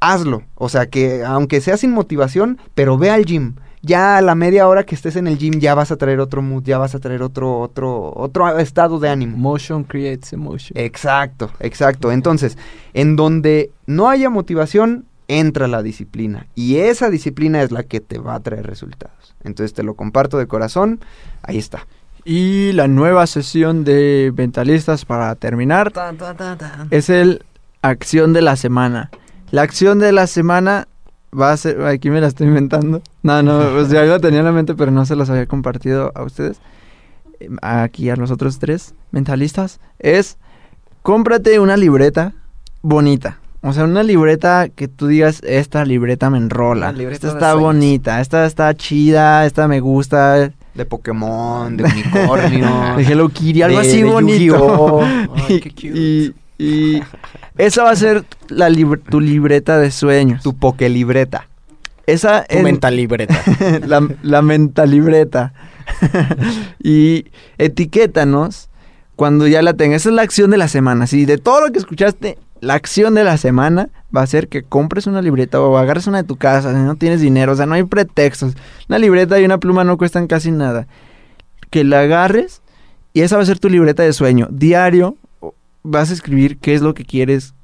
hazlo. 0.00 0.42
O 0.56 0.68
sea, 0.68 0.86
que 0.86 1.24
aunque 1.24 1.60
sea 1.60 1.76
sin 1.76 1.92
motivación, 1.92 2.58
pero 2.74 2.98
ve 2.98 3.10
al 3.10 3.24
gym. 3.24 3.54
Ya 3.84 4.16
a 4.16 4.22
la 4.22 4.36
media 4.36 4.68
hora 4.68 4.84
que 4.84 4.94
estés 4.94 5.16
en 5.16 5.26
el 5.26 5.38
gym 5.38 5.58
ya 5.58 5.74
vas 5.74 5.90
a 5.90 5.96
traer 5.96 6.20
otro 6.20 6.40
mood, 6.40 6.62
ya 6.62 6.78
vas 6.78 6.94
a 6.94 7.00
traer 7.00 7.20
otro 7.20 7.58
otro 7.58 8.12
otro 8.14 8.58
estado 8.58 9.00
de 9.00 9.08
ánimo. 9.08 9.36
Motion 9.36 9.82
creates 9.82 10.32
emotion. 10.32 10.78
Exacto, 10.78 11.50
exacto. 11.58 12.12
Entonces, 12.12 12.56
en 12.94 13.16
donde 13.16 13.72
no 13.86 14.08
haya 14.08 14.30
motivación, 14.30 15.06
entra 15.26 15.66
la 15.66 15.82
disciplina. 15.82 16.46
Y 16.54 16.76
esa 16.76 17.10
disciplina 17.10 17.60
es 17.62 17.72
la 17.72 17.82
que 17.82 18.00
te 18.00 18.18
va 18.18 18.36
a 18.36 18.40
traer 18.40 18.66
resultados. 18.66 19.34
Entonces, 19.42 19.74
te 19.74 19.82
lo 19.82 19.94
comparto 19.94 20.38
de 20.38 20.46
corazón. 20.46 21.00
Ahí 21.42 21.58
está. 21.58 21.86
Y 22.24 22.72
la 22.72 22.88
nueva 22.88 23.26
sesión 23.26 23.84
de 23.84 24.32
Mentalistas 24.36 25.04
para 25.04 25.34
terminar 25.34 25.92
es 26.90 27.10
el 27.10 27.44
acción 27.82 28.32
de 28.32 28.42
la 28.42 28.56
semana. 28.56 29.10
La 29.50 29.62
acción 29.62 29.98
de 29.98 30.12
la 30.12 30.26
semana 30.26 30.86
va 31.38 31.52
a 31.52 31.56
ser, 31.56 31.84
aquí 31.84 32.10
me 32.10 32.20
la 32.20 32.28
estoy 32.28 32.46
inventando. 32.46 33.02
No, 33.22 33.42
no, 33.42 33.60
pues 33.74 33.88
ya 33.88 34.02
la 34.04 34.18
tenía 34.18 34.40
en 34.40 34.46
la 34.46 34.52
mente, 34.52 34.74
pero 34.74 34.90
no 34.90 35.04
se 35.04 35.16
las 35.16 35.30
había 35.30 35.46
compartido 35.46 36.12
a 36.14 36.22
ustedes. 36.22 36.58
Eh, 37.40 37.48
Aquí 37.60 38.08
a 38.10 38.16
los 38.16 38.30
otros 38.30 38.58
tres 38.58 38.94
mentalistas. 39.10 39.80
Es, 39.98 40.38
cómprate 41.02 41.58
una 41.58 41.76
libreta 41.76 42.34
bonita. 42.82 43.38
O 43.62 43.72
sea, 43.72 43.84
una 43.84 44.02
libreta 44.02 44.68
que 44.68 44.88
tú 44.88 45.06
digas, 45.06 45.40
esta 45.44 45.84
libreta 45.84 46.30
me 46.30 46.38
enrola. 46.38 46.92
Libreta 46.92 47.28
Esta 47.28 47.38
está 47.38 47.54
bonita, 47.54 48.20
esta 48.20 48.44
está 48.44 48.74
chida, 48.74 49.46
esta 49.46 49.68
me 49.68 49.80
gusta. 49.80 50.52
De 50.74 50.84
Pokémon, 50.86 51.76
de 51.76 51.84
unicornio. 51.84 52.94
De 52.96 53.02
Hello 53.04 53.28
Kitty, 53.28 53.62
algo 53.62 53.80
de- 53.80 53.86
así 53.88 53.98
de 54.02 54.04
bonito. 54.04 55.00
Ay, 55.48 55.60
qué 55.60 55.70
cute. 55.70 55.88
y, 55.98 56.34
y 56.58 57.02
esa 57.58 57.82
va 57.84 57.90
a 57.90 57.96
ser 57.96 58.24
la 58.48 58.70
tu 59.10 59.20
libreta 59.20 59.78
de 59.78 59.90
sueños. 59.90 60.42
tu 60.42 60.54
Pokelibreta. 60.56 61.48
esa 62.06 62.44
Tu 62.44 62.56
es 62.58 62.62
mental 62.64 62.96
libreta. 62.96 63.38
la, 63.86 64.06
la 64.22 64.40
mentalibreta. 64.42 65.52
y 66.82 67.26
etiquétanos 67.58 68.68
cuando 69.16 69.46
ya 69.46 69.62
la 69.62 69.74
tengas. 69.74 70.02
Esa 70.02 70.08
es 70.10 70.14
la 70.14 70.22
acción 70.22 70.50
de 70.50 70.56
la 70.58 70.68
semana. 70.68 71.06
Si 71.06 71.24
de 71.26 71.38
todo 71.38 71.66
lo 71.66 71.72
que 71.72 71.78
escuchaste, 71.78 72.38
la 72.62 72.74
acción 72.74 73.14
de 73.14 73.24
la 73.24 73.36
semana 73.36 73.88
va 74.16 74.22
a 74.22 74.26
ser 74.26 74.46
que 74.48 74.62
compres 74.62 75.06
una 75.08 75.20
libreta 75.20 75.60
o 75.60 75.76
agarres 75.76 76.06
una 76.06 76.18
de 76.22 76.28
tu 76.28 76.36
casa. 76.36 76.70
Si 76.72 76.78
no 76.78 76.94
tienes 76.94 77.20
dinero, 77.20 77.52
o 77.52 77.56
sea, 77.56 77.66
no 77.66 77.74
hay 77.74 77.82
pretextos. 77.82 78.54
Una 78.88 78.98
libreta 78.98 79.38
y 79.40 79.44
una 79.44 79.58
pluma 79.58 79.82
no 79.82 79.98
cuestan 79.98 80.28
casi 80.28 80.52
nada. 80.52 80.86
Que 81.70 81.82
la 81.82 82.00
agarres 82.00 82.62
y 83.12 83.22
esa 83.22 83.36
va 83.36 83.42
a 83.42 83.46
ser 83.46 83.58
tu 83.58 83.68
libreta 83.68 84.04
de 84.04 84.12
sueño. 84.12 84.46
Diario 84.50 85.16
vas 85.82 86.10
a 86.10 86.12
escribir 86.14 86.56
qué 86.58 86.74
es 86.74 86.82
lo 86.82 86.94
que 86.94 87.04
quieres, 87.04 87.54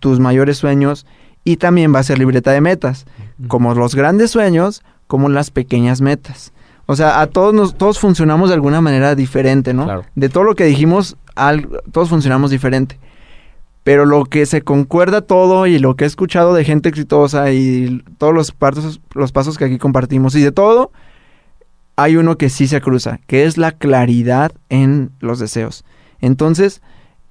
tus 0.00 0.20
mayores 0.20 0.56
sueños 0.56 1.06
y 1.44 1.58
también 1.58 1.94
va 1.94 1.98
a 1.98 2.04
ser 2.04 2.18
libreta 2.18 2.50
de 2.50 2.60
metas 2.62 3.04
como 3.48 3.74
los 3.74 3.94
grandes 3.94 4.30
sueños, 4.30 4.82
como 5.06 5.28
las 5.28 5.50
pequeñas 5.50 6.00
metas. 6.00 6.52
O 6.86 6.96
sea, 6.96 7.20
a 7.20 7.26
todos 7.26 7.52
nos, 7.52 7.76
todos 7.76 7.98
funcionamos 7.98 8.48
de 8.48 8.54
alguna 8.54 8.80
manera 8.80 9.14
diferente, 9.14 9.74
¿no? 9.74 9.84
Claro. 9.84 10.04
De 10.14 10.28
todo 10.30 10.44
lo 10.44 10.54
que 10.54 10.64
dijimos, 10.64 11.16
al- 11.34 11.68
todos 11.92 12.08
funcionamos 12.08 12.50
diferente. 12.50 12.98
Pero 13.86 14.04
lo 14.04 14.24
que 14.24 14.46
se 14.46 14.62
concuerda 14.62 15.20
todo 15.20 15.68
y 15.68 15.78
lo 15.78 15.94
que 15.94 16.02
he 16.02 16.06
escuchado 16.08 16.54
de 16.54 16.64
gente 16.64 16.88
exitosa 16.88 17.52
y 17.52 18.02
todos 18.18 18.34
los 18.34 18.50
pasos, 18.50 19.00
los 19.14 19.30
pasos 19.30 19.56
que 19.56 19.64
aquí 19.66 19.78
compartimos 19.78 20.34
y 20.34 20.42
de 20.42 20.50
todo, 20.50 20.90
hay 21.94 22.16
uno 22.16 22.36
que 22.36 22.48
sí 22.48 22.66
se 22.66 22.80
cruza, 22.80 23.20
que 23.28 23.44
es 23.44 23.58
la 23.58 23.70
claridad 23.70 24.50
en 24.70 25.12
los 25.20 25.38
deseos. 25.38 25.84
Entonces, 26.20 26.82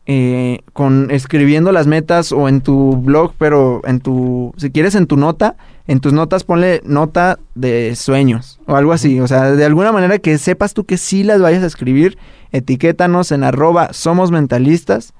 eh, 0.06 0.62
con 0.72 1.12
escribiendo 1.12 1.74
las 1.74 1.88
metas 1.88 2.32
o 2.32 2.48
en 2.48 2.62
tu 2.62 2.96
blog, 3.02 3.34
pero 3.38 3.82
en 3.84 4.00
tu, 4.00 4.54
si 4.56 4.72
quieres 4.72 4.96
en 4.96 5.08
tu 5.08 5.18
nota, 5.18 5.58
en 5.88 6.00
tus 6.00 6.14
notas 6.14 6.46
ponle 6.46 6.82
nota 6.86 7.38
de 7.56 7.98
sueños 7.98 8.62
o 8.66 8.78
algo 8.78 8.94
así. 8.94 9.20
O 9.20 9.28
sea, 9.28 9.52
de 9.52 9.66
alguna 9.66 9.92
manera 9.92 10.20
que 10.20 10.38
sepas 10.38 10.74
tú 10.74 10.86
que 10.86 10.96
sí 10.96 11.26
las 11.26 11.42
vayas 11.42 11.64
a 11.64 11.68
escribir, 11.68 12.18
etiquétanos 12.54 13.34
en 13.34 13.44
arroba 13.44 13.92
somos 13.92 14.32
mentalistas, 14.32 15.14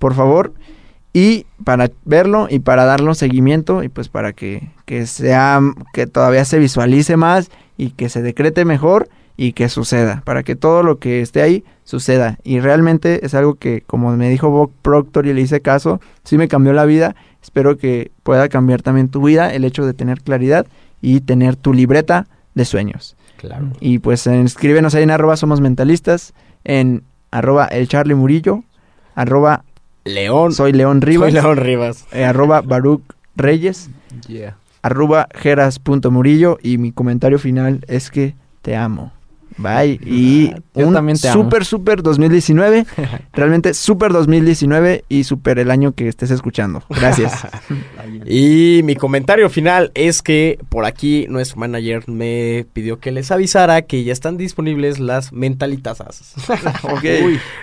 por 0.00 0.14
favor. 0.14 0.52
Y 1.12 1.46
para 1.64 1.90
verlo 2.04 2.46
y 2.48 2.60
para 2.60 2.84
darlo 2.84 3.14
seguimiento 3.14 3.82
y 3.82 3.88
pues 3.88 4.08
para 4.08 4.32
que, 4.32 4.70
que 4.84 5.06
sea, 5.06 5.60
que 5.92 6.06
todavía 6.06 6.44
se 6.44 6.58
visualice 6.58 7.16
más 7.16 7.50
y 7.76 7.90
que 7.90 8.08
se 8.08 8.22
decrete 8.22 8.64
mejor 8.64 9.08
y 9.36 9.54
que 9.54 9.70
suceda, 9.70 10.22
para 10.26 10.42
que 10.42 10.54
todo 10.54 10.82
lo 10.82 10.98
que 10.98 11.22
esté 11.22 11.40
ahí 11.40 11.64
suceda. 11.84 12.38
Y 12.44 12.60
realmente 12.60 13.24
es 13.24 13.34
algo 13.34 13.54
que, 13.54 13.82
como 13.86 14.14
me 14.14 14.28
dijo 14.28 14.50
Bob 14.50 14.70
Proctor 14.82 15.26
y 15.26 15.32
le 15.32 15.40
hice 15.40 15.62
caso, 15.62 15.98
sí 16.24 16.36
me 16.36 16.46
cambió 16.46 16.74
la 16.74 16.84
vida. 16.84 17.16
Espero 17.42 17.78
que 17.78 18.12
pueda 18.22 18.50
cambiar 18.50 18.82
también 18.82 19.08
tu 19.08 19.22
vida 19.22 19.52
el 19.54 19.64
hecho 19.64 19.86
de 19.86 19.94
tener 19.94 20.20
claridad 20.20 20.66
y 21.00 21.20
tener 21.20 21.56
tu 21.56 21.72
libreta 21.72 22.26
de 22.54 22.66
sueños. 22.66 23.16
Claro. 23.38 23.70
Y 23.80 24.00
pues 24.00 24.26
eh, 24.26 24.42
escríbenos 24.42 24.94
ahí 24.94 25.04
en 25.04 25.10
arroba 25.10 25.38
somos 25.38 25.62
mentalistas, 25.62 26.34
en 26.64 27.02
arroba 27.30 27.64
el 27.64 27.88
Charlie 27.88 28.14
Murillo, 28.14 28.62
arroba 29.14 29.64
León. 30.04 30.52
soy 30.52 30.72
León 30.72 31.00
Rivas, 31.02 31.32
Soy 31.32 31.40
León 31.42 31.56
Rivas. 31.56 32.06
eh, 32.12 32.24
arroba 32.24 32.60
Baruch 32.62 33.02
Reyes, 33.36 33.90
Yeah. 34.28 34.56
arroba 34.82 35.28
geras.murillo 35.34 36.58
y 36.62 36.78
mi 36.78 36.92
comentario 36.92 37.38
final 37.38 37.84
es 37.88 38.10
que 38.10 38.34
te 38.62 38.76
amo. 38.76 39.12
Bye. 39.60 40.00
Y 40.04 40.50
Yo 40.74 40.88
un 40.88 40.94
también 40.94 41.18
te 41.18 41.28
amo. 41.28 41.42
super, 41.42 41.64
super 41.64 42.02
2019. 42.02 42.86
realmente 43.32 43.74
super 43.74 44.12
2019 44.12 45.04
y 45.08 45.24
super 45.24 45.58
el 45.58 45.70
año 45.70 45.92
que 45.92 46.08
estés 46.08 46.30
escuchando. 46.30 46.82
Gracias. 46.88 47.46
Y 48.26 48.82
mi 48.84 48.96
comentario 48.96 49.48
final 49.50 49.92
es 49.94 50.22
que 50.22 50.58
por 50.68 50.84
aquí 50.84 51.26
nuestro 51.28 51.58
manager 51.58 52.08
me 52.08 52.66
pidió 52.72 52.98
que 52.98 53.12
les 53.12 53.30
avisara 53.30 53.82
que 53.82 54.04
ya 54.04 54.12
están 54.12 54.36
disponibles 54.36 54.98
las 54.98 55.32
mentalitazas. 55.32 56.34
ok. 56.82 57.04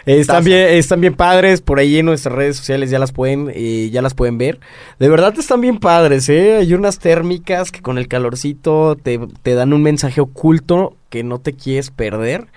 Están 0.06 0.44
bien, 0.44 0.70
están 0.70 1.02
bien 1.02 1.16
padres, 1.16 1.62
por 1.62 1.80
ahí 1.80 1.98
en 1.98 2.06
nuestras 2.06 2.36
redes 2.36 2.58
sociales 2.58 2.90
ya 2.90 3.00
las 3.00 3.12
pueden, 3.12 3.52
eh, 3.54 3.90
ya 3.92 4.02
las 4.02 4.14
pueden 4.14 4.38
ver. 4.38 4.60
De 5.00 5.10
verdad 5.10 5.34
están 5.38 5.62
bien 5.62 5.80
padres, 5.80 6.30
eh. 6.30 6.58
Hay 6.58 6.74
unas 6.74 7.00
térmicas 7.00 7.72
que 7.72 7.82
con 7.82 7.98
el 7.98 8.08
calorcito 8.08 8.96
te, 8.96 9.20
te 9.42 9.54
dan 9.54 9.74
un 9.74 9.84
mensaje 9.84 10.22
oculto 10.22 10.96
que 11.10 11.24
no 11.24 11.40
te 11.40 11.54
quieres 11.54 11.92
perder. 11.92 12.48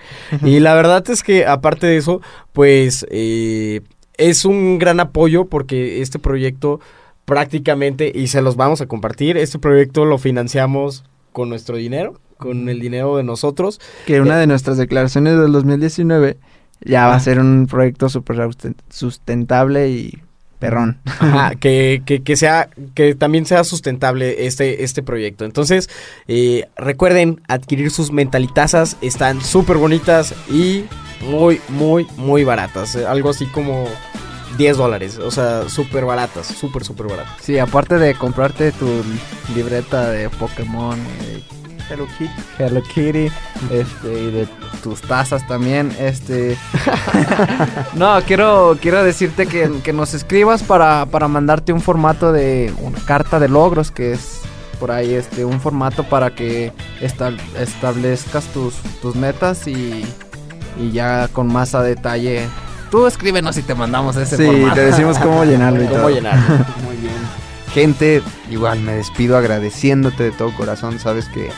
y 0.43 0.59
la 0.59 0.73
verdad 0.73 1.09
es 1.09 1.23
que 1.23 1.45
aparte 1.45 1.87
de 1.87 1.97
eso, 1.97 2.21
pues 2.53 3.05
eh, 3.09 3.81
es 4.17 4.45
un 4.45 4.79
gran 4.79 4.99
apoyo 4.99 5.45
porque 5.45 6.01
este 6.01 6.19
proyecto 6.19 6.79
prácticamente, 7.25 8.11
y 8.13 8.27
se 8.27 8.41
los 8.41 8.55
vamos 8.55 8.81
a 8.81 8.87
compartir, 8.87 9.37
este 9.37 9.59
proyecto 9.59 10.05
lo 10.05 10.17
financiamos 10.17 11.03
con 11.31 11.49
nuestro 11.49 11.77
dinero, 11.77 12.19
con 12.37 12.67
el 12.67 12.79
dinero 12.79 13.15
de 13.17 13.23
nosotros. 13.23 13.79
Que 14.05 14.19
una 14.21 14.37
de 14.37 14.47
nuestras 14.47 14.77
declaraciones 14.77 15.37
del 15.37 15.51
2019 15.51 16.37
ya 16.81 17.07
va 17.07 17.15
a 17.15 17.19
ser 17.19 17.39
un 17.39 17.67
proyecto 17.67 18.09
súper 18.09 18.49
sustentable 18.89 19.89
y 19.89 20.21
perrón. 20.61 20.99
Ajá, 21.05 21.55
que, 21.55 22.03
que, 22.05 22.23
que 22.23 22.37
sea, 22.37 22.69
que 22.95 23.15
también 23.15 23.45
sea 23.45 23.65
sustentable 23.65 24.45
este, 24.45 24.83
este 24.85 25.03
proyecto. 25.03 25.43
Entonces, 25.43 25.89
eh, 26.29 26.67
recuerden 26.77 27.41
adquirir 27.49 27.91
sus 27.91 28.13
mentalitazas, 28.13 28.95
están 29.01 29.41
súper 29.41 29.75
bonitas 29.75 30.33
y 30.49 30.85
muy, 31.29 31.59
muy, 31.67 32.07
muy 32.15 32.45
baratas. 32.45 32.95
Eh, 32.95 33.05
Algo 33.05 33.31
así 33.31 33.45
como 33.47 33.87
10 34.57 34.77
dólares. 34.77 35.17
O 35.17 35.31
sea, 35.31 35.67
súper 35.67 36.05
baratas, 36.05 36.47
súper, 36.47 36.85
súper 36.85 37.07
baratas. 37.07 37.33
Sí, 37.41 37.57
aparte 37.57 37.97
de 37.97 38.13
comprarte 38.13 38.71
tu 38.71 38.87
libreta 39.55 40.09
de 40.11 40.29
Pokémon, 40.29 40.97
eh, 40.99 41.41
Hello 41.91 42.07
Kitty. 42.17 42.31
Hello 42.57 42.81
Kitty, 42.83 43.31
este, 43.71 44.13
y 44.23 44.31
de 44.31 44.47
tus 44.81 45.01
tazas 45.01 45.45
también, 45.47 45.91
este... 45.99 46.57
no, 47.95 48.19
quiero, 48.25 48.77
quiero 48.81 49.03
decirte 49.03 49.45
que, 49.47 49.69
que 49.83 49.93
nos 49.93 50.13
escribas 50.13 50.63
para, 50.63 51.05
para 51.07 51.27
mandarte 51.27 51.73
un 51.73 51.81
formato 51.81 52.31
de 52.31 52.73
una 52.81 52.99
carta 52.99 53.39
de 53.39 53.49
logros, 53.49 53.91
que 53.91 54.13
es 54.13 54.39
por 54.79 54.91
ahí 54.91 55.13
este 55.13 55.45
un 55.45 55.59
formato 55.61 56.03
para 56.03 56.33
que 56.33 56.71
esta- 57.01 57.33
establezcas 57.59 58.45
tus, 58.45 58.73
tus 59.01 59.15
metas 59.15 59.67
y, 59.67 60.03
y 60.79 60.91
ya 60.91 61.27
con 61.27 61.47
más 61.51 61.75
a 61.75 61.83
detalle. 61.83 62.47
Tú 62.89 63.05
escríbenos 63.05 63.57
y 63.57 63.61
te 63.61 63.75
mandamos 63.75 64.15
ese 64.15 64.37
Sí, 64.37 64.45
formato. 64.45 64.75
te 64.75 64.85
decimos 64.85 65.17
cómo 65.19 65.43
llenarlo 65.45 65.83
y 65.83 65.87
¿Cómo 65.87 65.99
todo. 65.99 66.09
llenar? 66.09 66.37
Muy 66.85 66.95
bien. 66.97 67.13
Gente, 67.73 68.21
igual 68.49 68.79
me 68.81 68.93
despido 68.93 69.37
agradeciéndote 69.37 70.23
de 70.23 70.31
todo 70.31 70.53
corazón. 70.55 70.99
Sabes 70.99 71.29
que 71.29 71.49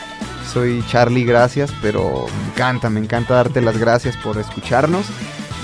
soy 0.51 0.83
Charlie, 0.89 1.23
gracias, 1.25 1.71
pero 1.81 2.25
me 2.41 2.47
encanta, 2.51 2.89
me 2.89 2.99
encanta 2.99 3.35
darte 3.35 3.61
las 3.61 3.77
gracias 3.77 4.15
por 4.17 4.37
escucharnos. 4.37 5.05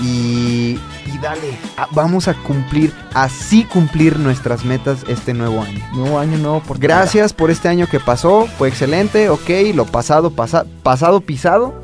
Y, 0.02 0.78
y 1.06 1.18
dale, 1.20 1.58
a- 1.76 1.86
vamos 1.92 2.26
a 2.26 2.34
cumplir, 2.34 2.90
así 3.12 3.64
cumplir 3.64 4.18
nuestras 4.18 4.64
metas 4.64 5.04
este 5.08 5.34
nuevo 5.34 5.60
año. 5.62 5.84
Nuevo 5.94 6.18
año, 6.18 6.38
nuevo 6.38 6.60
por 6.60 6.78
Gracias 6.78 7.32
por 7.34 7.50
este 7.50 7.68
año 7.68 7.86
que 7.86 8.00
pasó, 8.00 8.46
fue 8.56 8.68
excelente, 8.68 9.28
ok, 9.28 9.50
lo 9.74 9.84
pasado, 9.84 10.30
pasa- 10.30 10.64
pasado 10.82 11.20
pisado. 11.20 11.74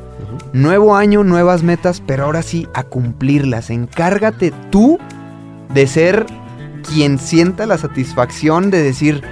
Nuevo 0.51 0.95
año, 0.95 1.23
nuevas 1.23 1.61
metas, 1.61 2.01
pero 2.07 2.25
ahora 2.25 2.41
sí 2.41 2.67
a 2.73 2.83
cumplirlas. 2.83 3.69
Encárgate 3.69 4.51
tú 4.71 4.97
de 5.73 5.85
ser 5.85 6.25
quien 6.89 7.19
sienta 7.19 7.67
la 7.67 7.77
satisfacción 7.77 8.71
de 8.71 8.81
decir, 8.81 9.21
"Ah, 9.23 9.27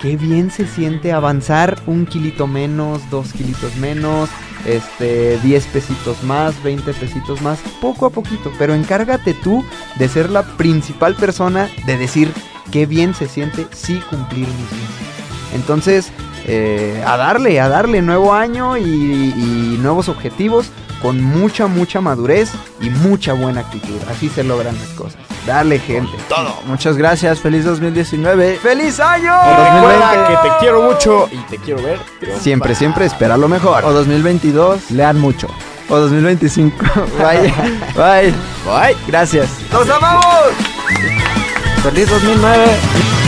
qué 0.00 0.16
bien 0.16 0.50
se 0.50 0.66
siente 0.66 1.12
avanzar 1.12 1.80
un 1.86 2.06
kilito 2.06 2.46
menos, 2.46 3.08
dos 3.10 3.32
kilitos 3.32 3.76
menos, 3.76 4.28
este, 4.64 5.38
10 5.38 5.66
pesitos 5.66 6.22
más, 6.22 6.62
20 6.62 6.92
pesitos 6.94 7.42
más, 7.42 7.58
poco 7.80 8.06
a 8.06 8.10
poquito. 8.10 8.52
Pero 8.58 8.74
encárgate 8.74 9.34
tú 9.34 9.64
de 9.96 10.08
ser 10.08 10.30
la 10.30 10.42
principal 10.42 11.14
persona 11.14 11.68
de 11.86 11.96
decir, 11.96 12.32
qué 12.70 12.86
bien 12.86 13.14
se 13.14 13.28
siente 13.28 13.66
sí 13.72 14.00
cumplir 14.10 14.46
mis 14.46 14.72
metas. 14.72 15.54
Entonces, 15.54 16.12
eh, 16.46 17.02
a 17.06 17.16
darle, 17.16 17.60
a 17.60 17.68
darle 17.68 18.02
nuevo 18.02 18.34
año 18.34 18.76
y 18.76 19.76
nuevos 19.80 20.08
objetivos 20.08 20.70
con 21.02 21.22
mucha, 21.22 21.66
mucha 21.66 22.00
madurez 22.00 22.50
y 22.80 22.90
mucha 22.90 23.32
buena 23.32 23.60
actitud. 23.60 23.98
Así 24.10 24.28
se 24.28 24.44
logran 24.44 24.76
las 24.76 24.88
cosas. 24.90 25.37
Dale, 25.48 25.78
gente. 25.78 26.12
Todo. 26.28 26.60
Muchas 26.66 26.98
gracias. 26.98 27.40
Feliz 27.40 27.64
2019. 27.64 28.58
¡Feliz 28.62 29.00
año! 29.00 29.32
Recuerda 29.32 30.28
que 30.28 30.48
te 30.48 30.54
quiero 30.60 30.82
mucho 30.82 31.26
y 31.32 31.38
te 31.48 31.56
quiero 31.56 31.82
ver. 31.82 31.98
triunfar. 32.20 32.42
Siempre, 32.42 32.74
siempre 32.74 33.06
espera 33.06 33.38
lo 33.38 33.48
mejor. 33.48 33.82
O 33.86 33.92
2022. 33.94 34.90
Lean 34.90 35.18
mucho. 35.18 35.48
O 35.88 35.96
2025. 35.96 36.76
Bye. 37.18 37.50
Bye. 37.96 38.34
Bye. 38.66 38.96
Gracias. 39.06 39.48
¡Nos 39.72 39.88
amamos! 39.88 40.50
Feliz 41.82 42.10
2009. 42.10 43.27